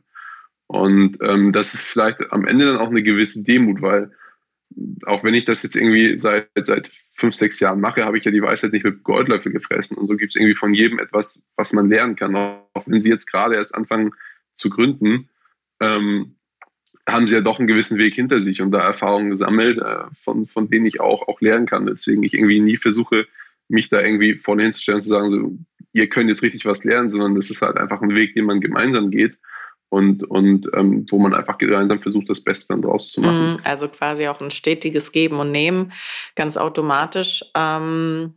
Und 0.66 1.18
ähm, 1.20 1.52
das 1.52 1.74
ist 1.74 1.82
vielleicht 1.82 2.32
am 2.32 2.46
Ende 2.46 2.66
dann 2.66 2.78
auch 2.78 2.88
eine 2.88 3.02
gewisse 3.02 3.44
Demut, 3.44 3.82
weil 3.82 4.12
auch 5.04 5.24
wenn 5.24 5.34
ich 5.34 5.44
das 5.44 5.62
jetzt 5.62 5.76
irgendwie 5.76 6.18
seit, 6.18 6.48
seit 6.64 6.88
fünf, 6.88 7.34
sechs 7.34 7.60
Jahren 7.60 7.80
mache, 7.80 8.06
habe 8.06 8.16
ich 8.16 8.24
ja 8.24 8.30
die 8.30 8.40
Weisheit 8.40 8.72
nicht 8.72 8.84
mit 8.84 9.02
Goldlöffel 9.02 9.52
gefressen. 9.52 9.98
Und 9.98 10.06
so 10.06 10.16
gibt 10.16 10.34
es 10.34 10.36
irgendwie 10.36 10.54
von 10.54 10.72
jedem 10.72 10.98
etwas, 10.98 11.42
was 11.56 11.74
man 11.74 11.90
lernen 11.90 12.16
kann. 12.16 12.34
Auch 12.34 12.86
wenn 12.86 13.02
Sie 13.02 13.10
jetzt 13.10 13.26
gerade 13.26 13.56
erst 13.56 13.74
anfangen 13.74 14.12
zu 14.54 14.70
gründen, 14.70 15.28
ähm, 15.80 16.36
haben 17.12 17.28
Sie 17.28 17.34
ja 17.34 17.40
doch 17.40 17.58
einen 17.58 17.68
gewissen 17.68 17.98
Weg 17.98 18.14
hinter 18.14 18.40
sich 18.40 18.62
und 18.62 18.70
da 18.72 18.80
Erfahrungen 18.80 19.30
gesammelt, 19.30 19.78
äh, 19.78 20.04
von, 20.12 20.46
von 20.46 20.68
denen 20.68 20.86
ich 20.86 21.00
auch, 21.00 21.28
auch 21.28 21.40
lernen 21.40 21.66
kann. 21.66 21.86
Deswegen 21.86 22.22
ich 22.22 22.34
irgendwie 22.34 22.60
nie 22.60 22.76
versuche, 22.76 23.26
mich 23.68 23.88
da 23.88 24.00
irgendwie 24.00 24.34
vorne 24.34 24.62
hinzustellen 24.62 24.96
und 24.96 25.02
zu 25.02 25.08
sagen, 25.08 25.30
so, 25.30 25.58
ihr 25.92 26.08
könnt 26.08 26.28
jetzt 26.28 26.42
richtig 26.42 26.64
was 26.66 26.84
lernen, 26.84 27.10
sondern 27.10 27.34
das 27.34 27.50
ist 27.50 27.62
halt 27.62 27.76
einfach 27.76 28.02
ein 28.02 28.14
Weg, 28.14 28.34
den 28.34 28.44
man 28.44 28.60
gemeinsam 28.60 29.10
geht 29.10 29.38
und, 29.88 30.24
und 30.24 30.70
ähm, 30.74 31.04
wo 31.10 31.18
man 31.18 31.34
einfach 31.34 31.58
gemeinsam 31.58 31.98
versucht, 31.98 32.30
das 32.30 32.42
Beste 32.42 32.74
dann 32.74 32.82
draus 32.82 33.12
zu 33.12 33.20
machen. 33.20 33.52
Mhm, 33.52 33.58
also 33.64 33.88
quasi 33.88 34.28
auch 34.28 34.40
ein 34.40 34.50
stetiges 34.50 35.12
Geben 35.12 35.38
und 35.38 35.50
Nehmen, 35.50 35.92
ganz 36.36 36.56
automatisch. 36.56 37.44
Ähm, 37.56 38.34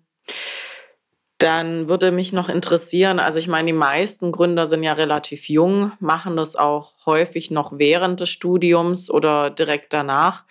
dann 1.44 1.90
würde 1.90 2.12
mich 2.12 2.32
noch 2.32 2.48
interessieren, 2.48 3.20
also 3.20 3.38
ich 3.38 3.50
meine, 3.50 3.68
die 3.68 3.74
meisten 3.74 4.32
Gründer 4.32 4.66
sind 4.66 4.82
ja 4.82 4.94
relativ 4.94 5.50
jung, 5.50 5.92
machen 6.00 6.38
das 6.38 6.56
auch 6.56 7.06
häufig 7.06 7.52
noch 7.52 7.78
während 7.78 8.22
des 8.22 8.30
Studiums 8.30 9.12
oder 9.12 9.50
direkt 9.50 9.92
danach. 9.92 10.46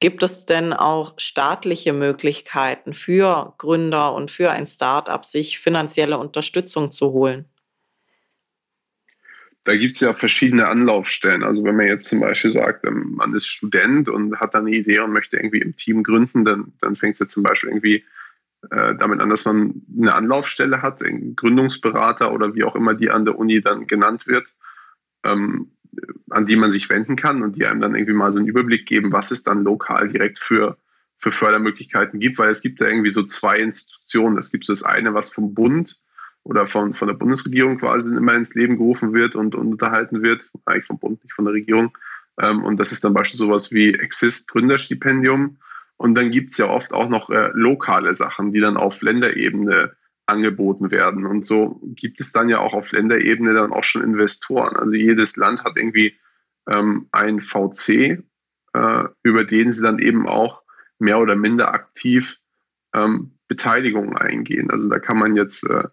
Gibt 0.00 0.24
es 0.24 0.44
denn 0.44 0.72
auch 0.72 1.14
staatliche 1.16 1.92
Möglichkeiten 1.92 2.92
für 2.92 3.54
Gründer 3.58 4.14
und 4.14 4.32
für 4.32 4.50
ein 4.50 4.66
Startup, 4.66 5.24
sich 5.24 5.60
finanzielle 5.60 6.18
Unterstützung 6.18 6.90
zu 6.90 7.12
holen? 7.12 7.44
da 9.64 9.76
gibt 9.76 9.94
es 9.94 10.00
ja 10.00 10.12
verschiedene 10.12 10.66
Anlaufstellen. 10.66 11.44
Also 11.44 11.62
wenn 11.62 11.76
man 11.76 11.86
jetzt 11.86 12.08
zum 12.08 12.18
Beispiel 12.18 12.50
sagt, 12.50 12.84
ähm, 12.84 13.12
man 13.14 13.32
ist 13.34 13.46
Student 13.46 14.08
und 14.08 14.40
hat 14.40 14.54
dann 14.54 14.66
eine 14.66 14.74
Idee 14.74 14.98
und 14.98 15.12
möchte 15.12 15.36
irgendwie 15.36 15.60
im 15.60 15.76
Team 15.76 16.02
gründen, 16.02 16.44
dann, 16.44 16.72
dann 16.80 16.96
fängt 16.96 17.14
es 17.14 17.20
ja 17.20 17.28
zum 17.28 17.44
Beispiel 17.44 17.70
irgendwie 17.70 18.02
äh, 18.70 18.94
damit 18.94 19.20
an, 19.20 19.28
dass 19.28 19.44
man 19.44 19.82
eine 19.96 20.14
Anlaufstelle 20.14 20.82
hat, 20.82 21.02
einen 21.02 21.36
Gründungsberater 21.36 22.32
oder 22.32 22.54
wie 22.54 22.64
auch 22.64 22.76
immer 22.76 22.94
die 22.94 23.10
an 23.10 23.24
der 23.24 23.38
Uni 23.38 23.60
dann 23.60 23.86
genannt 23.86 24.26
wird, 24.26 24.46
ähm, 25.24 25.72
an 26.30 26.46
die 26.46 26.56
man 26.56 26.72
sich 26.72 26.88
wenden 26.88 27.16
kann 27.16 27.42
und 27.42 27.56
die 27.56 27.66
einem 27.66 27.80
dann 27.80 27.94
irgendwie 27.94 28.14
mal 28.14 28.32
so 28.32 28.38
einen 28.38 28.48
Überblick 28.48 28.86
geben, 28.86 29.12
was 29.12 29.30
es 29.30 29.42
dann 29.42 29.64
lokal 29.64 30.08
direkt 30.08 30.38
für, 30.38 30.76
für 31.18 31.32
Fördermöglichkeiten 31.32 32.20
gibt, 32.20 32.38
weil 32.38 32.50
es 32.50 32.62
gibt 32.62 32.80
da 32.80 32.86
irgendwie 32.86 33.10
so 33.10 33.24
zwei 33.24 33.58
Institutionen. 33.58 34.38
Es 34.38 34.50
gibt 34.50 34.64
so 34.64 34.72
das 34.72 34.84
eine, 34.84 35.12
was 35.12 35.30
vom 35.30 35.54
Bund 35.54 35.98
oder 36.44 36.66
von, 36.66 36.94
von 36.94 37.08
der 37.08 37.14
Bundesregierung 37.14 37.78
quasi 37.78 38.14
immer 38.14 38.34
ins 38.34 38.54
Leben 38.54 38.76
gerufen 38.76 39.12
wird 39.12 39.34
und, 39.34 39.54
und 39.54 39.72
unterhalten 39.72 40.22
wird, 40.22 40.48
eigentlich 40.64 40.86
vom 40.86 40.98
Bund, 40.98 41.22
nicht 41.22 41.34
von 41.34 41.44
der 41.44 41.54
Regierung. 41.54 41.96
Ähm, 42.40 42.64
und 42.64 42.78
das 42.78 42.92
ist 42.92 43.04
dann 43.04 43.14
beispielsweise 43.14 43.48
sowas 43.48 43.72
wie 43.72 43.94
Exist 43.94 44.48
Gründerstipendium. 44.48 45.58
Und 46.02 46.16
dann 46.16 46.32
gibt 46.32 46.50
es 46.50 46.58
ja 46.58 46.68
oft 46.68 46.92
auch 46.92 47.08
noch 47.08 47.30
äh, 47.30 47.50
lokale 47.54 48.12
Sachen, 48.16 48.52
die 48.52 48.58
dann 48.58 48.76
auf 48.76 49.02
Länderebene 49.02 49.94
angeboten 50.26 50.90
werden. 50.90 51.26
Und 51.26 51.46
so 51.46 51.80
gibt 51.94 52.20
es 52.20 52.32
dann 52.32 52.48
ja 52.48 52.58
auch 52.58 52.74
auf 52.74 52.90
Länderebene 52.90 53.54
dann 53.54 53.72
auch 53.72 53.84
schon 53.84 54.02
Investoren. 54.02 54.76
Also 54.76 54.94
jedes 54.94 55.36
Land 55.36 55.62
hat 55.62 55.76
irgendwie 55.76 56.16
ähm, 56.68 57.06
ein 57.12 57.40
VC, 57.40 58.18
äh, 58.72 59.04
über 59.22 59.44
den 59.44 59.72
sie 59.72 59.80
dann 59.80 60.00
eben 60.00 60.26
auch 60.26 60.62
mehr 60.98 61.20
oder 61.20 61.36
minder 61.36 61.72
aktiv 61.72 62.40
ähm, 62.94 63.38
Beteiligungen 63.46 64.16
eingehen. 64.16 64.72
Also 64.72 64.88
da 64.88 64.98
kann 64.98 65.20
man 65.20 65.36
jetzt 65.36 65.62
äh, 65.70 65.84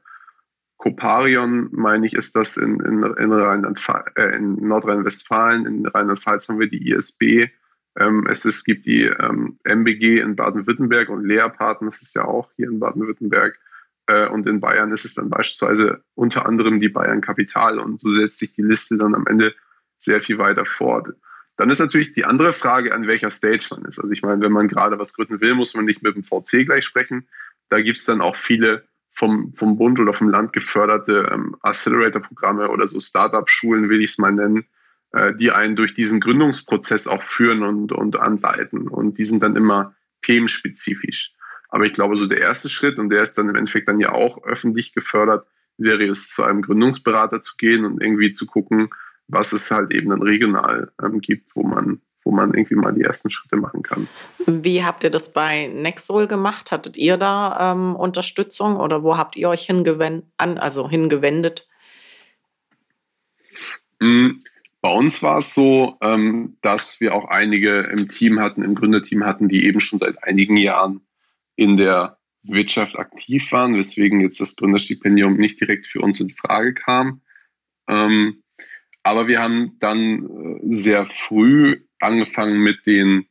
Coparion, 0.78 1.69
meine 1.72 2.08
ich, 2.08 2.15
ist 2.15 2.36
das 2.36 2.58
in, 2.58 2.80
in, 2.80 3.04
in, 3.04 3.32
äh, 3.32 4.36
in 4.36 4.56
Nordrhein-Westfalen. 4.67 5.67
In 5.67 5.86
Rheinland-Pfalz 5.86 6.50
haben 6.50 6.60
wir 6.60 6.67
die 6.67 6.89
ISB. 6.89 7.50
Ähm, 7.99 8.27
es, 8.29 8.45
ist, 8.45 8.63
gibt 8.63 8.85
die 8.85 9.03
ähm, 9.03 9.59
MBG 9.63 10.19
in 10.21 10.35
Baden-Württemberg 10.35 11.09
und 11.09 11.25
Lehrpartner, 11.25 11.89
das 11.89 12.01
ist 12.01 12.15
ja 12.15 12.23
auch 12.23 12.49
hier 12.55 12.69
in 12.69 12.79
Baden-Württemberg. 12.79 13.59
Äh, 14.07 14.27
und 14.27 14.47
in 14.47 14.62
Bayern 14.62 14.91
ist 14.93 15.05
es 15.05 15.13
dann 15.13 15.29
beispielsweise 15.29 16.01
unter 16.15 16.45
anderem 16.45 16.79
die 16.79 16.89
Bayern 16.89 17.21
Kapital. 17.21 17.77
Und 17.77 17.99
so 17.99 18.12
setzt 18.12 18.39
sich 18.39 18.53
die 18.55 18.62
Liste 18.62 18.97
dann 18.97 19.15
am 19.15 19.27
Ende 19.27 19.53
sehr 19.97 20.21
viel 20.21 20.38
weiter 20.38 20.65
fort. 20.65 21.09
Dann 21.57 21.69
ist 21.69 21.79
natürlich 21.79 22.13
die 22.13 22.23
andere 22.23 22.53
Frage, 22.53 22.95
an 22.95 23.05
welcher 23.05 23.29
Stage 23.29 23.67
man 23.71 23.83
ist. 23.83 23.99
Also 23.99 24.09
ich 24.12 24.21
meine, 24.21 24.41
wenn 24.41 24.53
man 24.53 24.69
gerade 24.69 24.97
was 24.97 25.13
gründen 25.13 25.41
will, 25.41 25.55
muss 25.55 25.75
man 25.75 25.83
nicht 25.83 26.01
mit 26.01 26.15
dem 26.15 26.23
VC 26.23 26.65
gleich 26.65 26.85
sprechen. 26.85 27.27
Da 27.67 27.81
gibt 27.81 27.99
es 27.99 28.05
dann 28.05 28.21
auch 28.21 28.38
viele 28.38 28.88
vom, 29.12 29.53
vom 29.55 29.77
Bund 29.77 29.99
oder 29.99 30.13
vom 30.13 30.29
Land 30.29 30.53
geförderte 30.53 31.29
ähm, 31.33 31.57
Accelerator-Programme 31.62 32.69
oder 32.69 32.88
so 32.88 33.01
Startup-Schulen, 33.01 33.89
will 33.89 34.01
ich 34.01 34.12
es 34.12 34.17
mal 34.17 34.31
nennen, 34.31 34.65
die 35.39 35.52
einen 35.52 35.76
durch 35.76 35.93
diesen 35.93 36.19
Gründungsprozess 36.19 37.08
auch 37.08 37.24
führen 37.24 37.63
und, 37.63 37.91
und 37.91 38.19
anleiten. 38.19 38.88
Und 38.88 39.17
die 39.17 39.26
sind 39.26 39.41
dann 39.41 39.56
immer 39.56 39.95
themenspezifisch. 40.22 41.34
Aber 41.69 41.86
ich 41.86 41.93
glaube, 41.93 42.15
so 42.15 42.28
der 42.28 42.41
erste 42.41 42.69
Schritt, 42.69 43.00
und 43.00 43.10
der 43.10 43.24
ist 43.24 43.38
dann 43.38 43.50
im 43.50 43.56
Endeffekt 43.56 43.88
dann 43.88 44.00
ja 44.00 44.12
auch 44.12 44.43
öffentlich 44.43 44.93
gefördert, 44.93 45.48
wäre 45.78 46.04
es, 46.06 46.30
zu 46.30 46.43
einem 46.43 46.62
Gründungsberater 46.62 47.41
zu 47.41 47.56
gehen 47.58 47.86
und 47.86 48.02
irgendwie 48.02 48.34
zu 48.34 48.45
gucken, 48.45 48.89
was 49.28 49.54
es 49.54 49.72
halt 49.72 49.93
eben 49.93 50.10
dann 50.10 50.22
regional 50.22 50.91
ähm, 51.02 51.22
gibt, 51.22 51.56
wo 51.56 51.63
man 51.63 52.02
wo 52.26 52.32
man 52.32 52.54
irgendwie 52.54 52.76
mal 52.76 52.93
die 52.93 53.02
ersten 53.02 53.32
Schritte 53.32 53.56
machen 53.56 53.82
kann. 53.82 54.08
Wie 54.45 54.84
habt 54.84 55.04
ihr 55.04 55.10
das 55.10 55.34
bei 55.34 55.67
Nexol 55.67 56.28
gemacht? 56.28 56.72
Hattet 56.72 56.98
ihr 56.98 57.17
da 57.17 57.72
ähm, 57.72 57.95
Unterstützung 57.95 58.76
oder 58.76 59.04
wo 59.04 59.17
habt 59.17 59.36
ihr 59.36 59.50
euch 59.50 59.65
hingewend 59.65 60.26
an, 60.38 60.58
also 60.58 60.89
hingewendet? 60.89 61.65
Mm, 64.00 64.32
bei 64.82 64.92
uns 64.92 65.22
war 65.22 65.39
es 65.39 65.54
so, 65.54 65.98
ähm, 66.02 66.58
dass 66.62 67.02
wir 67.02 67.13
auch 67.13 67.26
einige 67.30 67.80
im 67.82 68.08
Team 68.08 68.39
hatten, 68.39 68.63
im 68.63 68.76
Gründerteam 68.76 69.26
hatten, 69.26 69.50
die 69.50 69.65
eben 69.65 69.82
schon 69.82 70.00
seit 70.00 70.24
einigen 70.24 70.56
Jahren 70.58 71.02
in 71.56 71.76
der 71.76 72.18
Wirtschaft 72.44 72.98
aktiv 72.98 73.52
waren, 73.52 73.76
weswegen 73.76 74.22
jetzt 74.22 74.39
das 74.39 74.56
Gründerstipendium 74.56 75.36
nicht 75.36 75.60
direkt 75.60 75.88
für 75.88 76.00
uns 76.00 76.22
in 76.22 76.30
Frage 76.30 76.74
kam. 76.74 77.22
Ähm, 77.89 78.44
aber 79.04 79.28
wir 79.28 79.42
haben 79.42 79.78
dann 79.80 80.26
äh, 80.26 80.74
sehr 80.74 81.06
früh 81.06 81.82
angefangen 82.00 82.60
mit 82.60 82.86
den 82.86 83.26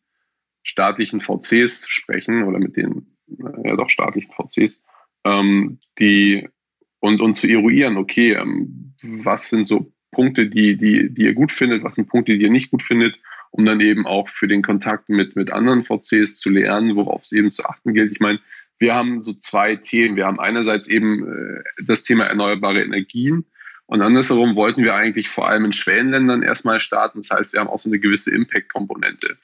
staatlichen 0.62 1.20
VCs 1.20 1.80
zu 1.80 1.90
sprechen 1.90 2.42
oder 2.42 2.58
mit 2.58 2.76
den 2.76 3.16
äh, 3.28 3.68
ja 3.68 3.76
doch 3.76 3.88
staatlichen 3.88 4.32
VCs, 4.32 4.82
ähm, 5.24 5.80
die 5.98 6.46
und, 7.00 7.20
und 7.20 7.36
zu 7.36 7.46
eruieren, 7.46 7.96
okay, 7.96 8.32
ähm, 8.32 8.94
was 9.24 9.48
sind 9.48 9.68
so 9.68 9.92
Punkte, 10.10 10.46
die, 10.46 10.76
die, 10.76 11.12
die 11.12 11.22
ihr 11.22 11.34
gut 11.34 11.52
findet, 11.52 11.84
was 11.84 11.96
sind 11.96 12.08
Punkte, 12.08 12.36
die 12.36 12.42
ihr 12.42 12.50
nicht 12.50 12.70
gut 12.70 12.82
findet, 12.82 13.18
um 13.50 13.64
dann 13.64 13.80
eben 13.80 14.06
auch 14.06 14.28
für 14.28 14.48
den 14.48 14.62
Kontakt 14.62 15.08
mit, 15.08 15.36
mit 15.36 15.52
anderen 15.52 15.82
VCs 15.82 16.38
zu 16.38 16.50
lernen, 16.50 16.96
worauf 16.96 17.22
es 17.22 17.32
eben 17.32 17.50
zu 17.52 17.64
achten 17.64 17.94
gilt. 17.94 18.12
Ich 18.12 18.20
meine, 18.20 18.40
wir 18.78 18.94
haben 18.94 19.22
so 19.22 19.32
zwei 19.34 19.76
Themen. 19.76 20.16
Wir 20.16 20.26
haben 20.26 20.38
einerseits 20.38 20.88
eben 20.88 21.26
äh, 21.26 21.62
das 21.84 22.04
Thema 22.04 22.24
erneuerbare 22.24 22.82
Energien, 22.82 23.44
und 23.88 24.02
andersherum 24.02 24.54
wollten 24.54 24.84
wir 24.84 24.94
eigentlich 24.94 25.30
vor 25.30 25.48
allem 25.48 25.64
in 25.64 25.72
Schwellenländern 25.72 26.42
erstmal 26.42 26.78
starten. 26.78 27.22
Das 27.22 27.30
heißt, 27.30 27.52
wir 27.54 27.60
haben 27.60 27.68
auch 27.68 27.78
so 27.78 27.88
eine 27.88 27.98
gewisse 27.98 28.30
Impact-Komponente. 28.34 29.38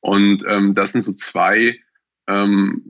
Und 0.00 0.42
ähm, 0.48 0.74
das 0.74 0.92
sind 0.92 1.02
so 1.02 1.12
zwei, 1.12 1.78
ähm, 2.26 2.82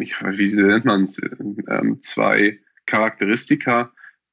ich, 0.00 0.14
wie 0.22 0.54
nennt 0.54 0.86
man 0.86 1.04
es, 1.04 1.20
ähm, 1.68 1.98
zwei 2.00 2.60
Charakteristika, 2.86 3.92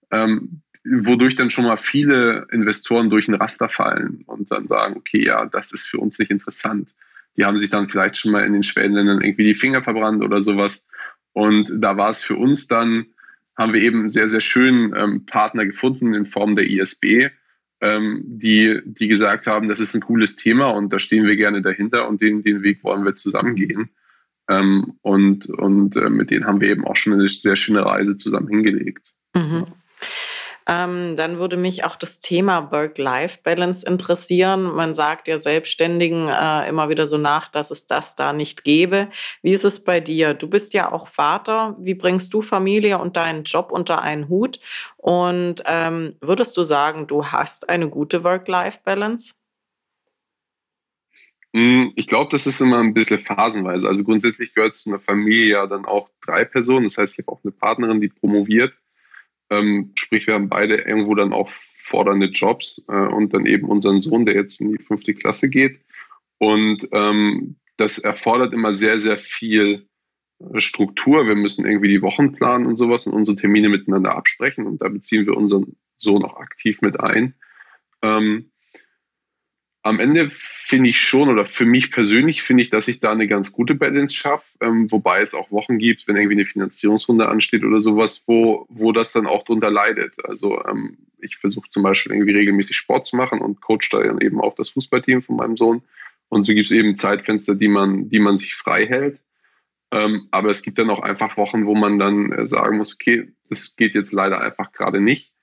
ähm, 0.10 0.62
wodurch 0.84 1.36
dann 1.36 1.50
schon 1.50 1.66
mal 1.66 1.78
viele 1.78 2.48
Investoren 2.52 3.10
durch 3.10 3.28
ein 3.28 3.36
Raster 3.36 3.70
fallen 3.70 4.24
und 4.26 4.52
dann 4.52 4.68
sagen, 4.68 4.96
okay, 4.98 5.24
ja, 5.24 5.46
das 5.46 5.72
ist 5.72 5.86
für 5.86 6.00
uns 6.00 6.18
nicht 6.20 6.32
interessant. 6.32 6.96
Die 7.38 7.46
haben 7.46 7.60
sich 7.60 7.70
dann 7.70 7.88
vielleicht 7.88 8.18
schon 8.18 8.32
mal 8.32 8.46
in 8.46 8.54
den 8.54 8.64
Schwellenländern 8.64 9.22
irgendwie 9.22 9.46
die 9.46 9.56
Finger 9.56 9.82
verbrannt 9.82 10.24
oder 10.24 10.44
sowas. 10.44 10.88
Und 11.34 11.72
da 11.74 11.96
war 11.98 12.10
es 12.10 12.22
für 12.22 12.36
uns 12.36 12.68
dann 12.68 13.06
haben 13.58 13.74
wir 13.74 13.82
eben 13.82 14.10
sehr, 14.10 14.28
sehr 14.28 14.42
schön 14.42 14.94
ähm, 14.96 15.26
Partner 15.26 15.66
gefunden 15.66 16.14
in 16.14 16.26
Form 16.26 16.56
der 16.56 16.70
ISB, 16.70 17.30
ähm, 17.82 18.24
die, 18.26 18.80
die 18.86 19.08
gesagt 19.08 19.48
haben, 19.48 19.68
das 19.68 19.80
ist 19.80 19.94
ein 19.94 20.02
cooles 20.02 20.36
Thema 20.36 20.70
und 20.70 20.92
da 20.92 21.00
stehen 21.00 21.26
wir 21.26 21.36
gerne 21.36 21.62
dahinter 21.62 22.08
und 22.08 22.22
den, 22.22 22.44
den 22.44 22.64
Weg 22.64 22.84
wollen 22.84 23.06
wir 23.06 23.16
zusammen 23.16 23.56
gehen. 23.56 23.90
Ähm, 24.50 24.94
und 25.02 25.48
und 25.50 25.96
äh, 25.96 26.10
mit 26.10 26.32
denen 26.32 26.46
haben 26.46 26.62
wir 26.62 26.70
eben 26.70 26.86
auch 26.86 26.96
schon 26.96 27.14
eine 27.14 27.30
sehr 27.30 27.56
schöne 27.56 27.86
Reise 27.86 28.18
zusammen 28.18 28.48
hingelegt. 28.48 29.14
Mhm. 29.36 29.68
Ähm, 30.68 31.16
dann 31.16 31.38
würde 31.38 31.58
mich 31.58 31.84
auch 31.84 31.96
das 31.96 32.20
Thema 32.20 32.72
Work-Life-Balance 32.72 33.86
interessieren. 33.86 34.64
Man 34.64 34.94
sagt 34.94 35.28
ja 35.28 35.40
Selbstständigen 35.40 36.28
äh, 36.28 36.68
immer 36.70 36.90
wieder 36.90 37.08
so 37.08 37.18
nach, 37.18 37.48
dass 37.48 37.72
es 37.72 37.86
das 37.86 38.16
da 38.16 38.34
nicht 38.34 38.64
gäbe. 38.64 39.10
Wie 39.42 39.52
ist 39.52 39.66
es 39.66 39.84
bei 39.84 40.00
dir? 40.00 40.34
Du 40.34 40.48
bist 40.48 40.74
ja 40.74 40.92
auch 40.92 41.08
Vater. 41.08 41.76
Wie 41.80 41.96
bringst 41.96 42.34
du 42.34 42.42
Familie 42.42 43.00
und 43.00 43.18
deinen 43.18 43.44
Job 43.44 43.72
unter 43.72 44.02
einen 44.02 44.30
Hut? 44.30 44.60
Und 44.98 45.64
ähm, 45.66 46.16
würdest 46.22 46.56
du 46.58 46.64
sagen, 46.64 47.08
du 47.08 47.28
hast 47.28 47.70
eine 47.70 47.90
gute 47.90 48.24
Work-Life-Balance? 48.24 49.34
Hm, 51.54 51.92
ich 51.96 52.08
glaube, 52.08 52.32
das 52.32 52.48
ist 52.48 52.62
immer 52.62 52.80
ein 52.80 52.94
bisschen 52.94 53.20
phasenweise. 53.20 53.88
Also 53.88 54.04
grundsätzlich 54.04 54.54
gehört 54.54 54.76
zu 54.76 54.90
einer 54.90 55.00
Familie 55.00 55.48
ja 55.50 55.68
dann 55.68 55.86
auch 55.86 56.10
drei 56.26 56.46
Personen. 56.46 56.86
Das 56.86 56.98
heißt, 56.98 57.14
ich 57.14 57.26
habe 57.26 57.36
auch 57.36 57.44
eine 57.44 57.52
Partnerin, 57.52 58.00
die 58.00 58.08
promoviert. 58.08 58.74
Ähm, 59.52 59.92
sprich, 59.96 60.26
wir 60.26 60.34
haben 60.34 60.50
beide 60.50 60.76
irgendwo 60.76 61.14
dann 61.14 61.34
auch 61.34 61.50
fordernde 61.52 62.28
Jobs 62.28 62.84
äh, 62.88 62.94
und 62.94 63.34
dann 63.34 63.46
eben 63.46 63.68
unseren 63.68 64.02
Sohn, 64.02 64.26
der 64.26 64.36
jetzt 64.36 64.62
in 64.62 64.72
die 64.72 64.84
fünfte 64.84 65.14
Klasse 65.14 65.50
geht. 65.50 65.82
Und 66.38 66.88
ähm, 66.94 67.58
das 67.78 68.00
erfordert 68.00 68.54
immer 68.54 68.74
sehr, 68.74 69.00
sehr 69.00 69.18
viel 69.18 69.88
äh, 70.40 70.62
Struktur. 70.62 71.28
Wir 71.28 71.36
müssen 71.36 71.66
irgendwie 71.66 71.90
die 71.90 72.02
Wochen 72.02 72.32
planen 72.32 72.66
und 72.66 72.78
sowas 72.78 73.06
und 73.08 73.14
unsere 73.14 73.38
Termine 73.38 73.70
miteinander 73.70 74.16
absprechen. 74.16 74.66
Und 74.66 74.82
da 74.82 74.88
beziehen 74.88 75.26
wir 75.26 75.36
unseren 75.36 75.76
Sohn 75.98 76.24
auch 76.24 76.38
aktiv 76.38 76.82
mit 76.82 77.00
ein. 77.00 77.36
Ähm, 78.02 78.51
am 79.84 80.00
Ende 80.00 80.30
finde 80.32 80.90
ich 80.90 81.00
schon, 81.00 81.30
oder 81.30 81.46
für 81.46 81.66
mich 81.66 81.92
persönlich 81.92 82.44
finde 82.44 82.64
ich, 82.64 82.70
dass 82.70 82.88
ich 82.88 83.00
da 83.00 83.12
eine 83.12 83.28
ganz 83.28 83.52
gute 83.52 83.76
Balance 83.76 84.16
schaffe, 84.16 84.46
ähm, 84.62 84.92
wobei 84.92 85.22
es 85.22 85.34
auch 85.34 85.52
Wochen 85.52 85.80
gibt, 85.80 86.08
wenn 86.08 86.16
irgendwie 86.16 86.36
eine 86.36 86.46
Finanzierungsrunde 86.46 87.28
ansteht 87.28 87.64
oder 87.64 87.82
sowas, 87.82 88.24
wo, 88.28 88.66
wo 88.70 88.92
das 88.92 89.12
dann 89.12 89.26
auch 89.26 89.44
drunter 89.44 89.72
leidet. 89.72 90.14
Also 90.24 90.64
ähm, 90.66 90.98
ich 91.20 91.38
versuche 91.38 91.70
zum 91.70 91.84
Beispiel 91.84 92.14
irgendwie 92.14 92.34
regelmäßig 92.34 92.78
Sport 92.78 93.08
zu 93.08 93.16
machen 93.16 93.42
und 93.42 93.62
coach 93.62 93.90
da 93.90 94.04
dann 94.04 94.22
eben 94.22 94.40
auch 94.40 94.56
das 94.56 94.70
Fußballteam 94.70 95.24
von 95.24 95.36
meinem 95.36 95.58
Sohn. 95.58 95.82
Und 96.30 96.46
so 96.46 96.54
gibt 96.54 96.68
es 96.68 96.76
eben 96.76 96.98
Zeitfenster, 96.98 97.56
die 97.56 97.68
man, 97.68 98.10
die 98.10 98.20
man 98.20 98.38
sich 98.38 98.56
frei 98.56 98.86
hält. 98.86 99.20
Ähm, 99.92 100.28
aber 100.32 100.50
es 100.50 100.62
gibt 100.62 100.80
dann 100.80 100.90
auch 100.90 101.02
einfach 101.02 101.38
Wochen, 101.38 101.66
wo 101.66 101.76
man 101.76 102.00
dann 102.00 102.32
äh, 102.32 102.48
sagen 102.48 102.78
muss, 102.78 102.94
okay, 102.94 103.34
das 103.50 103.76
geht 103.76 103.96
jetzt 103.96 104.14
leider 104.14 104.40
einfach 104.40 104.72
gerade 104.72 105.02
nicht. 105.02 105.34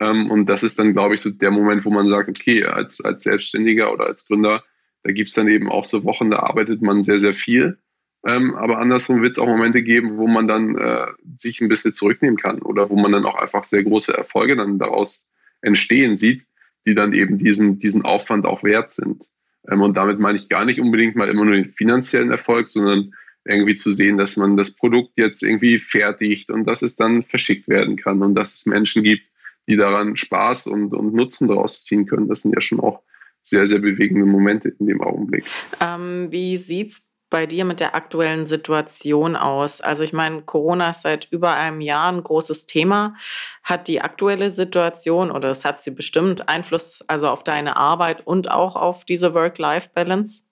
Ähm, 0.00 0.30
und 0.30 0.46
das 0.46 0.62
ist 0.62 0.78
dann, 0.78 0.92
glaube 0.92 1.14
ich, 1.14 1.20
so 1.20 1.30
der 1.30 1.50
Moment, 1.50 1.84
wo 1.84 1.90
man 1.90 2.08
sagt, 2.08 2.28
okay, 2.28 2.64
als, 2.64 3.00
als 3.00 3.24
Selbstständiger 3.24 3.92
oder 3.92 4.06
als 4.06 4.26
Gründer, 4.26 4.64
da 5.02 5.12
gibt 5.12 5.28
es 5.28 5.34
dann 5.34 5.48
eben 5.48 5.70
auch 5.70 5.86
so 5.86 6.04
Wochen, 6.04 6.30
da 6.30 6.40
arbeitet 6.40 6.82
man 6.82 7.02
sehr, 7.02 7.18
sehr 7.18 7.34
viel. 7.34 7.78
Ähm, 8.26 8.54
aber 8.54 8.78
andersrum 8.78 9.20
wird 9.20 9.32
es 9.32 9.38
auch 9.38 9.46
Momente 9.46 9.82
geben, 9.82 10.16
wo 10.16 10.26
man 10.26 10.48
dann 10.48 10.78
äh, 10.78 11.06
sich 11.36 11.60
ein 11.60 11.68
bisschen 11.68 11.92
zurücknehmen 11.92 12.38
kann 12.38 12.62
oder 12.62 12.88
wo 12.88 12.96
man 12.96 13.12
dann 13.12 13.26
auch 13.26 13.36
einfach 13.36 13.64
sehr 13.64 13.84
große 13.84 14.16
Erfolge 14.16 14.56
dann 14.56 14.78
daraus 14.78 15.28
entstehen 15.60 16.16
sieht, 16.16 16.46
die 16.86 16.94
dann 16.94 17.12
eben 17.12 17.38
diesen, 17.38 17.78
diesen 17.78 18.04
Aufwand 18.04 18.46
auch 18.46 18.64
wert 18.64 18.92
sind. 18.92 19.28
Ähm, 19.68 19.82
und 19.82 19.96
damit 19.96 20.18
meine 20.20 20.38
ich 20.38 20.48
gar 20.48 20.64
nicht 20.64 20.80
unbedingt 20.80 21.16
mal 21.16 21.28
immer 21.28 21.44
nur 21.44 21.54
den 21.54 21.72
finanziellen 21.72 22.30
Erfolg, 22.30 22.70
sondern 22.70 23.12
irgendwie 23.44 23.76
zu 23.76 23.92
sehen, 23.92 24.16
dass 24.16 24.38
man 24.38 24.56
das 24.56 24.74
Produkt 24.74 25.12
jetzt 25.16 25.42
irgendwie 25.42 25.78
fertigt 25.78 26.50
und 26.50 26.64
dass 26.64 26.80
es 26.80 26.96
dann 26.96 27.22
verschickt 27.22 27.68
werden 27.68 27.96
kann 27.96 28.22
und 28.22 28.34
dass 28.34 28.54
es 28.54 28.64
Menschen 28.64 29.02
gibt, 29.02 29.24
die 29.66 29.76
daran 29.76 30.16
Spaß 30.16 30.66
und, 30.66 30.94
und 30.94 31.14
Nutzen 31.14 31.48
daraus 31.48 31.84
ziehen 31.84 32.06
können. 32.06 32.28
Das 32.28 32.42
sind 32.42 32.54
ja 32.54 32.60
schon 32.60 32.80
auch 32.80 33.02
sehr, 33.42 33.66
sehr 33.66 33.78
bewegende 33.78 34.26
Momente 34.26 34.70
in 34.78 34.86
dem 34.86 35.02
Augenblick. 35.02 35.44
Ähm, 35.80 36.28
wie 36.30 36.56
sieht 36.56 36.90
es 36.90 37.14
bei 37.30 37.46
dir 37.46 37.64
mit 37.64 37.80
der 37.80 37.94
aktuellen 37.94 38.46
Situation 38.46 39.36
aus? 39.36 39.80
Also 39.80 40.02
ich 40.02 40.12
meine, 40.12 40.42
Corona 40.42 40.90
ist 40.90 41.02
seit 41.02 41.26
über 41.30 41.54
einem 41.54 41.80
Jahr 41.80 42.12
ein 42.12 42.22
großes 42.22 42.66
Thema. 42.66 43.16
Hat 43.62 43.88
die 43.88 44.00
aktuelle 44.00 44.50
Situation 44.50 45.30
oder 45.30 45.50
es 45.50 45.64
hat 45.64 45.80
sie 45.80 45.90
bestimmt 45.90 46.48
Einfluss 46.48 47.02
also 47.06 47.28
auf 47.28 47.44
deine 47.44 47.76
Arbeit 47.76 48.26
und 48.26 48.50
auch 48.50 48.76
auf 48.76 49.04
diese 49.04 49.34
Work-Life-Balance? 49.34 50.44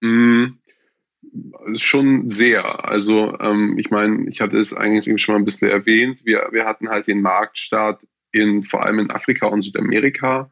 Mm, 0.00 0.58
schon 1.76 2.28
sehr. 2.28 2.88
Also 2.88 3.38
ähm, 3.40 3.76
ich 3.78 3.90
meine, 3.90 4.28
ich 4.28 4.40
hatte 4.40 4.58
es 4.58 4.74
eigentlich 4.74 5.22
schon 5.22 5.34
mal 5.34 5.40
ein 5.40 5.44
bisschen 5.44 5.70
erwähnt. 5.70 6.24
Wir, 6.24 6.48
wir 6.52 6.64
hatten 6.64 6.88
halt 6.88 7.06
den 7.06 7.22
Marktstart 7.22 8.00
in 8.32 8.62
vor 8.62 8.84
allem 8.84 8.98
in 8.98 9.10
Afrika 9.10 9.46
und 9.46 9.62
Südamerika, 9.62 10.50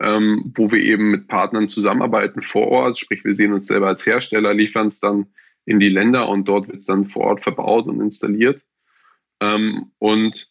ähm, 0.00 0.52
wo 0.54 0.70
wir 0.70 0.80
eben 0.80 1.10
mit 1.10 1.28
Partnern 1.28 1.68
zusammenarbeiten 1.68 2.42
vor 2.42 2.68
Ort. 2.68 2.98
Sprich, 2.98 3.24
wir 3.24 3.34
sehen 3.34 3.52
uns 3.52 3.66
selber 3.66 3.88
als 3.88 4.06
Hersteller, 4.06 4.54
liefern 4.54 4.88
es 4.88 5.00
dann 5.00 5.26
in 5.64 5.78
die 5.78 5.88
Länder 5.88 6.28
und 6.28 6.48
dort 6.48 6.68
wird 6.68 6.78
es 6.78 6.86
dann 6.86 7.06
vor 7.06 7.24
Ort 7.24 7.42
verbaut 7.42 7.86
und 7.86 8.00
installiert. 8.00 8.62
Ähm, 9.40 9.92
und 9.98 10.50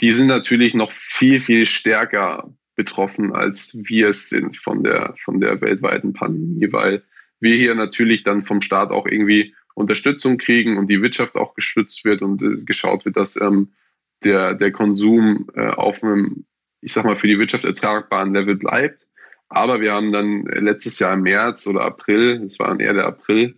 die 0.00 0.12
sind 0.12 0.28
natürlich 0.28 0.74
noch 0.74 0.92
viel, 0.92 1.40
viel 1.40 1.66
stärker 1.66 2.52
betroffen, 2.76 3.34
als 3.34 3.76
wir 3.82 4.08
es 4.08 4.28
sind 4.28 4.56
von 4.56 4.84
der, 4.84 5.14
von 5.24 5.40
der 5.40 5.60
weltweiten 5.60 6.12
Pandemie, 6.12 6.72
weil 6.72 7.02
wir 7.40 7.54
hier 7.54 7.74
natürlich 7.74 8.22
dann 8.22 8.44
vom 8.44 8.60
Staat 8.62 8.90
auch 8.90 9.06
irgendwie 9.06 9.54
Unterstützung 9.74 10.38
kriegen 10.38 10.76
und 10.76 10.88
die 10.88 11.02
Wirtschaft 11.02 11.36
auch 11.36 11.54
gestützt 11.54 12.04
wird 12.04 12.22
und 12.22 12.42
äh, 12.42 12.64
geschaut 12.64 13.04
wird, 13.04 13.16
dass 13.16 13.40
ähm, 13.40 13.72
der, 14.24 14.54
der 14.54 14.72
Konsum 14.72 15.48
äh, 15.54 15.68
auf 15.68 16.02
einem, 16.02 16.44
ich 16.80 16.92
sag 16.92 17.04
mal, 17.04 17.16
für 17.16 17.28
die 17.28 17.38
Wirtschaft 17.38 17.64
ertragbaren 17.64 18.34
Level 18.34 18.56
bleibt. 18.56 19.06
Aber 19.48 19.80
wir 19.80 19.92
haben 19.92 20.12
dann 20.12 20.44
letztes 20.46 20.98
Jahr 20.98 21.14
im 21.14 21.22
März 21.22 21.66
oder 21.66 21.82
April, 21.82 22.40
das 22.40 22.58
war 22.58 22.68
dann 22.68 22.80
eher 22.80 22.92
der 22.92 23.06
April, 23.06 23.56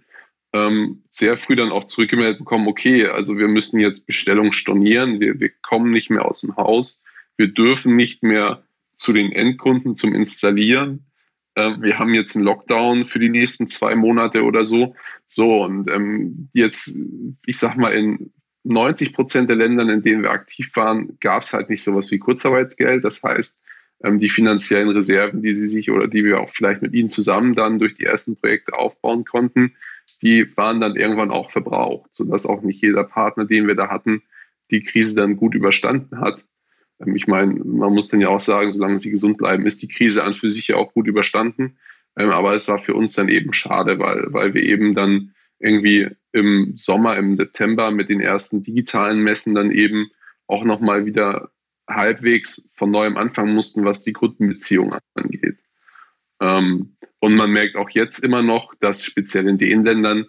ähm, 0.52 1.02
sehr 1.10 1.36
früh 1.36 1.56
dann 1.56 1.72
auch 1.72 1.86
zurückgemeldet 1.86 2.38
bekommen, 2.38 2.68
okay, 2.68 3.06
also 3.06 3.38
wir 3.38 3.48
müssen 3.48 3.80
jetzt 3.80 4.06
Bestellungen 4.06 4.52
stornieren, 4.52 5.20
wir, 5.20 5.40
wir 5.40 5.50
kommen 5.62 5.90
nicht 5.90 6.10
mehr 6.10 6.26
aus 6.26 6.42
dem 6.42 6.56
Haus, 6.56 7.02
wir 7.36 7.48
dürfen 7.48 7.96
nicht 7.96 8.22
mehr 8.22 8.62
zu 8.96 9.12
den 9.12 9.32
Endkunden 9.32 9.96
zum 9.96 10.14
Installieren 10.14 10.98
äh, 10.98 11.09
wir 11.56 11.98
haben 11.98 12.14
jetzt 12.14 12.36
einen 12.36 12.44
Lockdown 12.44 13.04
für 13.04 13.18
die 13.18 13.28
nächsten 13.28 13.68
zwei 13.68 13.94
Monate 13.94 14.44
oder 14.44 14.64
so. 14.64 14.94
So, 15.26 15.62
und 15.64 15.90
ähm, 15.90 16.48
jetzt, 16.52 16.96
ich 17.44 17.58
sag 17.58 17.76
mal, 17.76 17.92
in 17.92 18.32
90 18.64 19.12
Prozent 19.14 19.48
der 19.48 19.56
Ländern, 19.56 19.88
in 19.88 20.02
denen 20.02 20.22
wir 20.22 20.30
aktiv 20.30 20.70
waren, 20.76 21.18
gab 21.20 21.42
es 21.42 21.52
halt 21.52 21.70
nicht 21.70 21.82
sowas 21.82 22.10
wie 22.10 22.18
Kurzarbeitsgeld. 22.18 23.04
Das 23.04 23.22
heißt, 23.22 23.60
ähm, 24.04 24.18
die 24.18 24.28
finanziellen 24.28 24.90
Reserven, 24.90 25.42
die 25.42 25.54
sie 25.54 25.68
sich 25.68 25.90
oder 25.90 26.08
die 26.08 26.24
wir 26.24 26.40
auch 26.40 26.50
vielleicht 26.50 26.82
mit 26.82 26.94
ihnen 26.94 27.10
zusammen 27.10 27.54
dann 27.54 27.78
durch 27.78 27.94
die 27.94 28.04
ersten 28.04 28.36
Projekte 28.36 28.74
aufbauen 28.74 29.24
konnten, 29.24 29.74
die 30.22 30.56
waren 30.56 30.80
dann 30.80 30.96
irgendwann 30.96 31.30
auch 31.30 31.50
verbraucht, 31.50 32.10
sodass 32.12 32.46
auch 32.46 32.62
nicht 32.62 32.82
jeder 32.82 33.04
Partner, 33.04 33.44
den 33.44 33.66
wir 33.66 33.74
da 33.74 33.88
hatten, 33.88 34.22
die 34.70 34.82
Krise 34.82 35.14
dann 35.14 35.36
gut 35.36 35.54
überstanden 35.54 36.20
hat. 36.20 36.44
Ich 37.14 37.26
meine, 37.26 37.54
man 37.64 37.94
muss 37.94 38.08
dann 38.08 38.20
ja 38.20 38.28
auch 38.28 38.40
sagen, 38.40 38.72
solange 38.72 38.98
sie 38.98 39.10
gesund 39.10 39.38
bleiben, 39.38 39.66
ist 39.66 39.82
die 39.82 39.88
Krise 39.88 40.22
an 40.22 40.34
für 40.34 40.50
sich 40.50 40.68
ja 40.68 40.76
auch 40.76 40.92
gut 40.92 41.06
überstanden. 41.06 41.78
Ähm, 42.16 42.30
aber 42.30 42.54
es 42.54 42.68
war 42.68 42.78
für 42.78 42.94
uns 42.94 43.14
dann 43.14 43.28
eben 43.28 43.52
schade, 43.52 43.98
weil, 43.98 44.26
weil 44.32 44.54
wir 44.54 44.62
eben 44.62 44.94
dann 44.94 45.34
irgendwie 45.58 46.08
im 46.32 46.72
Sommer, 46.76 47.16
im 47.16 47.36
September 47.36 47.90
mit 47.90 48.08
den 48.08 48.20
ersten 48.20 48.62
digitalen 48.62 49.22
Messen 49.22 49.54
dann 49.54 49.70
eben 49.70 50.10
auch 50.46 50.64
nochmal 50.64 51.06
wieder 51.06 51.50
halbwegs 51.88 52.68
von 52.74 52.90
neuem 52.90 53.16
anfangen 53.16 53.54
mussten, 53.54 53.84
was 53.84 54.02
die 54.02 54.12
Kundenbeziehung 54.12 54.94
angeht. 55.14 55.58
Ähm, 56.40 56.96
und 57.20 57.34
man 57.34 57.50
merkt 57.50 57.76
auch 57.76 57.90
jetzt 57.90 58.24
immer 58.24 58.42
noch, 58.42 58.74
dass 58.74 59.04
speziell 59.04 59.48
in 59.48 59.58
den 59.58 59.84
Ländern 59.84 60.26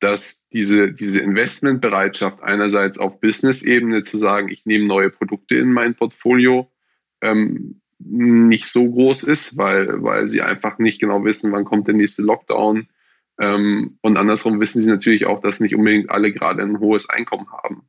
dass 0.00 0.46
diese, 0.48 0.92
diese 0.92 1.20
Investmentbereitschaft 1.20 2.42
einerseits 2.42 2.98
auf 2.98 3.20
Business-Ebene 3.20 4.02
zu 4.02 4.18
sagen, 4.18 4.48
ich 4.48 4.66
nehme 4.66 4.86
neue 4.86 5.10
Produkte 5.10 5.56
in 5.56 5.72
mein 5.72 5.94
Portfolio, 5.94 6.70
ähm, 7.22 7.80
nicht 7.98 8.66
so 8.66 8.90
groß 8.90 9.24
ist, 9.24 9.56
weil, 9.56 10.02
weil 10.02 10.28
sie 10.28 10.42
einfach 10.42 10.78
nicht 10.78 11.00
genau 11.00 11.24
wissen, 11.24 11.52
wann 11.52 11.64
kommt 11.64 11.86
der 11.86 11.94
nächste 11.94 12.22
Lockdown. 12.22 12.88
Ähm, 13.40 13.98
und 14.02 14.16
andersrum 14.16 14.60
wissen 14.60 14.80
sie 14.80 14.90
natürlich 14.90 15.26
auch, 15.26 15.40
dass 15.40 15.60
nicht 15.60 15.74
unbedingt 15.74 16.10
alle 16.10 16.32
gerade 16.32 16.62
ein 16.62 16.78
hohes 16.78 17.08
Einkommen 17.08 17.50
haben. 17.50 17.88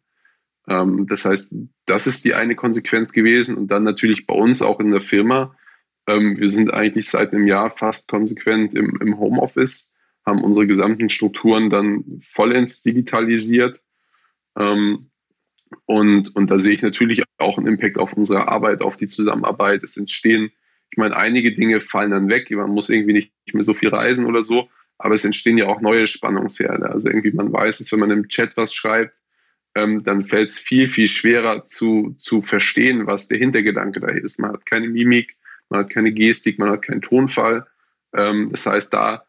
Ähm, 0.68 1.08
das 1.08 1.26
heißt, 1.26 1.56
das 1.86 2.08
ist 2.08 2.24
die 2.24 2.34
eine 2.34 2.56
Konsequenz 2.56 3.12
gewesen. 3.12 3.58
Und 3.58 3.68
dann 3.70 3.84
natürlich 3.84 4.26
bei 4.26 4.34
uns 4.34 4.62
auch 4.62 4.80
in 4.80 4.92
der 4.92 5.02
Firma. 5.02 5.56
Ähm, 6.08 6.38
wir 6.38 6.50
sind 6.50 6.74
eigentlich 6.74 7.10
seit 7.10 7.34
einem 7.34 7.48
Jahr 7.48 7.70
fast 7.70 8.08
konsequent 8.08 8.74
im, 8.76 8.98
im 9.02 9.20
Homeoffice 9.20 9.92
haben 10.28 10.44
unsere 10.44 10.68
gesamten 10.68 11.10
Strukturen 11.10 11.70
dann 11.70 12.20
vollends 12.22 12.84
digitalisiert. 12.84 13.82
Ähm, 14.58 15.10
und, 15.86 16.36
und 16.36 16.52
da 16.52 16.60
sehe 16.60 16.74
ich 16.74 16.82
natürlich 16.82 17.24
auch 17.38 17.58
einen 17.58 17.68
Impact 17.68 17.98
auf 17.98 18.14
unsere 18.14 18.48
Arbeit, 18.50 18.82
auf 18.82 18.98
die 18.98 19.08
Zusammenarbeit. 19.08 19.84
Es 19.84 19.98
entstehen, 19.98 20.52
ich 20.92 20.98
meine, 20.98 21.16
einige 21.16 21.54
Dinge 21.54 21.80
fallen 21.82 22.12
dann 22.12 22.30
weg. 22.30 22.52
Man 22.52 22.72
muss 22.72 22.90
irgendwie 22.90 23.14
nicht 23.14 23.32
mehr 23.54 23.64
so 23.64 23.74
viel 23.74 23.90
reisen 23.90 24.26
oder 24.26 24.44
so, 24.44 24.70
aber 24.98 25.16
es 25.16 25.26
entstehen 25.26 25.58
ja 25.58 25.68
auch 25.68 25.82
neue 25.82 26.08
Spannungsherde. 26.08 26.90
Also 26.90 27.08
irgendwie, 27.08 27.32
man 27.32 27.52
weiß 27.52 27.80
es, 27.80 27.92
wenn 27.92 28.00
man 28.00 28.12
im 28.12 28.28
Chat 28.28 28.58
was 28.58 28.74
schreibt, 28.74 29.14
ähm, 29.76 30.04
dann 30.04 30.26
fällt 30.26 30.50
es 30.50 30.58
viel, 30.58 30.88
viel 30.88 31.08
schwerer 31.08 31.66
zu, 31.66 32.16
zu 32.20 32.42
verstehen, 32.42 33.08
was 33.08 33.28
der 33.28 33.38
Hintergedanke 33.38 34.02
da 34.02 34.08
ist. 34.08 34.40
Man 34.40 34.52
hat 34.52 34.66
keine 34.66 34.90
Mimik, 34.90 35.38
man 35.70 35.82
hat 35.82 35.90
keine 35.90 36.12
Gestik, 36.12 36.60
man 36.60 36.70
hat 36.70 36.82
keinen 36.82 37.02
Tonfall. 37.02 37.66
Ähm, 38.14 38.50
das 38.52 38.66
heißt, 38.66 38.94
da 38.94 39.28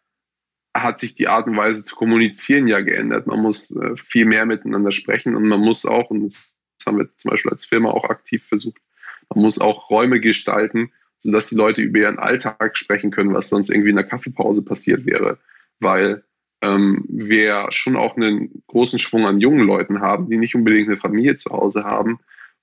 hat 0.82 1.00
sich 1.00 1.14
die 1.14 1.28
Art 1.28 1.46
und 1.46 1.56
Weise 1.56 1.84
zu 1.84 1.96
kommunizieren 1.96 2.68
ja 2.68 2.80
geändert. 2.80 3.26
Man 3.26 3.40
muss 3.40 3.74
äh, 3.74 3.96
viel 3.96 4.24
mehr 4.24 4.46
miteinander 4.46 4.92
sprechen 4.92 5.36
und 5.36 5.44
man 5.46 5.60
muss 5.60 5.84
auch, 5.86 6.10
und 6.10 6.24
das 6.24 6.58
haben 6.86 6.98
wir 6.98 7.08
zum 7.16 7.30
Beispiel 7.30 7.52
als 7.52 7.64
Firma 7.64 7.90
auch 7.90 8.04
aktiv 8.04 8.44
versucht, 8.44 8.78
man 9.34 9.42
muss 9.42 9.60
auch 9.60 9.90
Räume 9.90 10.20
gestalten, 10.20 10.92
sodass 11.20 11.48
die 11.48 11.56
Leute 11.56 11.82
über 11.82 11.98
ihren 12.00 12.18
Alltag 12.18 12.78
sprechen 12.78 13.10
können, 13.10 13.34
was 13.34 13.48
sonst 13.48 13.70
irgendwie 13.70 13.90
in 13.90 13.96
der 13.96 14.06
Kaffeepause 14.06 14.62
passiert 14.62 15.04
wäre. 15.06 15.38
Weil 15.80 16.24
ähm, 16.62 17.04
wir 17.08 17.66
schon 17.70 17.96
auch 17.96 18.16
einen 18.16 18.62
großen 18.66 18.98
Schwung 18.98 19.26
an 19.26 19.40
jungen 19.40 19.66
Leuten 19.66 20.00
haben, 20.00 20.28
die 20.28 20.36
nicht 20.36 20.54
unbedingt 20.54 20.88
eine 20.88 20.96
Familie 20.96 21.36
zu 21.36 21.50
Hause 21.50 21.84
haben. 21.84 22.18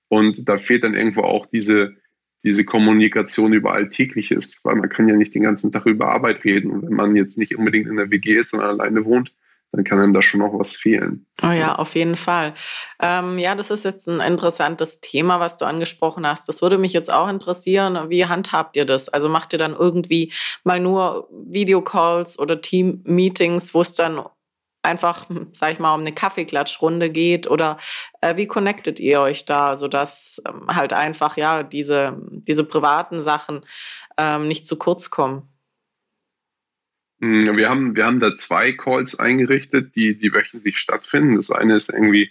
Und 0.08 0.48
da 0.48 0.58
fehlt 0.58 0.84
dann 0.84 0.94
irgendwo 0.94 1.22
auch 1.22 1.46
diese, 1.46 1.96
diese 2.44 2.64
Kommunikation 2.64 3.52
über 3.52 3.72
Alltägliches, 3.72 4.60
weil 4.62 4.76
man 4.76 4.88
kann 4.88 5.08
ja 5.08 5.16
nicht 5.16 5.34
den 5.34 5.42
ganzen 5.42 5.72
Tag 5.72 5.86
über 5.86 6.08
Arbeit 6.08 6.44
reden. 6.44 6.70
Und 6.70 6.82
wenn 6.82 6.94
man 6.94 7.16
jetzt 7.16 7.38
nicht 7.38 7.56
unbedingt 7.56 7.88
in 7.88 7.96
der 7.96 8.10
WG 8.10 8.36
ist, 8.36 8.50
sondern 8.50 8.80
alleine 8.80 9.04
wohnt, 9.04 9.32
dann 9.72 9.84
kann 9.84 9.98
einem 9.98 10.14
da 10.14 10.22
schon 10.22 10.40
noch 10.40 10.58
was 10.58 10.76
fehlen. 10.76 11.26
Oh 11.42 11.50
ja, 11.50 11.74
auf 11.74 11.94
jeden 11.94 12.16
Fall. 12.16 12.54
Ähm, 13.02 13.38
ja, 13.38 13.54
das 13.54 13.70
ist 13.70 13.84
jetzt 13.84 14.08
ein 14.08 14.20
interessantes 14.20 15.00
Thema, 15.00 15.40
was 15.40 15.58
du 15.58 15.64
angesprochen 15.64 16.26
hast. 16.26 16.48
Das 16.48 16.62
würde 16.62 16.78
mich 16.78 16.92
jetzt 16.92 17.12
auch 17.12 17.28
interessieren. 17.28 18.08
Wie 18.08 18.24
handhabt 18.24 18.76
ihr 18.76 18.86
das? 18.86 19.08
Also 19.08 19.28
macht 19.28 19.52
ihr 19.52 19.58
dann 19.58 19.74
irgendwie 19.74 20.32
mal 20.64 20.80
nur 20.80 21.28
Videocalls 21.30 22.38
oder 22.38 22.60
Team-Meetings, 22.60 23.74
wo 23.74 23.80
es 23.82 23.92
dann 23.92 24.20
einfach, 24.86 25.28
sag 25.52 25.72
ich 25.72 25.78
mal, 25.78 25.94
um 25.94 26.00
eine 26.00 26.12
Kaffeeklatschrunde 26.12 27.10
geht 27.10 27.50
oder 27.50 27.76
äh, 28.22 28.36
wie 28.36 28.46
connectet 28.46 29.00
ihr 29.00 29.20
euch 29.20 29.44
da, 29.44 29.76
sodass 29.76 30.40
ähm, 30.48 30.68
halt 30.68 30.92
einfach 30.92 31.36
ja 31.36 31.62
diese, 31.62 32.16
diese 32.30 32.64
privaten 32.64 33.22
Sachen 33.22 33.66
ähm, 34.16 34.48
nicht 34.48 34.66
zu 34.66 34.76
kurz 34.76 35.10
kommen? 35.10 35.48
Hm, 37.20 37.56
wir 37.56 37.68
haben, 37.68 37.96
wir 37.96 38.04
haben 38.04 38.20
da 38.20 38.36
zwei 38.36 38.72
Calls 38.72 39.18
eingerichtet, 39.18 39.96
die, 39.96 40.16
die 40.16 40.32
wöchentlich 40.32 40.78
stattfinden. 40.78 41.36
Das 41.36 41.50
eine 41.50 41.76
ist 41.76 41.90
irgendwie 41.90 42.30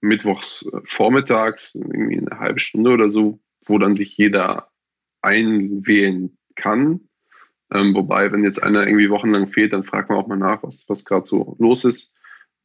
mittwochs 0.00 0.66
äh, 0.72 0.80
vormittags, 0.84 1.74
irgendwie 1.74 2.18
eine 2.18 2.38
halbe 2.38 2.60
Stunde 2.60 2.90
oder 2.90 3.08
so, 3.08 3.40
wo 3.66 3.78
dann 3.78 3.94
sich 3.94 4.16
jeder 4.16 4.70
einwählen 5.22 6.38
kann. 6.54 7.07
Ähm, 7.72 7.94
wobei, 7.94 8.32
wenn 8.32 8.44
jetzt 8.44 8.62
einer 8.62 8.86
irgendwie 8.86 9.10
wochenlang 9.10 9.48
fehlt, 9.48 9.72
dann 9.72 9.84
fragt 9.84 10.08
man 10.08 10.18
auch 10.18 10.26
mal 10.26 10.36
nach, 10.36 10.62
was, 10.62 10.88
was 10.88 11.04
gerade 11.04 11.26
so 11.26 11.56
los 11.58 11.84
ist. 11.84 12.14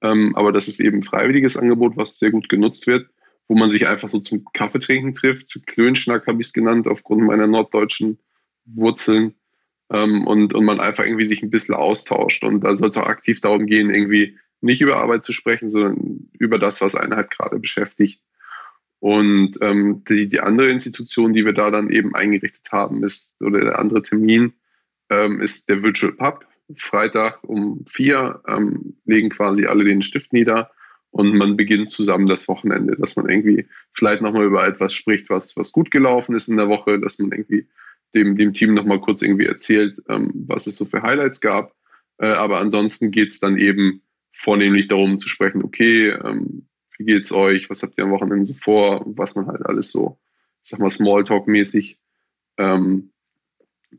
Ähm, 0.02 0.36
aber 0.36 0.52
das 0.52 0.68
ist 0.68 0.80
eben 0.80 0.98
ein 0.98 1.04
freiwilliges 1.04 1.58
Angebot, 1.58 1.98
was 1.98 2.20
sehr 2.20 2.32
gut 2.32 2.50
genutzt 2.50 2.88
wird, 2.88 3.10
wo 3.48 3.56
man 3.56 3.70
sich 3.70 3.88
einfach 3.88 4.08
so 4.08 4.20
zum 4.20 4.46
Kaffeetrinken 4.54 5.13
trifft. 5.13 5.60
Klönschnack 5.66 6.28
habe 6.28 6.42
ich 6.42 6.48
es 6.48 6.54
genannt, 6.54 6.88
aufgrund 6.88 7.24
meiner 7.24 7.48
norddeutschen 7.48 8.20
Wurzeln. 8.66 9.36
Ähm, 9.89 10.26
und, 10.26 10.54
und 10.54 10.66
man 10.66 10.80
einfach 10.80 11.04
irgendwie 11.06 11.28
sich 11.28 11.44
ein 11.44 11.50
bisschen 11.50 11.76
austauscht. 11.76 12.44
Und 12.44 12.62
da 12.62 12.76
soll 12.76 12.89
es 12.89 12.98
auch 12.98 13.06
aktiv 13.06 13.42
darum 13.42 13.66
gehen, 13.66 13.89
irgendwie 13.89 14.38
nicht 14.62 14.82
über 14.82 14.98
Arbeit 14.98 15.26
zu 15.26 15.34
sprechen, 15.34 15.70
sondern 15.70 16.30
über 16.39 16.58
das, 16.58 16.80
was 16.80 16.96
einen 16.96 17.16
halt 17.16 17.30
gerade 17.30 17.60
beschäftigt. 17.60 18.24
Und 19.00 19.58
ähm, 19.60 20.06
die, 20.08 20.30
die 20.30 20.39
andere 20.39 20.70
Institution, 20.70 21.34
die 21.34 21.44
wir 21.44 21.52
da 21.52 21.70
dann 21.70 21.89
eben 21.89 22.16
eingerichtet 22.16 22.72
haben, 22.72 23.04
ist, 23.04 23.36
oder 23.42 23.60
der 23.60 23.80
andere 23.80 24.02
Termin, 24.02 24.54
ähm, 25.13 25.41
ist 25.41 25.69
der 25.69 25.84
Virtual 25.84 26.13
Pub. 26.13 26.45
Freitag 26.78 27.43
um 27.43 27.84
vier 27.88 28.41
ähm, 28.47 28.95
legen 29.06 29.30
quasi 29.30 29.65
alle 29.65 29.84
den 29.84 30.02
Stift 30.02 30.34
nieder 30.34 30.71
und 31.12 31.36
man 31.36 31.58
beginnt 31.58 31.91
zusammen 31.91 32.26
das 32.26 32.47
Wochenende, 32.47 32.95
dass 32.95 33.15
man 33.15 33.30
irgendwie 33.30 33.67
vielleicht 33.91 34.21
nochmal 34.21 34.45
über 34.45 34.65
etwas 34.65 34.93
spricht, 34.93 35.30
was, 35.30 35.56
was 35.56 35.71
gut 35.71 35.91
gelaufen 35.91 36.36
ist 36.36 36.47
in 36.47 36.58
der 36.58 36.69
Woche, 36.69 36.99
dass 36.99 37.19
man 37.19 37.32
irgendwie 37.32 37.67
dem, 38.15 38.38
dem 38.38 38.54
Team 38.54 38.73
nochmal 38.73 38.99
kurz 38.99 39.21
irgendwie 39.21 39.45
erzählt, 39.45 40.02
ähm, 40.10 40.32
was 40.47 40.67
es 40.67 40.78
so 40.78 40.86
für 40.86 41.04
Highlights 41.04 41.41
gab. 41.41 41.76
Äh, 42.17 42.28
aber 42.28 42.60
ansonsten 42.60 43.12
geht 43.12 43.32
es 43.32 43.39
dann 43.39 43.58
eben 43.58 44.02
vornehmlich 44.32 44.88
darum 44.88 45.19
zu 45.19 45.30
sprechen, 45.30 45.63
okay, 45.63 46.10
ähm, 46.10 46.67
wie 46.97 47.06
geht's 47.06 47.32
euch, 47.32 47.69
was 47.69 47.84
habt 47.84 47.97
ihr 47.97 48.06
am 48.06 48.12
Wochenende 48.12 48.45
so 48.45 48.54
vor, 48.54 49.04
was 49.06 49.36
man 49.36 49.47
halt 49.47 49.65
alles 49.65 49.91
so, 49.91 50.17
ich 50.63 50.69
sag 50.69 50.80
mal, 50.80 50.89
Smalltalk-mäßig 50.89 51.99
ähm, 52.58 53.12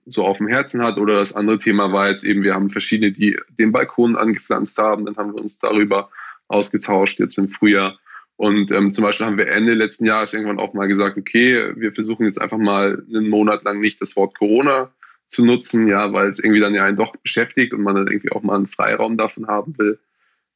so 0.06 0.24
auf 0.24 0.38
dem 0.38 0.48
Herzen 0.48 0.82
hat. 0.82 0.98
Oder 0.98 1.16
das 1.16 1.34
andere 1.34 1.58
Thema 1.58 1.92
war 1.92 2.08
jetzt 2.08 2.24
eben, 2.24 2.42
wir 2.42 2.54
haben 2.54 2.70
verschiedene, 2.70 3.12
die 3.12 3.38
den 3.58 3.72
Balkon 3.72 4.16
angepflanzt 4.16 4.78
haben, 4.78 5.04
dann 5.04 5.16
haben 5.16 5.34
wir 5.34 5.42
uns 5.42 5.58
darüber 5.58 6.10
ausgetauscht, 6.48 7.20
jetzt 7.20 7.38
im 7.38 7.48
Frühjahr. 7.48 7.98
Und 8.36 8.72
ähm, 8.72 8.92
zum 8.92 9.04
Beispiel 9.04 9.26
haben 9.26 9.38
wir 9.38 9.48
Ende 9.48 9.74
letzten 9.74 10.06
Jahres 10.06 10.32
irgendwann 10.34 10.58
auch 10.58 10.74
mal 10.74 10.88
gesagt, 10.88 11.16
okay, 11.16 11.72
wir 11.76 11.92
versuchen 11.92 12.26
jetzt 12.26 12.40
einfach 12.40 12.58
mal 12.58 13.04
einen 13.08 13.28
Monat 13.28 13.62
lang 13.62 13.80
nicht 13.80 14.00
das 14.00 14.16
Wort 14.16 14.36
Corona 14.36 14.90
zu 15.28 15.44
nutzen, 15.44 15.86
ja, 15.88 16.12
weil 16.12 16.28
es 16.28 16.38
irgendwie 16.38 16.60
dann 16.60 16.74
ja 16.74 16.84
einen 16.84 16.96
doch 16.96 17.14
beschäftigt 17.16 17.72
und 17.72 17.82
man 17.82 17.94
dann 17.94 18.08
irgendwie 18.08 18.32
auch 18.32 18.42
mal 18.42 18.56
einen 18.56 18.66
Freiraum 18.66 19.16
davon 19.16 19.46
haben 19.46 19.78
will. 19.78 19.98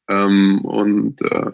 Ähm, 0.09 0.64
und 0.64 1.22
äh, 1.22 1.53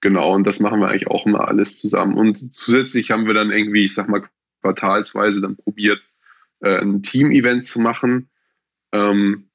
genau, 0.00 0.34
und 0.34 0.46
das 0.46 0.60
machen 0.60 0.80
wir 0.80 0.88
eigentlich 0.88 1.08
auch 1.08 1.26
immer 1.26 1.48
alles 1.48 1.78
zusammen. 1.78 2.14
Und 2.14 2.54
zusätzlich 2.54 3.10
haben 3.10 3.26
wir 3.26 3.34
dann 3.34 3.50
irgendwie, 3.50 3.84
ich 3.84 3.94
sag 3.94 4.08
mal, 4.08 4.22
quartalsweise 4.62 5.40
dann 5.40 5.56
probiert, 5.56 6.02
äh, 6.60 6.80
ein 6.80 7.02
Team-Event 7.02 7.66
zu 7.66 7.80
machen. 7.80 8.30
Ähm, 8.92 9.50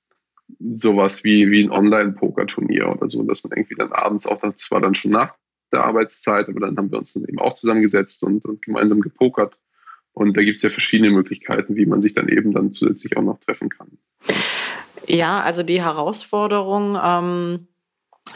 sowas 0.60 1.24
wie, 1.24 1.50
wie 1.50 1.64
ein 1.64 1.72
Online-Poker-Turnier 1.72 2.90
oder 2.90 3.10
so, 3.10 3.24
dass 3.24 3.44
man 3.44 3.58
irgendwie 3.58 3.76
dann 3.76 3.92
abends 3.92 4.28
auch, 4.28 4.42
das 4.42 4.70
war 4.70 4.80
dann 4.80 4.96
schon 4.96 5.12
nach 5.12 5.34
der 5.72 5.84
Arbeitszeit, 5.84 6.48
aber 6.48 6.60
dann 6.60 6.78
haben 6.78 6.92
wir 6.92 7.00
uns 7.00 7.14
dann 7.14 7.26
eben 7.26 7.40
auch 7.40 7.56
zusammengesetzt 7.56 8.24
und, 8.24 8.46
und 8.46 8.62
gemeinsam 8.62 9.02
gepokert. 9.02 9.58
Und 10.14 10.38
da 10.38 10.44
gibt 10.44 10.58
es 10.58 10.62
ja 10.62 10.70
verschiedene 10.70 11.12
Möglichkeiten, 11.12 11.76
wie 11.76 11.86
man 11.86 12.02
sich 12.02 12.14
dann 12.14 12.30
eben 12.30 12.54
dann 12.54 12.72
zusätzlich 12.72 13.18
auch 13.18 13.24
noch 13.24 13.40
treffen 13.40 13.70
kann. 13.70 13.98
Ja, 15.08 15.42
also 15.42 15.62
die 15.62 15.82
Herausforderung, 15.82 16.98
ähm, 17.04 17.68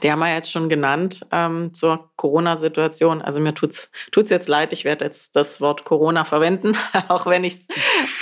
die 0.03 0.11
haben 0.11 0.19
wir 0.19 0.33
jetzt 0.33 0.51
schon 0.51 0.69
genannt 0.69 1.25
ähm, 1.31 1.73
zur 1.73 2.11
Corona-Situation. 2.15 3.21
Also 3.21 3.41
mir 3.41 3.53
tut's 3.53 3.91
tut's 4.11 4.29
jetzt 4.29 4.47
leid, 4.47 4.71
ich 4.71 4.85
werde 4.85 5.05
jetzt 5.05 5.35
das 5.35 5.59
Wort 5.61 5.83
Corona 5.83 6.23
verwenden, 6.23 6.77
auch 7.09 7.25
wenn 7.25 7.43
ich 7.43 7.53
es 7.55 7.67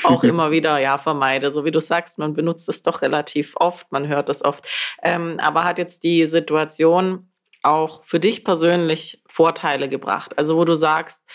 auch 0.03 0.23
immer 0.23 0.49
wieder 0.51 0.80
ja 0.80 0.97
vermeide. 0.97 1.51
So 1.51 1.65
wie 1.65 1.71
du 1.71 1.80
sagst, 1.80 2.17
man 2.17 2.34
benutzt 2.34 2.67
es 2.69 2.82
doch 2.84 3.01
relativ 3.01 3.56
oft, 3.58 3.91
man 3.91 4.08
hört 4.08 4.30
es 4.30 4.43
oft. 4.43 4.67
Ähm, 5.03 5.39
aber 5.39 5.63
hat 5.63 5.77
jetzt 5.77 6.03
die 6.03 6.25
Situation 6.25 7.30
auch 7.63 8.03
für 8.06 8.19
dich 8.19 8.43
persönlich 8.43 9.21
Vorteile 9.27 9.89
gebracht? 9.89 10.38
Also 10.38 10.58
wo 10.58 10.65
du 10.65 10.75
sagst, 10.75 11.25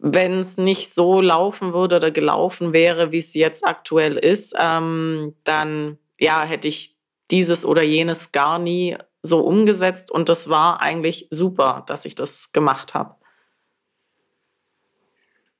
wenn 0.00 0.40
es 0.40 0.58
nicht 0.58 0.92
so 0.92 1.22
laufen 1.22 1.72
würde 1.72 1.96
oder 1.96 2.10
gelaufen 2.10 2.74
wäre, 2.74 3.12
wie 3.12 3.18
es 3.18 3.32
jetzt 3.32 3.66
aktuell 3.66 4.18
ist, 4.18 4.54
ähm, 4.58 5.34
dann 5.44 5.98
ja 6.18 6.42
hätte 6.42 6.68
ich 6.68 6.98
dieses 7.30 7.64
oder 7.64 7.82
jenes 7.82 8.32
gar 8.32 8.58
nie 8.58 8.98
so 9.24 9.40
umgesetzt 9.40 10.10
und 10.10 10.28
das 10.28 10.48
war 10.48 10.80
eigentlich 10.80 11.26
super, 11.30 11.82
dass 11.86 12.04
ich 12.04 12.14
das 12.14 12.52
gemacht 12.52 12.94
habe. 12.94 13.16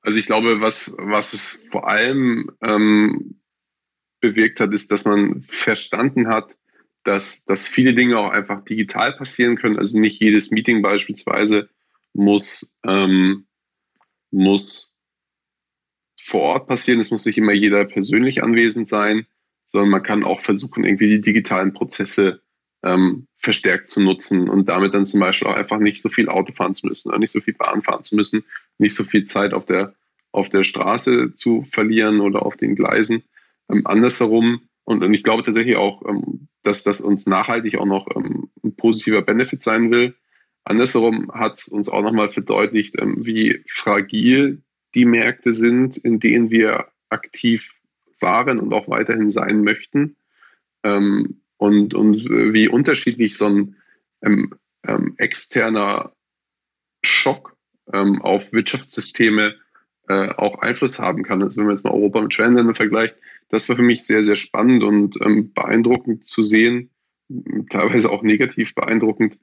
Also 0.01 0.19
ich 0.19 0.27
glaube, 0.27 0.61
was, 0.61 0.95
was 0.99 1.33
es 1.33 1.65
vor 1.71 1.89
allem 1.89 2.51
ähm, 2.61 3.41
bewirkt 4.19 4.59
hat, 4.59 4.71
ist, 4.71 4.91
dass 4.91 5.03
man 5.05 5.41
verstanden 5.41 6.27
hat, 6.27 6.57
dass, 7.03 7.43
dass 7.45 7.67
viele 7.67 7.95
Dinge 7.95 8.19
auch 8.19 8.29
einfach 8.29 8.63
digital 8.63 9.13
passieren 9.13 9.57
können. 9.57 9.79
Also 9.79 9.99
nicht 9.99 10.21
jedes 10.21 10.51
Meeting 10.51 10.83
beispielsweise 10.83 11.69
muss, 12.13 12.75
ähm, 12.85 13.47
muss 14.29 14.95
vor 16.21 16.41
Ort 16.41 16.67
passieren. 16.67 16.99
Es 16.99 17.09
muss 17.09 17.25
nicht 17.25 17.39
immer 17.39 17.53
jeder 17.53 17.83
persönlich 17.85 18.43
anwesend 18.43 18.87
sein, 18.87 19.25
sondern 19.65 19.89
man 19.89 20.03
kann 20.03 20.23
auch 20.23 20.41
versuchen, 20.41 20.83
irgendwie 20.83 21.09
die 21.09 21.21
digitalen 21.21 21.73
Prozesse 21.73 22.41
ähm, 22.85 23.27
verstärkt 23.35 23.89
zu 23.89 24.01
nutzen 24.01 24.47
und 24.47 24.69
damit 24.69 24.93
dann 24.93 25.05
zum 25.05 25.19
Beispiel 25.19 25.47
auch 25.47 25.55
einfach 25.55 25.79
nicht 25.79 26.01
so 26.01 26.09
viel 26.09 26.29
Auto 26.29 26.53
fahren 26.53 26.75
zu 26.75 26.87
müssen 26.87 27.09
oder 27.09 27.19
nicht 27.19 27.31
so 27.31 27.41
viel 27.41 27.55
Bahn 27.55 27.81
fahren 27.81 28.03
zu 28.03 28.15
müssen, 28.15 28.45
nicht 28.77 28.95
so 28.95 29.03
viel 29.03 29.25
Zeit 29.25 29.53
auf 29.53 29.65
der, 29.65 29.93
auf 30.31 30.49
der 30.49 30.63
Straße 30.63 31.33
zu 31.35 31.63
verlieren 31.63 32.21
oder 32.21 32.45
auf 32.45 32.55
den 32.55 32.75
Gleisen. 32.75 33.23
Ähm, 33.69 33.81
andersherum, 33.85 34.61
und, 34.83 35.03
und 35.03 35.13
ich 35.13 35.23
glaube 35.23 35.43
tatsächlich 35.43 35.75
auch, 35.75 36.07
ähm, 36.07 36.47
dass 36.63 36.83
das 36.83 37.01
uns 37.01 37.25
nachhaltig 37.25 37.77
auch 37.77 37.85
noch 37.85 38.07
ähm, 38.15 38.49
ein 38.63 38.75
positiver 38.75 39.23
Benefit 39.23 39.63
sein 39.63 39.91
will. 39.91 40.15
Andersherum 40.63 41.31
hat 41.33 41.59
es 41.59 41.67
uns 41.67 41.89
auch 41.89 42.01
nochmal 42.01 42.29
verdeutlicht, 42.29 42.95
ähm, 42.99 43.25
wie 43.25 43.63
fragil 43.67 44.61
die 44.93 45.05
Märkte 45.05 45.53
sind, 45.53 45.97
in 45.97 46.19
denen 46.19 46.51
wir 46.51 46.87
aktiv 47.09 47.73
waren 48.19 48.59
und 48.59 48.73
auch 48.73 48.87
weiterhin 48.87 49.31
sein 49.31 49.63
möchten. 49.63 50.15
Ähm, 50.83 51.41
und, 51.57 51.93
und 51.93 52.25
wie 52.25 52.67
unterschiedlich 52.67 53.37
so 53.37 53.45
ein 53.45 53.75
ähm, 54.21 54.53
ähm, 54.87 55.15
externer 55.17 56.13
Schock 57.03 57.55
ähm, 57.93 58.21
auf 58.21 58.51
Wirtschaftssysteme 58.53 59.55
äh, 60.07 60.29
auch 60.29 60.59
Einfluss 60.59 60.99
haben 60.99 61.23
kann. 61.23 61.41
Also 61.41 61.57
wenn 61.57 61.67
man 61.67 61.75
jetzt 61.75 61.83
mal 61.83 61.93
Europa 61.93 62.21
mit 62.21 62.33
Schwellenländern 62.33 62.75
vergleicht, 62.75 63.15
das 63.49 63.69
war 63.69 63.75
für 63.75 63.81
mich 63.81 64.03
sehr, 64.03 64.23
sehr 64.23 64.35
spannend 64.35 64.83
und 64.83 65.19
ähm, 65.21 65.53
beeindruckend 65.53 66.25
zu 66.25 66.43
sehen, 66.43 66.89
teilweise 67.69 68.11
auch 68.11 68.23
negativ 68.23 68.75
beeindruckend. 68.75 69.37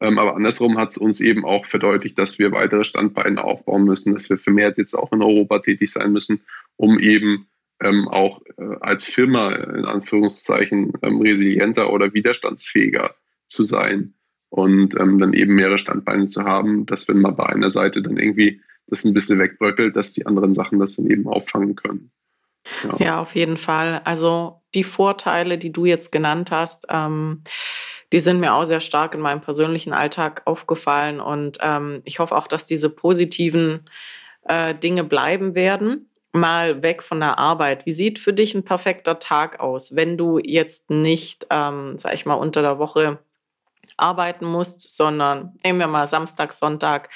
Ähm, 0.00 0.18
aber 0.18 0.36
andersrum 0.36 0.76
hat 0.78 0.90
es 0.90 0.98
uns 0.98 1.20
eben 1.20 1.44
auch 1.44 1.66
verdeutlicht, 1.66 2.18
dass 2.18 2.38
wir 2.38 2.52
weitere 2.52 2.84
Standbeine 2.84 3.42
aufbauen 3.42 3.84
müssen, 3.84 4.12
dass 4.12 4.28
wir 4.28 4.38
vermehrt 4.38 4.76
jetzt 4.78 4.94
auch 4.94 5.12
in 5.12 5.22
Europa 5.22 5.60
tätig 5.60 5.92
sein 5.92 6.12
müssen, 6.12 6.40
um 6.76 6.98
eben 6.98 7.46
ähm, 7.80 8.08
auch 8.08 8.40
äh, 8.56 8.76
als 8.80 9.04
Firma 9.04 9.52
in 9.52 9.84
Anführungszeichen 9.84 10.92
ähm, 11.02 11.20
resilienter 11.20 11.92
oder 11.92 12.12
widerstandsfähiger 12.14 13.14
zu 13.48 13.62
sein 13.62 14.14
und 14.48 14.98
ähm, 14.98 15.18
dann 15.18 15.32
eben 15.32 15.54
mehrere 15.54 15.78
Standbeine 15.78 16.28
zu 16.28 16.44
haben, 16.44 16.86
dass 16.86 17.08
wenn 17.08 17.20
mal 17.20 17.32
bei 17.32 17.46
einer 17.46 17.70
Seite 17.70 18.02
dann 18.02 18.16
irgendwie 18.16 18.60
das 18.86 19.04
ein 19.04 19.14
bisschen 19.14 19.38
wegbröckelt, 19.38 19.96
dass 19.96 20.12
die 20.12 20.26
anderen 20.26 20.54
Sachen 20.54 20.78
das 20.78 20.96
dann 20.96 21.06
eben 21.06 21.26
auffangen 21.26 21.74
können. 21.74 22.10
Ja. 22.82 22.96
ja, 22.98 23.20
auf 23.20 23.34
jeden 23.34 23.56
Fall. 23.56 24.00
Also 24.04 24.62
die 24.74 24.84
Vorteile, 24.84 25.58
die 25.58 25.72
du 25.72 25.84
jetzt 25.84 26.12
genannt 26.12 26.50
hast, 26.50 26.86
ähm, 26.88 27.42
die 28.12 28.20
sind 28.20 28.40
mir 28.40 28.54
auch 28.54 28.64
sehr 28.64 28.80
stark 28.80 29.14
in 29.14 29.20
meinem 29.20 29.40
persönlichen 29.40 29.92
Alltag 29.92 30.42
aufgefallen 30.44 31.20
und 31.20 31.58
ähm, 31.60 32.00
ich 32.04 32.20
hoffe 32.20 32.36
auch, 32.36 32.46
dass 32.46 32.66
diese 32.66 32.88
positiven 32.88 33.88
äh, 34.44 34.74
Dinge 34.74 35.04
bleiben 35.04 35.54
werden 35.54 36.08
mal 36.34 36.82
weg 36.82 37.02
von 37.02 37.20
der 37.20 37.38
Arbeit. 37.38 37.86
Wie 37.86 37.92
sieht 37.92 38.18
für 38.18 38.32
dich 38.32 38.54
ein 38.54 38.64
perfekter 38.64 39.18
Tag 39.18 39.60
aus, 39.60 39.94
wenn 39.94 40.18
du 40.18 40.38
jetzt 40.42 40.90
nicht, 40.90 41.46
ähm, 41.50 41.96
sag 41.96 42.14
ich 42.14 42.26
mal, 42.26 42.34
unter 42.34 42.62
der 42.62 42.78
Woche 42.78 43.18
arbeiten 43.96 44.44
musst, 44.44 44.96
sondern 44.96 45.52
nehmen 45.64 45.78
wir 45.78 45.86
mal 45.86 46.06
Samstag, 46.06 46.52
Sonntag 46.52 47.10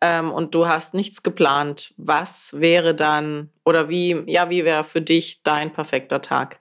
ähm, 0.00 0.32
und 0.32 0.54
du 0.54 0.66
hast 0.66 0.94
nichts 0.94 1.22
geplant. 1.22 1.94
Was 1.96 2.60
wäre 2.60 2.94
dann 2.94 3.50
oder 3.64 3.88
wie, 3.88 4.22
ja, 4.26 4.50
wie 4.50 4.64
wäre 4.64 4.84
für 4.84 5.00
dich 5.00 5.42
dein 5.42 5.72
perfekter 5.72 6.20
Tag? 6.20 6.60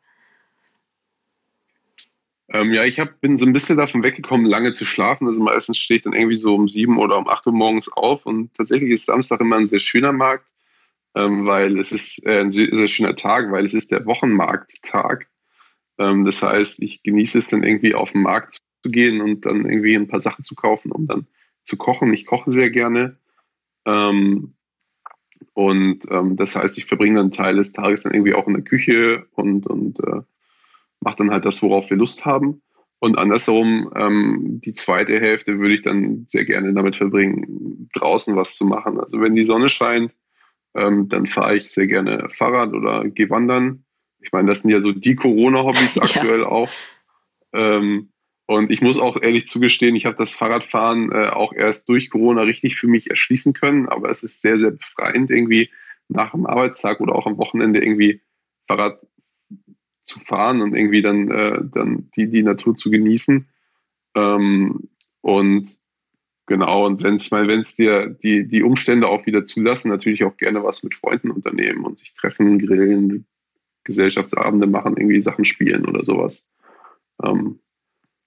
Ähm, 2.50 2.74
ja, 2.74 2.84
ich 2.84 3.00
hab, 3.00 3.20
bin 3.22 3.38
so 3.38 3.46
ein 3.46 3.54
bisschen 3.54 3.78
davon 3.78 4.04
weggekommen, 4.04 4.46
lange 4.46 4.74
zu 4.74 4.86
schlafen. 4.86 5.28
Also 5.28 5.42
meistens 5.42 5.78
stehe 5.78 5.98
ich 5.98 6.04
dann 6.04 6.14
irgendwie 6.14 6.36
so 6.36 6.54
um 6.54 6.70
sieben 6.70 7.00
oder 7.00 7.18
um 7.18 7.28
acht 7.28 7.46
Uhr 7.48 7.54
morgens 7.54 7.92
auf 7.92 8.26
und 8.26 8.54
tatsächlich 8.54 8.92
ist 8.92 9.08
Samstag 9.08 9.42
immer 9.42 9.58
ein 9.58 9.66
sehr 9.66 9.80
schöner 9.80 10.12
Markt, 10.12 10.46
ähm, 11.16 11.46
weil 11.46 11.80
es 11.80 11.92
ist 11.92 12.26
äh, 12.26 12.42
ein 12.42 12.52
sehr, 12.52 12.76
sehr, 12.76 12.88
schöner 12.88 13.16
Tag, 13.16 13.52
weil 13.52 13.66
es 13.66 13.74
ist 13.74 13.92
der 13.92 14.06
Wochenmarkttag. 14.06 15.28
Ähm, 15.98 16.26
das 16.26 16.42
heißt, 16.42 16.82
ich 16.84 17.04
genieße 17.04 17.40
es 17.40 17.50
dann 17.50 17.64
irgendwie 17.64 17.96
auf 17.96 18.12
den 18.12 18.22
Markt 18.22 18.62
zu 18.84 18.92
gehen 18.92 19.22
und 19.22 19.46
dann 19.46 19.66
irgendwie 19.66 19.96
ein 19.96 20.08
paar 20.08 20.20
Sachen 20.20 20.44
zu 20.44 20.56
kaufen, 20.56 20.92
um 20.92 21.08
dann 21.08 21.28
zu 21.64 21.78
kochen. 21.78 22.14
Ich 22.14 22.26
koche 22.26 22.52
sehr 22.52 22.70
gerne. 22.70 23.18
Ähm, 23.86 24.56
und 25.54 26.06
ähm, 26.12 26.36
das 26.36 26.56
heißt, 26.56 26.78
ich 26.78 26.86
verbringe 26.86 27.16
dann 27.16 27.26
einen 27.26 27.32
Teil 27.32 27.56
des 27.56 27.72
Tages 27.72 28.04
dann 28.04 28.14
irgendwie 28.14 28.34
auch 28.34 28.48
in 28.48 28.54
der 28.54 28.64
Küche 28.64 29.26
und, 29.32 29.66
und 29.68 30.00
äh, 30.02 30.22
mache 31.00 31.18
dann 31.18 31.32
halt 31.32 31.46
das, 31.46 31.62
worauf 31.62 31.90
wir 31.90 31.98
Lust 31.98 32.26
haben. 32.26 32.62
Und 33.00 33.18
andersherum, 33.18 33.92
ähm, 33.96 34.62
die 34.64 34.74
zweite 34.74 35.20
Hälfte 35.20 35.60
würde 35.60 35.76
ich 35.76 35.82
dann 35.82 36.26
sehr 36.28 36.46
gerne 36.46 36.74
damit 36.74 36.96
verbringen, 36.96 37.90
draußen 37.94 38.36
was 38.36 38.56
zu 38.56 38.66
machen. 38.66 39.00
Also 39.00 39.22
wenn 39.22 39.36
die 39.36 39.46
Sonne 39.46 39.70
scheint, 39.70 40.14
ähm, 40.76 41.10
dann 41.10 41.26
fahre 41.26 41.58
ich 41.58 41.70
sehr 41.72 41.88
gerne 41.88 42.30
Fahrrad 42.30 42.74
oder 42.74 43.06
gehe 43.06 43.30
wandern. 43.30 43.86
Ich 44.20 44.32
meine, 44.32 44.50
das 44.50 44.62
sind 44.62 44.72
ja 44.72 44.82
so 44.82 44.92
die 44.92 45.16
Corona-Hobbys 45.16 45.98
aktuell 46.02 46.42
ja. 46.42 46.48
auch. 46.48 46.70
Ähm, 47.54 48.10
und 48.48 48.70
ich 48.70 48.82
muss 48.82 49.00
auch 49.00 49.20
ehrlich 49.20 49.48
zugestehen, 49.48 49.96
ich 49.96 50.06
habe 50.06 50.18
das 50.18 50.32
Fahrradfahren 50.32 51.12
äh, 51.12 51.30
auch 51.30 51.52
erst 51.54 51.90
durch 51.90 52.10
Corona 52.10 52.44
richtig 52.44 52.76
für 52.76 52.88
mich 52.88 53.10
erschließen 53.10 53.54
können. 53.54 53.88
Aber 53.90 54.10
es 54.10 54.22
ist 54.22 54.42
sehr, 54.42 54.58
sehr 54.60 54.72
befreiend, 54.72 55.32
irgendwie 55.32 55.72
nach 56.10 56.32
dem 56.32 56.46
Arbeitstag 56.46 57.02
oder 57.02 57.16
auch 57.16 57.26
am 57.26 57.38
Wochenende 57.38 57.82
irgendwie 57.82 58.22
Fahrrad 58.68 59.00
zu 60.04 60.20
fahren 60.20 60.62
und 60.62 60.76
irgendwie 60.76 61.02
dann, 61.02 61.32
äh, 61.32 61.60
dann 61.64 62.12
die, 62.16 62.30
die 62.30 62.44
Natur 62.44 62.76
zu 62.76 62.92
genießen. 62.92 63.48
Ähm, 64.16 64.90
und 65.22 65.76
genau, 66.46 66.86
und 66.86 67.04
wenn 67.04 67.16
es 67.16 67.32
mal, 67.32 67.48
wenn 67.48 67.62
es 67.62 67.76
dir 67.76 68.08
die, 68.08 68.48
die 68.48 68.64
Umstände 68.64 69.08
auch 69.08 69.26
wieder 69.26 69.46
zulassen, 69.46 69.90
natürlich 69.90 70.24
auch 70.24 70.38
gerne 70.38 70.64
was 70.64 70.84
mit 70.84 70.96
Freunden 70.96 71.32
unternehmen 71.32 71.86
und 71.86 72.00
sich 72.00 72.14
treffen, 72.14 72.60
grillen, 72.60 73.26
Gesellschaftsabende 73.84 74.68
machen, 74.68 74.98
irgendwie 74.98 75.22
Sachen 75.22 75.46
spielen 75.46 75.86
oder 75.86 76.04
sowas. 76.04 76.48
Ähm, 77.24 77.60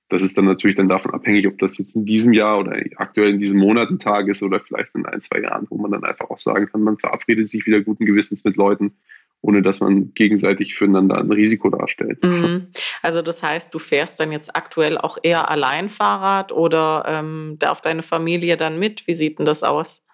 das 0.08 0.22
ist 0.22 0.38
dann 0.38 0.46
natürlich 0.46 0.76
dann 0.76 0.88
davon 0.88 1.12
abhängig, 1.12 1.46
ob 1.46 1.58
das 1.58 1.76
jetzt 1.76 1.94
in 1.94 2.06
diesem 2.06 2.32
Jahr 2.32 2.58
oder 2.58 2.80
aktuell 2.96 3.30
in 3.30 3.38
diesem 3.38 3.60
Monat 3.60 3.90
ein 3.90 3.98
Tag 3.98 4.28
ist 4.28 4.42
oder 4.42 4.58
vielleicht 4.58 4.94
in 4.94 5.04
ein, 5.04 5.20
zwei 5.20 5.42
Jahren, 5.42 5.66
wo 5.68 5.76
man 5.76 5.90
dann 5.90 6.04
einfach 6.04 6.30
auch 6.30 6.38
sagen 6.38 6.66
kann, 6.66 6.80
man 6.82 6.98
verabredet 6.98 7.48
sich 7.48 7.66
wieder 7.66 7.82
guten 7.82 8.06
Gewissens 8.06 8.44
mit 8.44 8.56
Leuten, 8.56 8.96
ohne 9.40 9.62
dass 9.62 9.80
man 9.80 10.12
gegenseitig 10.14 10.74
füreinander 10.74 11.18
ein 11.18 11.30
Risiko 11.30 11.70
darstellt. 11.70 12.22
Mhm. 12.24 12.68
Also 13.02 13.22
das 13.22 13.42
heißt, 13.42 13.72
du 13.72 13.78
fährst 13.78 14.18
dann 14.20 14.32
jetzt 14.32 14.56
aktuell 14.56 14.98
auch 14.98 15.18
eher 15.22 15.50
allein 15.50 15.88
Fahrrad 15.88 16.52
oder 16.52 17.04
ähm, 17.06 17.56
darf 17.58 17.80
deine 17.80 18.02
Familie 18.02 18.56
dann 18.56 18.78
mit? 18.78 19.06
Wie 19.06 19.14
sieht 19.14 19.38
denn 19.38 19.46
das 19.46 19.62
aus? 19.62 20.04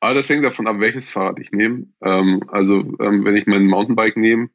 Ah, 0.00 0.14
das 0.14 0.28
hängt 0.28 0.44
davon 0.44 0.66
ab, 0.66 0.80
welches 0.80 1.08
Fahrrad 1.08 1.38
ich 1.38 1.52
nehme. 1.52 1.86
Ähm, 2.02 2.42
also 2.48 2.80
ähm, 3.00 3.24
wenn 3.24 3.36
ich 3.36 3.46
mein 3.46 3.66
Mountainbike 3.66 4.16
nehme, 4.16 4.50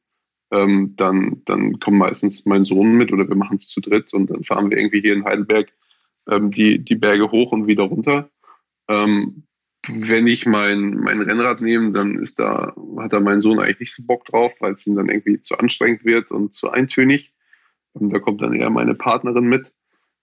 ähm, 0.51 0.93
dann, 0.95 1.41
dann 1.45 1.80
kommt 1.80 1.97
meistens 1.97 2.45
mein 2.45 2.65
Sohn 2.65 2.93
mit 2.93 3.11
oder 3.11 3.28
wir 3.28 3.36
machen 3.36 3.57
es 3.59 3.70
zu 3.70 3.82
dritt 3.82 4.13
und 4.13 4.30
dann 4.30 4.43
fahren 4.43 4.70
wir 4.70 4.78
irgendwie 4.78 5.01
hier 5.01 5.13
in 5.13 5.26
Heidelberg 5.26 5.72
ähm, 6.30 6.51
die, 6.51 6.84
die 6.84 6.95
Berge 6.95 7.32
hoch 7.32 7.51
und 7.51 7.68
wieder 7.68 7.84
runter. 7.84 8.30
Ähm, 8.88 9.43
wenn 9.88 10.27
ich 10.27 10.45
mein, 10.45 10.91
mein 10.91 11.21
Rennrad 11.21 11.61
nehme, 11.61 11.91
dann 11.91 12.19
ist 12.19 12.39
da, 12.39 12.73
hat 12.97 13.13
da 13.13 13.19
mein 13.19 13.41
Sohn 13.41 13.59
eigentlich 13.59 13.79
nicht 13.79 13.95
so 13.95 14.05
Bock 14.05 14.25
drauf, 14.25 14.55
weil 14.59 14.73
es 14.73 14.85
ihm 14.88 14.95
dann 14.95 15.09
irgendwie 15.09 15.41
zu 15.41 15.57
anstrengend 15.57 16.05
wird 16.05 16.31
und 16.31 16.53
zu 16.53 16.71
eintönig. 16.71 17.33
Und 17.93 18.11
da 18.11 18.19
kommt 18.19 18.41
dann 18.41 18.53
eher 18.53 18.69
meine 18.69 18.95
Partnerin 18.95 19.45
mit. 19.45 19.71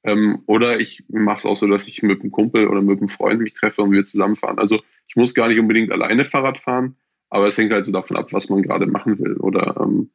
Ähm, 0.04 0.42
oder 0.46 0.80
ich 0.80 1.04
mache 1.08 1.38
es 1.38 1.46
auch 1.46 1.56
so, 1.56 1.66
dass 1.66 1.88
ich 1.88 2.02
mit 2.02 2.20
einem 2.20 2.30
Kumpel 2.30 2.68
oder 2.68 2.82
mit 2.82 2.98
einem 2.98 3.08
Freund 3.08 3.40
mich 3.40 3.54
treffe 3.54 3.82
und 3.82 3.92
wir 3.92 4.04
zusammenfahren. 4.04 4.58
Also 4.58 4.80
ich 5.08 5.16
muss 5.16 5.34
gar 5.34 5.48
nicht 5.48 5.58
unbedingt 5.58 5.90
alleine 5.90 6.24
Fahrrad 6.24 6.58
fahren, 6.58 6.96
aber 7.30 7.46
es 7.46 7.56
hängt 7.56 7.72
halt 7.72 7.86
so 7.86 7.92
davon 7.92 8.16
ab, 8.16 8.32
was 8.32 8.50
man 8.50 8.62
gerade 8.62 8.86
machen 8.86 9.18
will. 9.18 9.36
Oder 9.38 9.76
ähm, 9.80 10.10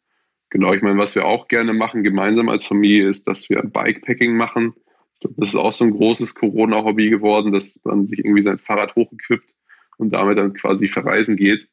genau, 0.50 0.74
ich 0.74 0.84
meine, 0.84 1.00
was 1.00 1.16
wir 1.16 1.26
auch 1.26 1.48
gerne 1.48 1.74
machen, 1.74 2.04
gemeinsam 2.04 2.50
als 2.50 2.66
Familie, 2.66 3.10
ist, 3.10 3.28
dass 3.28 3.50
wir 3.50 3.64
Bikepacking 3.64 4.38
machen. 4.38 4.74
Das 5.22 5.50
ist 5.50 5.56
auch 5.56 5.74
so 5.74 5.86
ein 5.86 5.92
großes 5.92 6.36
Corona-Hobby 6.36 7.10
geworden, 7.10 7.52
dass 7.52 7.80
man 7.84 8.08
sich 8.08 8.20
irgendwie 8.20 8.42
sein 8.42 8.58
Fahrrad 8.58 8.96
hochgequippt 8.96 9.50
und 9.98 10.12
damit 10.12 10.38
dann 10.38 10.54
quasi 10.54 10.88
verreisen 10.88 11.36
geht. 11.36 11.68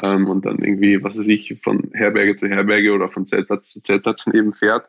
Ähm, 0.00 0.28
und 0.28 0.46
dann 0.46 0.58
irgendwie, 0.60 1.02
was 1.02 1.18
weiß 1.18 1.26
ich, 1.26 1.60
von 1.60 1.90
Herberge 1.92 2.36
zu 2.36 2.48
Herberge 2.48 2.92
oder 2.92 3.08
von 3.08 3.26
Zeltplatz 3.26 3.70
zu 3.70 3.82
Zeltplatz 3.82 4.26
eben 4.32 4.52
fährt 4.52 4.88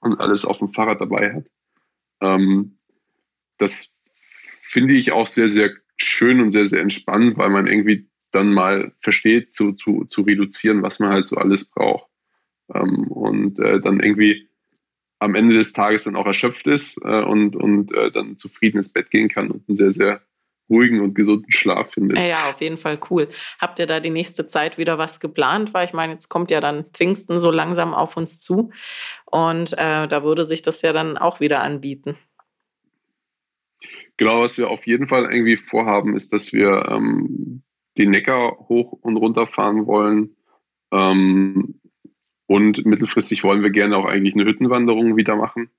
und 0.00 0.20
alles 0.20 0.44
auf 0.44 0.58
dem 0.58 0.72
Fahrrad 0.72 1.00
dabei 1.00 1.34
hat. 1.34 1.44
Ähm, 2.20 2.76
das 3.58 3.94
finde 4.62 4.94
ich 4.94 5.12
auch 5.12 5.26
sehr, 5.26 5.50
sehr 5.50 5.72
schön 5.96 6.40
und 6.40 6.52
sehr, 6.52 6.66
sehr 6.66 6.82
entspannt, 6.82 7.36
weil 7.36 7.50
man 7.50 7.66
irgendwie 7.66 8.08
dann 8.30 8.52
mal 8.52 8.92
versteht, 9.00 9.52
zu, 9.52 9.72
zu, 9.72 10.04
zu 10.04 10.22
reduzieren, 10.22 10.82
was 10.82 11.00
man 11.00 11.10
halt 11.10 11.26
so 11.26 11.36
alles 11.36 11.64
braucht. 11.64 12.06
Ähm, 12.72 13.08
und 13.08 13.58
äh, 13.58 13.80
dann 13.80 14.00
irgendwie 14.00 14.48
am 15.20 15.34
Ende 15.34 15.54
des 15.54 15.72
Tages 15.72 16.04
dann 16.04 16.16
auch 16.16 16.26
erschöpft 16.26 16.66
ist 16.66 16.98
äh, 17.04 17.22
und, 17.22 17.54
und 17.54 17.92
äh, 17.92 18.10
dann 18.10 18.36
zufrieden 18.38 18.78
ins 18.78 18.92
Bett 18.92 19.10
gehen 19.10 19.28
kann 19.28 19.50
und 19.50 19.68
einen 19.68 19.76
sehr, 19.76 19.92
sehr 19.92 20.22
ruhigen 20.68 21.00
und 21.00 21.14
gesunden 21.14 21.52
Schlaf 21.52 21.92
findet. 21.92 22.18
Ja, 22.18 22.48
auf 22.48 22.60
jeden 22.60 22.78
Fall 22.78 22.98
cool. 23.10 23.28
Habt 23.60 23.78
ihr 23.78 23.86
da 23.86 24.00
die 24.00 24.10
nächste 24.10 24.46
Zeit 24.46 24.78
wieder 24.78 24.98
was 24.98 25.20
geplant? 25.20 25.74
Weil 25.74 25.84
ich 25.84 25.92
meine, 25.92 26.12
jetzt 26.12 26.28
kommt 26.28 26.50
ja 26.50 26.60
dann 26.60 26.86
Pfingsten 26.92 27.38
so 27.38 27.50
langsam 27.50 27.92
auf 27.92 28.16
uns 28.16 28.40
zu 28.40 28.70
und 29.26 29.72
äh, 29.74 30.08
da 30.08 30.22
würde 30.22 30.44
sich 30.44 30.62
das 30.62 30.80
ja 30.82 30.92
dann 30.92 31.18
auch 31.18 31.40
wieder 31.40 31.60
anbieten. 31.60 32.16
Genau, 34.16 34.42
was 34.42 34.56
wir 34.58 34.70
auf 34.70 34.86
jeden 34.86 35.08
Fall 35.08 35.24
irgendwie 35.24 35.56
vorhaben, 35.56 36.14
ist, 36.14 36.32
dass 36.32 36.52
wir 36.52 36.86
ähm, 36.88 37.62
den 37.98 38.10
Neckar 38.10 38.56
hoch 38.68 38.92
und 38.92 39.16
runter 39.16 39.46
fahren 39.46 39.86
wollen. 39.86 40.36
Ähm, 40.92 41.79
und 42.50 42.84
mittelfristig 42.84 43.44
wollen 43.44 43.62
wir 43.62 43.70
gerne 43.70 43.96
auch 43.96 44.06
eigentlich 44.06 44.34
eine 44.34 44.44
Hüttenwanderung 44.44 45.16
wieder 45.16 45.36
machen. 45.36 45.70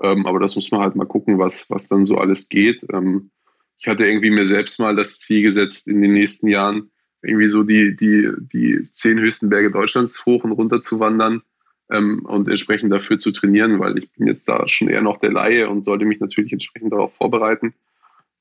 Ähm, 0.00 0.24
aber 0.24 0.38
das 0.38 0.54
muss 0.54 0.70
man 0.70 0.80
halt 0.80 0.94
mal 0.94 1.04
gucken, 1.04 1.40
was, 1.40 1.68
was 1.68 1.88
dann 1.88 2.06
so 2.06 2.16
alles 2.16 2.48
geht. 2.48 2.86
Ähm, 2.92 3.32
ich 3.76 3.88
hatte 3.88 4.06
irgendwie 4.06 4.30
mir 4.30 4.46
selbst 4.46 4.78
mal 4.78 4.94
das 4.94 5.18
Ziel 5.18 5.42
gesetzt, 5.42 5.88
in 5.88 6.00
den 6.00 6.12
nächsten 6.12 6.46
Jahren 6.46 6.92
irgendwie 7.22 7.48
so 7.48 7.64
die, 7.64 7.96
die, 7.96 8.30
die 8.38 8.78
zehn 8.84 9.18
höchsten 9.18 9.48
Berge 9.48 9.72
Deutschlands 9.72 10.24
hoch 10.24 10.44
und 10.44 10.52
runter 10.52 10.80
zu 10.80 11.00
wandern 11.00 11.42
ähm, 11.90 12.24
und 12.24 12.48
entsprechend 12.48 12.92
dafür 12.92 13.18
zu 13.18 13.32
trainieren, 13.32 13.80
weil 13.80 13.98
ich 13.98 14.12
bin 14.12 14.28
jetzt 14.28 14.48
da 14.48 14.68
schon 14.68 14.90
eher 14.90 15.02
noch 15.02 15.16
der 15.16 15.32
Laie 15.32 15.68
und 15.68 15.84
sollte 15.84 16.04
mich 16.04 16.20
natürlich 16.20 16.52
entsprechend 16.52 16.92
darauf 16.92 17.12
vorbereiten. 17.16 17.74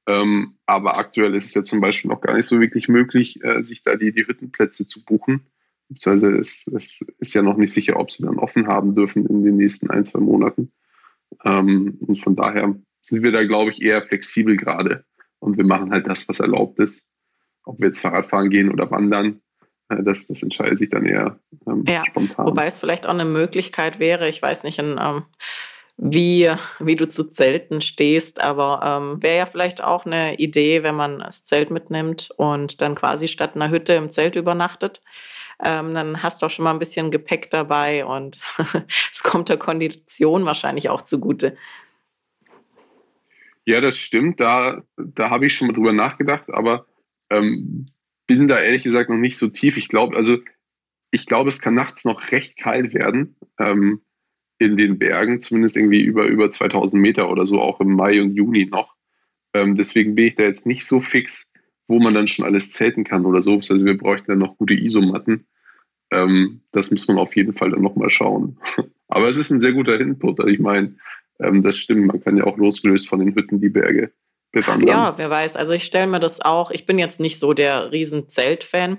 Ähm, 0.06 0.54
aber 0.68 1.00
aktuell 1.00 1.34
ist 1.34 1.48
es 1.48 1.56
ja 1.56 1.64
zum 1.64 1.82
Beispiel 1.82 2.12
noch 2.12 2.22
gar 2.22 2.36
nicht 2.36 2.46
so 2.46 2.60
wirklich 2.60 2.88
möglich, 2.90 3.44
äh, 3.44 3.64
sich 3.64 3.82
da 3.82 3.96
die, 3.96 4.12
die 4.12 4.28
Hüttenplätze 4.28 4.86
zu 4.86 5.04
buchen. 5.04 5.48
Beziehungsweise 5.94 6.38
es, 6.38 6.68
es 6.74 7.02
ist 7.20 7.34
ja 7.34 7.42
noch 7.42 7.58
nicht 7.58 7.74
sicher, 7.74 8.00
ob 8.00 8.12
sie 8.12 8.24
dann 8.24 8.40
offen 8.40 8.68
haben 8.68 8.96
dürfen 8.96 9.26
in 9.26 9.44
den 9.44 9.58
nächsten 9.58 9.90
ein, 9.90 10.06
zwei 10.06 10.20
Monaten. 10.20 10.72
Ähm, 11.44 11.98
und 12.00 12.22
von 12.22 12.36
daher 12.36 12.76
sind 13.02 13.24
wir 13.24 13.32
da, 13.32 13.44
glaube 13.44 13.72
ich, 13.72 13.82
eher 13.82 14.02
flexibel 14.02 14.56
gerade. 14.56 15.04
Und 15.40 15.58
wir 15.58 15.66
machen 15.66 15.92
halt 15.92 16.08
das, 16.08 16.28
was 16.30 16.40
erlaubt 16.40 16.80
ist. 16.80 17.10
Ob 17.64 17.80
wir 17.80 17.88
jetzt 17.88 18.00
Fahrrad 18.00 18.28
fahren 18.28 18.50
gehen 18.50 18.72
oder 18.72 18.90
wandern, 18.90 19.42
äh, 19.90 20.04
das, 20.04 20.28
das 20.28 20.42
entscheidet 20.44 20.80
sich 20.80 20.90
dann 20.90 21.06
eher 21.06 21.40
ähm, 21.68 21.84
ja, 21.88 22.04
spontan. 22.06 22.46
Wobei 22.46 22.68
es 22.68 22.80
vielleicht 22.80 23.08
auch 23.08 23.14
eine 23.14 23.26
Möglichkeit 23.26 24.00
wäre, 24.00 24.30
ich 24.30 24.42
weiß 24.42 24.64
nicht, 24.64 24.80
in, 24.80 24.98
ähm, 25.00 25.24
wie, 25.98 26.52
wie 26.80 26.96
du 26.96 27.08
zu 27.08 27.26
Zelten 27.26 27.82
stehst. 27.82 28.42
Aber 28.42 28.82
ähm, 28.84 29.22
wäre 29.22 29.38
ja 29.40 29.46
vielleicht 29.46 29.84
auch 29.84 30.06
eine 30.06 30.38
Idee, 30.38 30.84
wenn 30.84 30.96
man 30.96 31.20
das 31.20 31.44
Zelt 31.44 31.70
mitnimmt 31.70 32.30
und 32.38 32.82
dann 32.82 32.96
quasi 32.96 33.28
statt 33.28 33.56
einer 33.56 33.70
Hütte 33.70 33.94
im 33.94 34.10
Zelt 34.10 34.36
übernachtet. 34.36 35.02
Ähm, 35.64 35.94
dann 35.94 36.24
hast 36.24 36.42
du 36.42 36.46
auch 36.46 36.50
schon 36.50 36.64
mal 36.64 36.72
ein 36.72 36.80
bisschen 36.80 37.12
Gepäck 37.12 37.50
dabei 37.52 38.06
und 38.06 38.40
es 39.12 39.24
kommt 39.24 39.50
der 39.50 39.58
Kondition 39.58 40.46
wahrscheinlich 40.46 40.90
auch 40.90 41.02
zugute. 41.02 41.56
Ja, 43.66 43.80
das 43.80 43.98
stimmt. 43.98 44.40
Da, 44.40 44.84
da 44.98 45.30
habe 45.30 45.46
ich 45.46 45.54
schon 45.54 45.68
mal 45.68 45.74
drüber 45.74 45.94
nachgedacht, 45.94 46.50
aber 46.52 46.88
ähm, 47.30 47.88
bin 48.28 48.48
da 48.48 48.60
ehrlich 48.60 48.84
gesagt 48.84 49.10
noch 49.10 49.18
nicht 49.18 49.38
so 49.38 49.50
tief. 49.50 49.78
Ich 49.78 49.88
glaube, 49.88 50.16
also 50.18 50.38
ich 51.12 51.26
glaube, 51.26 51.50
es 51.50 51.62
kann 51.62 51.76
nachts 51.76 52.06
noch 52.06 52.32
recht 52.32 52.58
kalt 52.58 52.94
werden. 52.94 53.36
Ähm, 53.60 54.02
in 54.62 54.78
den 54.78 55.00
Bergen, 55.00 55.40
zumindest 55.40 55.76
irgendwie 55.76 56.02
über, 56.02 56.26
über 56.26 56.52
2000 56.52 57.02
Meter 57.02 57.32
oder 57.32 57.48
so, 57.48 57.60
auch 57.60 57.82
im 57.82 57.96
Mai 57.96 58.22
und 58.22 58.36
Juni 58.36 58.68
noch. 58.68 58.96
Ähm, 59.54 59.76
deswegen 59.76 60.14
bin 60.14 60.28
ich 60.28 60.36
da 60.36 60.44
jetzt 60.44 60.68
nicht 60.68 60.86
so 60.86 61.00
fix, 61.00 61.52
wo 61.88 62.00
man 62.00 62.14
dann 62.14 62.28
schon 62.28 62.46
alles 62.46 62.72
zelten 62.72 63.04
kann 63.04 63.26
oder 63.26 63.42
so. 63.42 63.56
Also 63.56 63.84
wir 63.84 63.98
bräuchten 63.98 64.28
dann 64.28 64.38
noch 64.38 64.58
gute 64.58 64.76
Isomatten. 64.76 65.48
Ähm, 66.12 66.62
das 66.72 66.92
muss 66.92 67.08
man 67.08 67.18
auf 67.18 67.36
jeden 67.36 67.54
Fall 67.54 67.72
dann 67.72 67.82
nochmal 67.82 68.10
schauen. 68.10 68.58
Aber 69.08 69.28
es 69.28 69.38
ist 69.38 69.50
ein 69.50 69.60
sehr 69.60 69.74
guter 69.74 70.00
Input. 70.00 70.40
Also 70.40 70.52
ich 70.52 70.60
meine, 70.60 70.96
ähm, 71.40 71.64
das 71.64 71.78
stimmt, 71.78 72.08
man 72.08 72.22
kann 72.24 72.38
ja 72.38 72.46
auch 72.46 72.58
losgelöst 72.58 73.10
von 73.10 73.20
den 73.20 73.36
Hütten 73.36 73.60
die 73.60 73.70
Berge 73.70 74.12
bewandern. 74.52 74.88
Ja, 74.88 75.18
wer 75.18 75.30
weiß. 75.30 75.56
Also 75.56 75.74
ich 75.74 75.84
stelle 75.84 76.08
mir 76.08 76.20
das 76.20 76.42
auch, 76.42 76.72
ich 76.72 76.86
bin 76.86 77.00
jetzt 77.00 77.20
nicht 77.20 77.40
so 77.40 77.54
der 77.54 77.92
riesen 77.92 78.28
Zelt-Fan, 78.28 78.98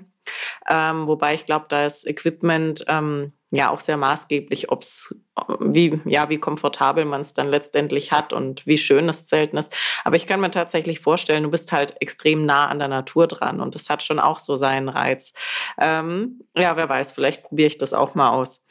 ähm, 0.69 1.07
wobei 1.07 1.35
ich 1.35 1.45
glaube, 1.45 1.65
da 1.69 1.85
ist 1.85 2.07
Equipment 2.07 2.85
ähm, 2.87 3.33
ja 3.55 3.69
auch 3.69 3.79
sehr 3.79 3.97
maßgeblich, 3.97 4.71
ob 4.71 4.81
es 4.81 5.15
wie 5.59 6.01
ja 6.05 6.29
wie 6.29 6.39
komfortabel 6.39 7.05
man 7.05 7.21
es 7.21 7.33
dann 7.33 7.49
letztendlich 7.49 8.11
hat 8.11 8.33
und 8.33 8.65
wie 8.65 8.79
schön 8.79 9.05
das 9.05 9.27
Zelten 9.27 9.57
ist. 9.57 9.75
Aber 10.03 10.15
ich 10.15 10.25
kann 10.25 10.41
mir 10.41 10.49
tatsächlich 10.49 10.99
vorstellen, 10.99 11.43
du 11.43 11.51
bist 11.51 11.71
halt 11.71 11.95
extrem 12.01 12.45
nah 12.45 12.67
an 12.67 12.79
der 12.79 12.87
Natur 12.87 13.27
dran 13.27 13.61
und 13.61 13.75
das 13.75 13.89
hat 13.89 14.01
schon 14.01 14.19
auch 14.19 14.39
so 14.39 14.55
seinen 14.55 14.89
Reiz. 14.89 15.33
Ähm, 15.77 16.41
ja, 16.57 16.75
wer 16.77 16.89
weiß, 16.89 17.11
vielleicht 17.11 17.43
probiere 17.43 17.67
ich 17.67 17.77
das 17.77 17.93
auch 17.93 18.15
mal 18.15 18.31
aus. 18.31 18.65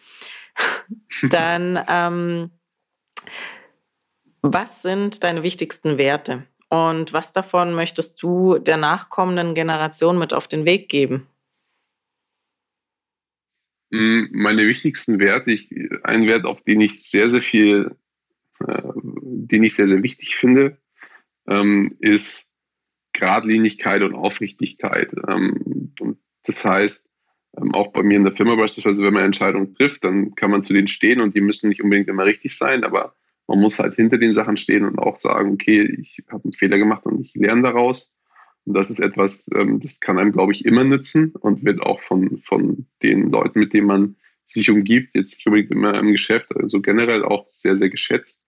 dann 1.30 1.82
ähm, 1.88 2.50
was 4.42 4.82
sind 4.82 5.22
deine 5.22 5.44
wichtigsten 5.44 5.96
Werte? 5.96 6.44
Und 6.68 7.12
was 7.12 7.32
davon 7.32 7.74
möchtest 7.74 8.20
du 8.22 8.58
der 8.58 8.78
nachkommenden 8.78 9.54
Generation 9.54 10.18
mit 10.18 10.34
auf 10.34 10.48
den 10.48 10.64
Weg 10.64 10.88
geben? 10.88 11.28
Mm, 13.92 14.28
meine 14.32 14.66
wichtigsten 14.66 15.18
Werte, 15.18 15.52
ich, 15.52 15.70
ein 16.02 16.26
Wert, 16.26 16.46
auf 16.46 16.62
den 16.62 16.80
ich 16.80 17.02
sehr, 17.08 17.28
sehr 17.28 17.42
viel, 17.42 17.94
äh, 18.66 18.82
den 18.94 19.62
ich 19.62 19.74
sehr, 19.74 19.86
sehr 19.86 20.02
wichtig 20.02 20.34
finde, 20.36 20.78
ähm, 21.46 21.96
ist 22.00 22.50
Gradlinigkeit 23.12 24.02
und 24.02 24.14
Aufrichtigkeit. 24.14 25.12
Ähm, 25.28 25.92
und 26.00 26.18
das 26.44 26.64
heißt, 26.64 27.06
ähm, 27.58 27.74
auch 27.74 27.92
bei 27.92 28.02
mir 28.02 28.16
in 28.16 28.24
der 28.24 28.34
Firma 28.34 28.54
beispielsweise, 28.54 29.02
wenn 29.02 29.12
man 29.12 29.24
Entscheidungen 29.24 29.74
trifft, 29.74 30.04
dann 30.04 30.34
kann 30.34 30.50
man 30.50 30.62
zu 30.62 30.72
denen 30.72 30.88
stehen 30.88 31.20
und 31.20 31.34
die 31.34 31.42
müssen 31.42 31.68
nicht 31.68 31.82
unbedingt 31.82 32.08
immer 32.08 32.24
richtig 32.24 32.56
sein, 32.56 32.84
aber 32.84 33.14
man 33.46 33.60
muss 33.60 33.78
halt 33.78 33.94
hinter 33.94 34.16
den 34.16 34.32
Sachen 34.32 34.56
stehen 34.56 34.86
und 34.86 34.98
auch 34.98 35.18
sagen, 35.18 35.52
okay, 35.52 35.98
ich 36.00 36.22
habe 36.30 36.44
einen 36.44 36.54
Fehler 36.54 36.78
gemacht 36.78 37.04
und 37.04 37.20
ich 37.20 37.34
lerne 37.34 37.60
daraus. 37.60 38.14
Und 38.64 38.74
das 38.74 38.90
ist 38.90 39.00
etwas, 39.00 39.48
ähm, 39.54 39.80
das 39.80 40.00
kann 40.00 40.18
einem, 40.18 40.32
glaube 40.32 40.52
ich, 40.52 40.64
immer 40.64 40.84
nützen 40.84 41.32
und 41.40 41.64
wird 41.64 41.80
auch 41.80 42.00
von, 42.00 42.38
von 42.38 42.86
den 43.02 43.30
Leuten, 43.30 43.58
mit 43.58 43.72
denen 43.72 43.86
man 43.86 44.16
sich 44.46 44.70
umgibt, 44.70 45.14
jetzt 45.14 45.34
nicht 45.34 45.46
unbedingt 45.46 45.70
immer 45.70 45.94
im 45.94 46.12
Geschäft, 46.12 46.54
also 46.54 46.80
generell 46.80 47.24
auch 47.24 47.48
sehr, 47.48 47.76
sehr 47.76 47.90
geschätzt. 47.90 48.46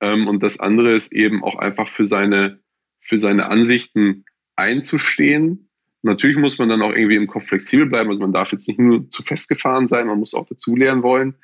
Ähm, 0.00 0.28
und 0.28 0.42
das 0.42 0.60
andere 0.60 0.94
ist 0.94 1.12
eben 1.12 1.42
auch 1.42 1.56
einfach 1.56 1.88
für 1.88 2.06
seine, 2.06 2.60
für 3.00 3.18
seine 3.18 3.46
Ansichten 3.46 4.24
einzustehen. 4.56 5.68
Natürlich 6.02 6.36
muss 6.36 6.58
man 6.58 6.68
dann 6.68 6.82
auch 6.82 6.92
irgendwie 6.92 7.16
im 7.16 7.26
Kopf 7.26 7.46
flexibel 7.46 7.86
bleiben, 7.86 8.10
also 8.10 8.22
man 8.22 8.32
darf 8.32 8.52
jetzt 8.52 8.68
nicht 8.68 8.78
nur 8.78 9.08
zu 9.10 9.22
festgefahren 9.22 9.88
sein, 9.88 10.06
man 10.06 10.20
muss 10.20 10.34
auch 10.34 10.46
dazulernen 10.46 11.02
wollen 11.02 11.34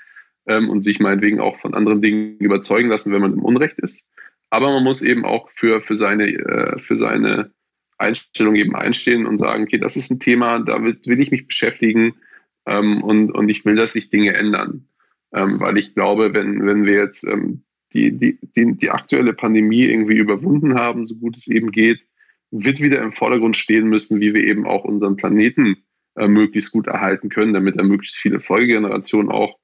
ähm, 0.47 0.71
und 0.71 0.83
sich 0.83 1.01
meinetwegen 1.01 1.41
auch 1.41 1.59
von 1.59 1.75
anderen 1.75 2.03
Dingen 2.03 2.39
überzeugen 2.39 2.89
lassen, 2.89 3.13
wenn 3.13 3.23
man 3.23 3.33
im 3.33 3.43
Unrecht 3.45 3.79
ist. 3.79 4.09
Aber 4.51 4.71
man 4.71 4.85
muss 4.85 5.03
eben 5.03 5.25
auch 5.25 5.51
für, 5.51 5.81
für, 5.81 5.97
seine, 5.97 6.29
äh, 6.29 6.79
für 6.79 6.97
seine 6.97 7.51
Einstellung 7.99 8.57
eben 8.57 8.75
einstehen 8.75 9.27
und 9.27 9.39
sagen, 9.39 9.65
okay, 9.65 9.79
das 9.79 9.97
ist 9.97 10.11
ein 10.11 10.21
Thema, 10.21 10.61
da 10.61 10.83
will, 10.83 10.99
ich 11.21 11.31
mich 11.31 11.47
beschäftigen 11.47 12.15
ähm, 12.67 13.03
und, 13.03 13.31
und 13.33 13.49
ich 13.49 13.65
will, 13.65 13.77
dass 13.77 13.93
sich 13.93 14.11
Dinge 14.11 14.35
ändern. 14.35 14.89
Ähm, 15.33 15.61
weil 15.61 15.79
ich 15.79 15.95
glaube, 15.95 16.35
wenn, 16.35 16.65
wenn 16.67 16.85
wir 16.85 16.95
jetzt 16.95 17.27
ähm, 17.27 17.65
die, 17.93 18.13
die, 18.13 18.39
die, 18.57 18.77
die 18.77 18.91
aktuelle 18.91 19.33
Pandemie 19.33 19.85
irgendwie 19.85 20.17
überwunden 20.17 20.75
haben, 20.75 21.07
so 21.07 21.17
gut 21.17 21.37
es 21.37 21.49
eben 21.49 21.71
geht, 21.71 22.01
wird 22.51 22.81
wieder 22.81 23.03
im 23.03 23.13
Vordergrund 23.13 23.57
stehen 23.57 23.89
müssen, 23.89 24.21
wie 24.21 24.35
wir 24.35 24.45
eben 24.45 24.67
auch 24.67 24.85
unseren 24.85 25.17
Planeten 25.17 25.77
äh, 26.17 26.29
möglichst 26.29 26.73
gut 26.73 26.87
erhalten 26.87 27.29
können, 27.29 27.53
damit 27.53 27.77
er 27.77 27.85
möglichst 27.85 28.17
viele 28.17 28.41
Folgegenerationen 28.41 29.31
auch 29.31 29.59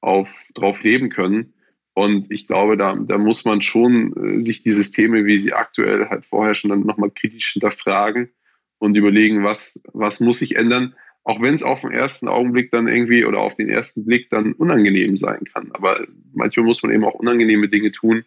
auf, 0.00 0.28
drauf 0.54 0.82
leben 0.82 1.10
können. 1.10 1.54
Und 1.94 2.30
ich 2.30 2.48
glaube, 2.48 2.76
da, 2.76 2.96
da 2.96 3.18
muss 3.18 3.44
man 3.44 3.62
schon 3.62 4.12
äh, 4.16 4.44
sich 4.44 4.62
die 4.62 4.72
Systeme, 4.72 5.24
wie 5.24 5.38
sie 5.38 5.52
aktuell 5.52 6.08
halt 6.08 6.26
vorherrschen, 6.26 6.70
dann 6.70 6.80
nochmal 6.80 7.10
kritisch 7.10 7.52
hinterfragen 7.52 8.30
und 8.78 8.96
überlegen, 8.96 9.44
was, 9.44 9.80
was 9.92 10.18
muss 10.18 10.40
sich 10.40 10.56
ändern, 10.56 10.94
auch 11.22 11.40
wenn 11.40 11.54
es 11.54 11.62
auf 11.62 11.82
den 11.82 11.92
ersten 11.92 12.28
Augenblick 12.28 12.72
dann 12.72 12.88
irgendwie 12.88 13.24
oder 13.24 13.38
auf 13.38 13.54
den 13.54 13.68
ersten 13.68 14.04
Blick 14.04 14.28
dann 14.28 14.52
unangenehm 14.52 15.16
sein 15.16 15.44
kann. 15.52 15.70
Aber 15.72 15.98
manchmal 16.32 16.66
muss 16.66 16.82
man 16.82 16.92
eben 16.92 17.04
auch 17.04 17.14
unangenehme 17.14 17.68
Dinge 17.68 17.92
tun, 17.92 18.24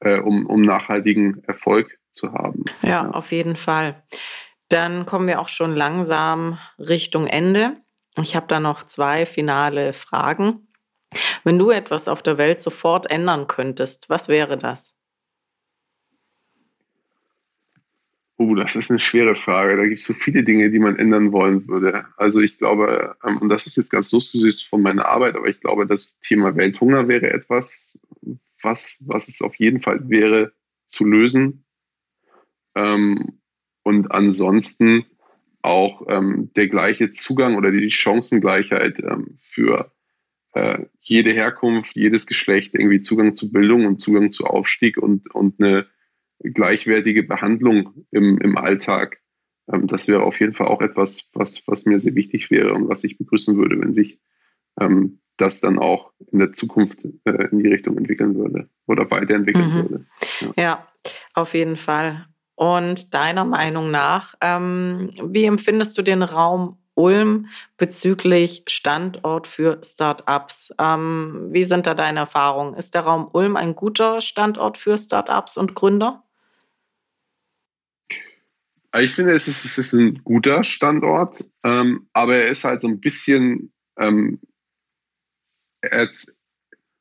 äh, 0.00 0.18
um, 0.18 0.46
um 0.46 0.60
nachhaltigen 0.60 1.42
Erfolg 1.44 1.98
zu 2.10 2.32
haben. 2.32 2.64
Ja, 2.82 3.10
auf 3.10 3.32
jeden 3.32 3.56
Fall. 3.56 4.02
Dann 4.68 5.06
kommen 5.06 5.26
wir 5.26 5.40
auch 5.40 5.48
schon 5.48 5.74
langsam 5.74 6.58
Richtung 6.78 7.26
Ende. 7.26 7.76
Ich 8.20 8.36
habe 8.36 8.46
da 8.48 8.60
noch 8.60 8.84
zwei 8.84 9.26
finale 9.26 9.92
Fragen. 9.92 10.65
Wenn 11.44 11.58
du 11.58 11.70
etwas 11.70 12.08
auf 12.08 12.22
der 12.22 12.38
Welt 12.38 12.60
sofort 12.60 13.10
ändern 13.10 13.46
könntest, 13.46 14.08
was 14.08 14.28
wäre 14.28 14.56
das? 14.56 14.92
Oh, 18.38 18.54
das 18.54 18.76
ist 18.76 18.90
eine 18.90 19.00
schwere 19.00 19.34
Frage. 19.34 19.76
Da 19.76 19.86
gibt 19.86 20.00
es 20.00 20.06
so 20.06 20.12
viele 20.12 20.44
Dinge, 20.44 20.70
die 20.70 20.78
man 20.78 20.96
ändern 20.96 21.32
wollen 21.32 21.66
würde. 21.68 22.04
Also 22.18 22.40
ich 22.40 22.58
glaube, 22.58 23.16
ähm, 23.24 23.38
und 23.38 23.48
das 23.48 23.66
ist 23.66 23.76
jetzt 23.76 23.90
ganz 23.90 24.12
lustig 24.12 24.66
von 24.68 24.82
meiner 24.82 25.06
Arbeit, 25.06 25.36
aber 25.36 25.48
ich 25.48 25.60
glaube, 25.60 25.86
das 25.86 26.20
Thema 26.20 26.54
Welthunger 26.54 27.08
wäre 27.08 27.30
etwas, 27.30 27.98
was, 28.62 29.02
was 29.06 29.28
es 29.28 29.40
auf 29.40 29.54
jeden 29.54 29.80
Fall 29.80 30.10
wäre 30.10 30.52
zu 30.86 31.04
lösen. 31.06 31.64
Ähm, 32.74 33.40
und 33.82 34.10
ansonsten 34.12 35.06
auch 35.62 36.02
ähm, 36.08 36.50
der 36.56 36.68
gleiche 36.68 37.12
Zugang 37.12 37.56
oder 37.56 37.70
die 37.70 37.90
Chancengleichheit 37.90 39.02
für 39.40 39.92
äh, 40.56 40.86
jede 41.00 41.32
Herkunft, 41.32 41.96
jedes 41.96 42.26
Geschlecht 42.26 42.74
irgendwie 42.74 43.02
Zugang 43.02 43.36
zu 43.36 43.52
Bildung 43.52 43.84
und 43.84 44.00
Zugang 44.00 44.30
zu 44.30 44.46
Aufstieg 44.46 44.96
und, 44.96 45.32
und 45.34 45.60
eine 45.60 45.86
gleichwertige 46.42 47.22
Behandlung 47.24 48.06
im, 48.10 48.38
im 48.38 48.56
Alltag. 48.56 49.20
Ähm, 49.70 49.86
das 49.86 50.08
wäre 50.08 50.22
auf 50.22 50.40
jeden 50.40 50.54
Fall 50.54 50.68
auch 50.68 50.80
etwas, 50.80 51.28
was, 51.34 51.62
was 51.66 51.84
mir 51.84 51.98
sehr 51.98 52.14
wichtig 52.14 52.50
wäre 52.50 52.72
und 52.72 52.88
was 52.88 53.04
ich 53.04 53.18
begrüßen 53.18 53.58
würde, 53.58 53.78
wenn 53.78 53.92
sich 53.92 54.18
ähm, 54.80 55.20
das 55.36 55.60
dann 55.60 55.78
auch 55.78 56.12
in 56.32 56.38
der 56.38 56.54
Zukunft 56.54 57.04
äh, 57.24 57.48
in 57.50 57.58
die 57.58 57.68
Richtung 57.68 57.98
entwickeln 57.98 58.34
würde 58.36 58.70
oder 58.86 59.10
weiterentwickeln 59.10 59.68
mhm. 59.68 59.74
würde. 59.74 60.06
Ja. 60.40 60.62
ja. 60.62 60.88
auf 61.34 61.52
jeden 61.52 61.76
Fall. 61.76 62.28
Und 62.54 63.12
deiner 63.12 63.44
Meinung 63.44 63.90
nach, 63.90 64.34
ähm, 64.40 65.10
wie 65.22 65.44
empfindest 65.44 65.98
du 65.98 66.02
den 66.02 66.22
Raum 66.22 66.78
Ulm 66.96 67.48
bezüglich 67.76 68.64
Standort 68.66 69.46
für 69.46 69.80
Startups. 69.84 70.74
Ähm, 70.78 71.48
wie 71.50 71.64
sind 71.64 71.86
da 71.86 71.94
deine 71.94 72.20
Erfahrungen? 72.20 72.74
Ist 72.74 72.94
der 72.94 73.02
Raum 73.02 73.28
Ulm 73.32 73.56
ein 73.56 73.76
guter 73.76 74.20
Standort 74.20 74.78
für 74.78 74.98
Startups 74.98 75.56
und 75.56 75.74
Gründer? 75.74 76.24
Ich 78.98 79.14
finde, 79.14 79.32
es 79.32 79.46
ist, 79.46 79.64
es 79.64 79.78
ist 79.78 79.92
ein 79.92 80.22
guter 80.24 80.64
Standort, 80.64 81.44
ähm, 81.64 82.08
aber 82.12 82.38
er 82.38 82.48
ist 82.48 82.64
halt 82.64 82.80
so 82.80 82.88
ein 82.88 83.00
bisschen, 83.00 83.72
ähm, 83.98 84.40
jetzt, 85.82 86.34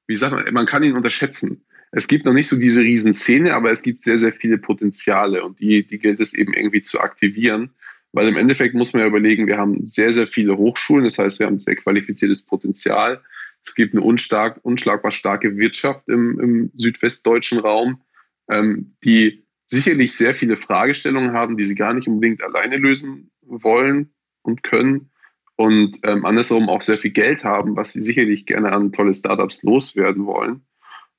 wie 0.07 0.15
sagt 0.17 0.33
man, 0.33 0.53
man 0.53 0.65
kann 0.65 0.83
ihn 0.83 0.97
unterschätzen. 0.97 1.65
Es 1.91 2.09
gibt 2.09 2.25
noch 2.25 2.33
nicht 2.33 2.49
so 2.49 2.57
diese 2.57 2.81
Riesenszene, 2.81 3.53
aber 3.53 3.71
es 3.71 3.81
gibt 3.81 4.03
sehr, 4.03 4.19
sehr 4.19 4.33
viele 4.33 4.57
Potenziale 4.57 5.45
und 5.45 5.61
die, 5.61 5.87
die 5.87 5.97
gilt 5.97 6.19
es 6.19 6.33
eben 6.33 6.53
irgendwie 6.53 6.81
zu 6.81 6.99
aktivieren. 6.99 7.73
Weil 8.15 8.29
im 8.29 8.37
Endeffekt 8.37 8.75
muss 8.75 8.93
man 8.93 9.01
ja 9.01 9.07
überlegen, 9.09 9.45
wir 9.45 9.57
haben 9.57 9.85
sehr, 9.85 10.09
sehr 10.13 10.25
viele 10.25 10.57
Hochschulen, 10.57 11.03
das 11.03 11.19
heißt, 11.19 11.37
wir 11.39 11.47
haben 11.47 11.59
sehr 11.59 11.75
qualifiziertes 11.75 12.45
Potenzial. 12.45 13.21
Es 13.65 13.75
gibt 13.75 13.93
eine 13.93 14.03
unstark, 14.03 14.61
unschlagbar 14.63 15.11
starke 15.11 15.57
Wirtschaft 15.57 16.07
im, 16.07 16.39
im 16.39 16.71
südwestdeutschen 16.75 17.59
Raum, 17.59 18.01
ähm, 18.49 18.95
die 19.03 19.43
sicherlich 19.65 20.15
sehr 20.15 20.33
viele 20.33 20.55
Fragestellungen 20.55 21.33
haben, 21.33 21.57
die 21.57 21.65
sie 21.65 21.75
gar 21.75 21.93
nicht 21.93 22.07
unbedingt 22.07 22.41
alleine 22.41 22.77
lösen 22.77 23.31
wollen 23.41 24.13
und 24.43 24.63
können. 24.63 25.11
Und 25.57 25.99
ähm, 26.03 26.25
andersherum 26.25 26.69
auch 26.69 26.83
sehr 26.83 26.97
viel 26.97 27.11
Geld 27.11 27.43
haben, 27.43 27.75
was 27.75 27.91
sie 27.91 28.01
sicherlich 28.01 28.45
gerne 28.45 28.71
an 28.71 28.93
tolle 28.93 29.13
Startups 29.13 29.61
loswerden 29.63 30.25
wollen. 30.25 30.65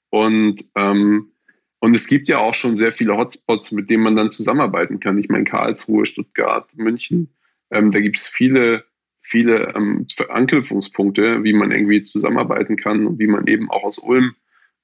Und 0.08 0.64
ähm, 0.74 1.32
und 1.86 1.94
es 1.94 2.08
gibt 2.08 2.28
ja 2.28 2.38
auch 2.38 2.52
schon 2.52 2.76
sehr 2.76 2.90
viele 2.90 3.16
Hotspots, 3.16 3.70
mit 3.70 3.88
denen 3.88 4.02
man 4.02 4.16
dann 4.16 4.32
zusammenarbeiten 4.32 4.98
kann. 4.98 5.18
Ich 5.18 5.28
meine, 5.28 5.44
Karlsruhe, 5.44 6.04
Stuttgart, 6.04 6.68
München. 6.74 7.30
Ähm, 7.70 7.92
da 7.92 8.00
gibt 8.00 8.18
es 8.18 8.26
viele, 8.26 8.82
viele 9.20 9.72
ähm, 9.76 10.04
Anknüpfungspunkte, 10.28 11.44
wie 11.44 11.52
man 11.52 11.70
irgendwie 11.70 12.02
zusammenarbeiten 12.02 12.74
kann 12.74 13.06
und 13.06 13.20
wie 13.20 13.28
man 13.28 13.46
eben 13.46 13.70
auch 13.70 13.84
aus 13.84 14.00
Ulm 14.00 14.34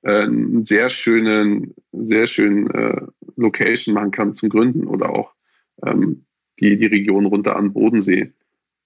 äh, 0.02 0.22
einen 0.22 0.64
sehr 0.64 0.90
schönen, 0.90 1.74
sehr 1.90 2.28
schönen 2.28 2.70
äh, 2.70 3.00
Location 3.34 3.96
machen 3.96 4.12
kann 4.12 4.34
zum 4.34 4.48
Gründen 4.48 4.86
oder 4.86 5.10
auch 5.10 5.32
ähm, 5.84 6.26
die, 6.60 6.78
die 6.78 6.86
Region 6.86 7.26
runter 7.26 7.56
an 7.56 7.72
Bodensee. 7.72 8.32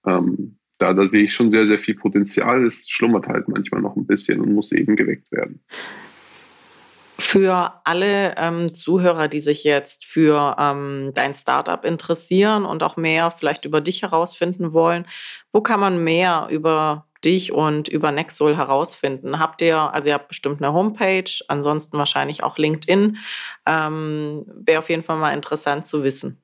Ähm, 0.07 0.57
da, 0.79 0.95
da 0.95 1.05
sehe 1.05 1.25
ich 1.25 1.35
schon 1.35 1.51
sehr, 1.51 1.67
sehr 1.67 1.77
viel 1.77 1.93
Potenzial. 1.93 2.65
Es 2.65 2.89
schlummert 2.89 3.27
halt 3.27 3.47
manchmal 3.47 3.81
noch 3.81 3.95
ein 3.95 4.07
bisschen 4.07 4.41
und 4.41 4.55
muss 4.55 4.71
eben 4.71 4.95
geweckt 4.95 5.31
werden. 5.31 5.59
Für 7.19 7.81
alle 7.83 8.35
ähm, 8.37 8.75
Zuhörer, 8.75 9.27
die 9.27 9.39
sich 9.39 9.63
jetzt 9.63 10.05
für 10.05 10.55
ähm, 10.59 11.11
dein 11.15 11.33
Startup 11.33 11.83
interessieren 11.83 12.63
und 12.63 12.83
auch 12.83 12.95
mehr 12.95 13.31
vielleicht 13.31 13.65
über 13.65 13.81
dich 13.81 14.03
herausfinden 14.03 14.71
wollen, 14.71 15.07
wo 15.51 15.61
kann 15.61 15.79
man 15.79 16.03
mehr 16.03 16.47
über 16.51 17.07
dich 17.25 17.51
und 17.51 17.87
über 17.87 18.11
Nexol 18.11 18.55
herausfinden? 18.55 19.39
Habt 19.39 19.63
ihr, 19.63 19.77
also 19.77 20.09
ihr 20.09 20.13
habt 20.13 20.27
bestimmt 20.27 20.61
eine 20.61 20.73
Homepage, 20.73 21.31
ansonsten 21.47 21.97
wahrscheinlich 21.97 22.43
auch 22.43 22.59
LinkedIn. 22.59 23.17
Ähm, 23.65 24.45
Wäre 24.53 24.77
auf 24.79 24.89
jeden 24.89 25.03
Fall 25.03 25.17
mal 25.17 25.33
interessant 25.33 25.87
zu 25.87 26.03
wissen. 26.03 26.39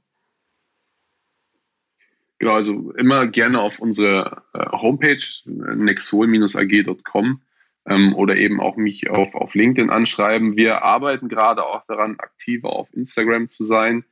Genau, 2.40 2.56
also 2.56 2.92
immer 2.94 3.28
gerne 3.28 3.62
auf 3.62 3.78
unsere 3.78 4.42
äh, 4.54 4.66
Homepage 4.72 5.24
nexol-ag.com 5.46 7.42
ähm, 7.88 8.16
oder 8.16 8.38
eben 8.38 8.60
auch 8.60 8.78
mich 8.78 9.10
auf, 9.10 9.36
auf 9.36 9.56
LinkedIn 9.56 9.90
anschreiben. 9.90 10.56
Wir 10.56 10.84
arbeiten 10.84 11.30
gerade 11.30 11.66
auch 11.66 11.86
daran, 11.88 12.16
aktiver 12.20 12.70
auf 12.70 12.94
Instagram 12.94 13.50
zu 13.50 13.66
sein. 13.66 14.06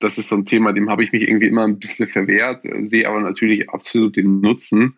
Das 0.00 0.16
ist 0.16 0.28
so 0.28 0.36
ein 0.36 0.44
Thema, 0.44 0.72
dem 0.72 0.90
habe 0.90 1.02
ich 1.02 1.12
mich 1.12 1.22
irgendwie 1.22 1.48
immer 1.48 1.64
ein 1.64 1.78
bisschen 1.78 2.08
verwehrt, 2.08 2.64
äh, 2.64 2.86
sehe 2.86 3.08
aber 3.08 3.20
natürlich 3.20 3.70
absolut 3.70 4.16
den 4.16 4.40
Nutzen 4.40 4.96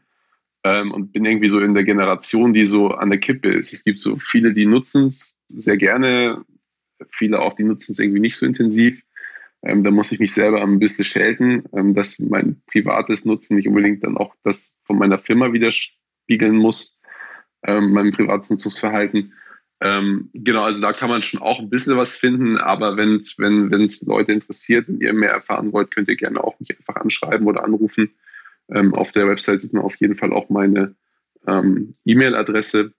ähm, 0.64 0.93
und 0.93 1.12
bin 1.12 1.24
irgendwie 1.24 1.49
so 1.49 1.61
in 1.61 1.74
der 1.74 1.85
Generation, 1.85 2.53
die 2.53 2.64
so 2.64 2.89
an 2.89 3.11
der 3.11 3.18
Kippe 3.18 3.49
ist. 3.49 3.72
Es 3.72 3.85
gibt 3.85 3.99
so 3.99 4.16
viele, 4.16 4.53
die 4.53 4.66
nutzen 4.66 5.07
es 5.07 5.39
sehr 5.49 5.76
gerne, 5.76 6.45
viele 7.11 7.41
auch, 7.41 7.55
die 7.55 7.64
nutzen 7.64 7.93
es 7.93 7.99
irgendwie 7.99 8.20
nicht 8.20 8.37
so 8.37 8.47
intensiv. 8.47 9.03
Ähm, 9.62 9.85
da 9.85 9.91
muss 9.91 10.12
ich 10.12 10.20
mich 10.20 10.33
selber 10.33 10.62
ein 10.62 10.78
bisschen 10.78 11.05
schelten, 11.05 11.64
ähm, 11.74 11.95
dass 11.95 12.18
mein 12.18 12.62
privates 12.66 13.24
Nutzen 13.24 13.57
nicht 13.57 13.68
unbedingt 13.68 14.05
dann 14.05 14.16
auch 14.16 14.35
das 14.43 14.74
von 14.85 14.99
meiner 14.99 15.18
Firma 15.18 15.53
widerspiegeln 15.53 16.57
muss, 16.57 16.99
ähm, 17.62 17.92
mein 17.92 18.12
privates 18.12 18.50
Nutzungsverhalten. 18.50 19.32
Ähm, 19.82 20.30
genau, 20.34 20.62
also 20.62 20.80
da 20.80 20.92
kann 20.92 21.08
man 21.08 21.22
schon 21.22 21.40
auch 21.40 21.58
ein 21.58 21.70
bisschen 21.70 21.96
was 21.96 22.14
finden, 22.14 22.58
aber 22.58 22.96
wenn 22.96 23.16
es 23.16 24.02
Leute 24.02 24.32
interessiert 24.32 24.88
und 24.88 25.00
ihr 25.00 25.12
mehr 25.14 25.30
erfahren 25.30 25.72
wollt, 25.72 25.90
könnt 25.90 26.08
ihr 26.08 26.16
gerne 26.16 26.42
auch 26.44 26.61
mich 26.61 26.76
einfach 26.76 26.96
anschreiben 26.96 27.46
oder 27.46 27.64
anrufen. 27.64 28.11
Ähm, 28.72 28.94
auf 28.94 29.12
der 29.12 29.26
Website 29.26 29.62
sieht 29.62 29.72
man 29.72 29.82
auf 29.82 29.96
jeden 29.96 30.16
Fall 30.16 30.32
auch 30.32 30.50
meine 30.50 30.94
ähm, 31.46 31.94
E-Mail-Adresse 32.04 32.92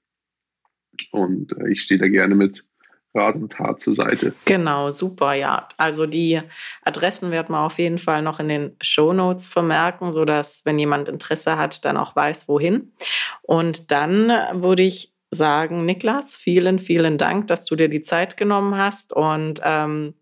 und 1.12 1.56
äh, 1.58 1.70
ich 1.70 1.84
stehe 1.84 2.00
da 2.00 2.08
gerne 2.08 2.36
mit 2.36 2.66
Rat 3.14 3.36
und 3.36 3.52
Tat 3.52 3.82
zur 3.82 3.94
Seite. 3.94 4.34
Genau, 4.46 4.90
super, 4.90 5.34
ja. 5.34 5.68
Also 5.78 6.06
die 6.06 6.42
Adressen 6.84 7.32
wird 7.32 7.50
man 7.50 7.66
auf 7.66 7.78
jeden 7.78 8.00
Fall 8.00 8.22
noch 8.22 8.40
in 8.40 8.48
den 8.48 8.76
Show 8.82 9.12
Notes 9.12 9.48
vermerken, 9.48 10.12
sodass, 10.12 10.62
wenn 10.66 10.80
jemand 10.80 11.10
Interesse 11.10 11.58
hat, 11.58 11.84
dann 11.84 11.98
auch 11.98 12.16
weiß, 12.16 12.48
wohin. 12.48 12.94
Und 13.42 13.92
dann 13.92 14.30
würde 14.62 14.84
ich 14.84 15.14
sagen, 15.32 15.86
Niklas, 15.86 16.36
vielen, 16.36 16.80
vielen 16.80 17.18
Dank, 17.18 17.48
dass 17.48 17.66
du 17.66 17.76
dir 17.76 17.90
die 17.90 18.02
Zeit 18.02 18.38
genommen 18.38 18.78
hast 18.78 19.14
und 19.14 19.62
ähm, 19.64 20.14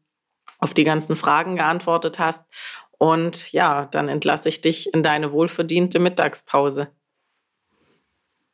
auf 0.59 0.73
die 0.73 0.83
ganzen 0.83 1.15
Fragen 1.15 1.55
geantwortet 1.55 2.19
hast. 2.19 2.47
Und 2.97 3.51
ja, 3.51 3.85
dann 3.85 4.09
entlasse 4.09 4.49
ich 4.49 4.61
dich 4.61 4.93
in 4.93 5.03
deine 5.03 5.31
wohlverdiente 5.31 5.99
Mittagspause. 5.99 6.89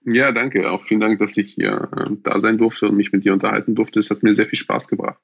Ja, 0.06 0.32
danke. 0.32 0.70
Auch 0.70 0.84
vielen 0.84 1.00
Dank, 1.00 1.20
dass 1.20 1.36
ich 1.36 1.54
hier 1.54 1.90
äh, 1.98 2.12
da 2.24 2.40
sein 2.40 2.58
durfte 2.58 2.88
und 2.88 2.96
mich 2.96 3.12
mit 3.12 3.26
dir 3.26 3.34
unterhalten 3.34 3.74
durfte. 3.74 4.00
Es 4.00 4.12
hat 4.12 4.22
mir 4.22 4.36
sehr 4.36 4.46
viel 4.46 4.60
Spaß 4.60 4.88
gebracht. 4.88 5.20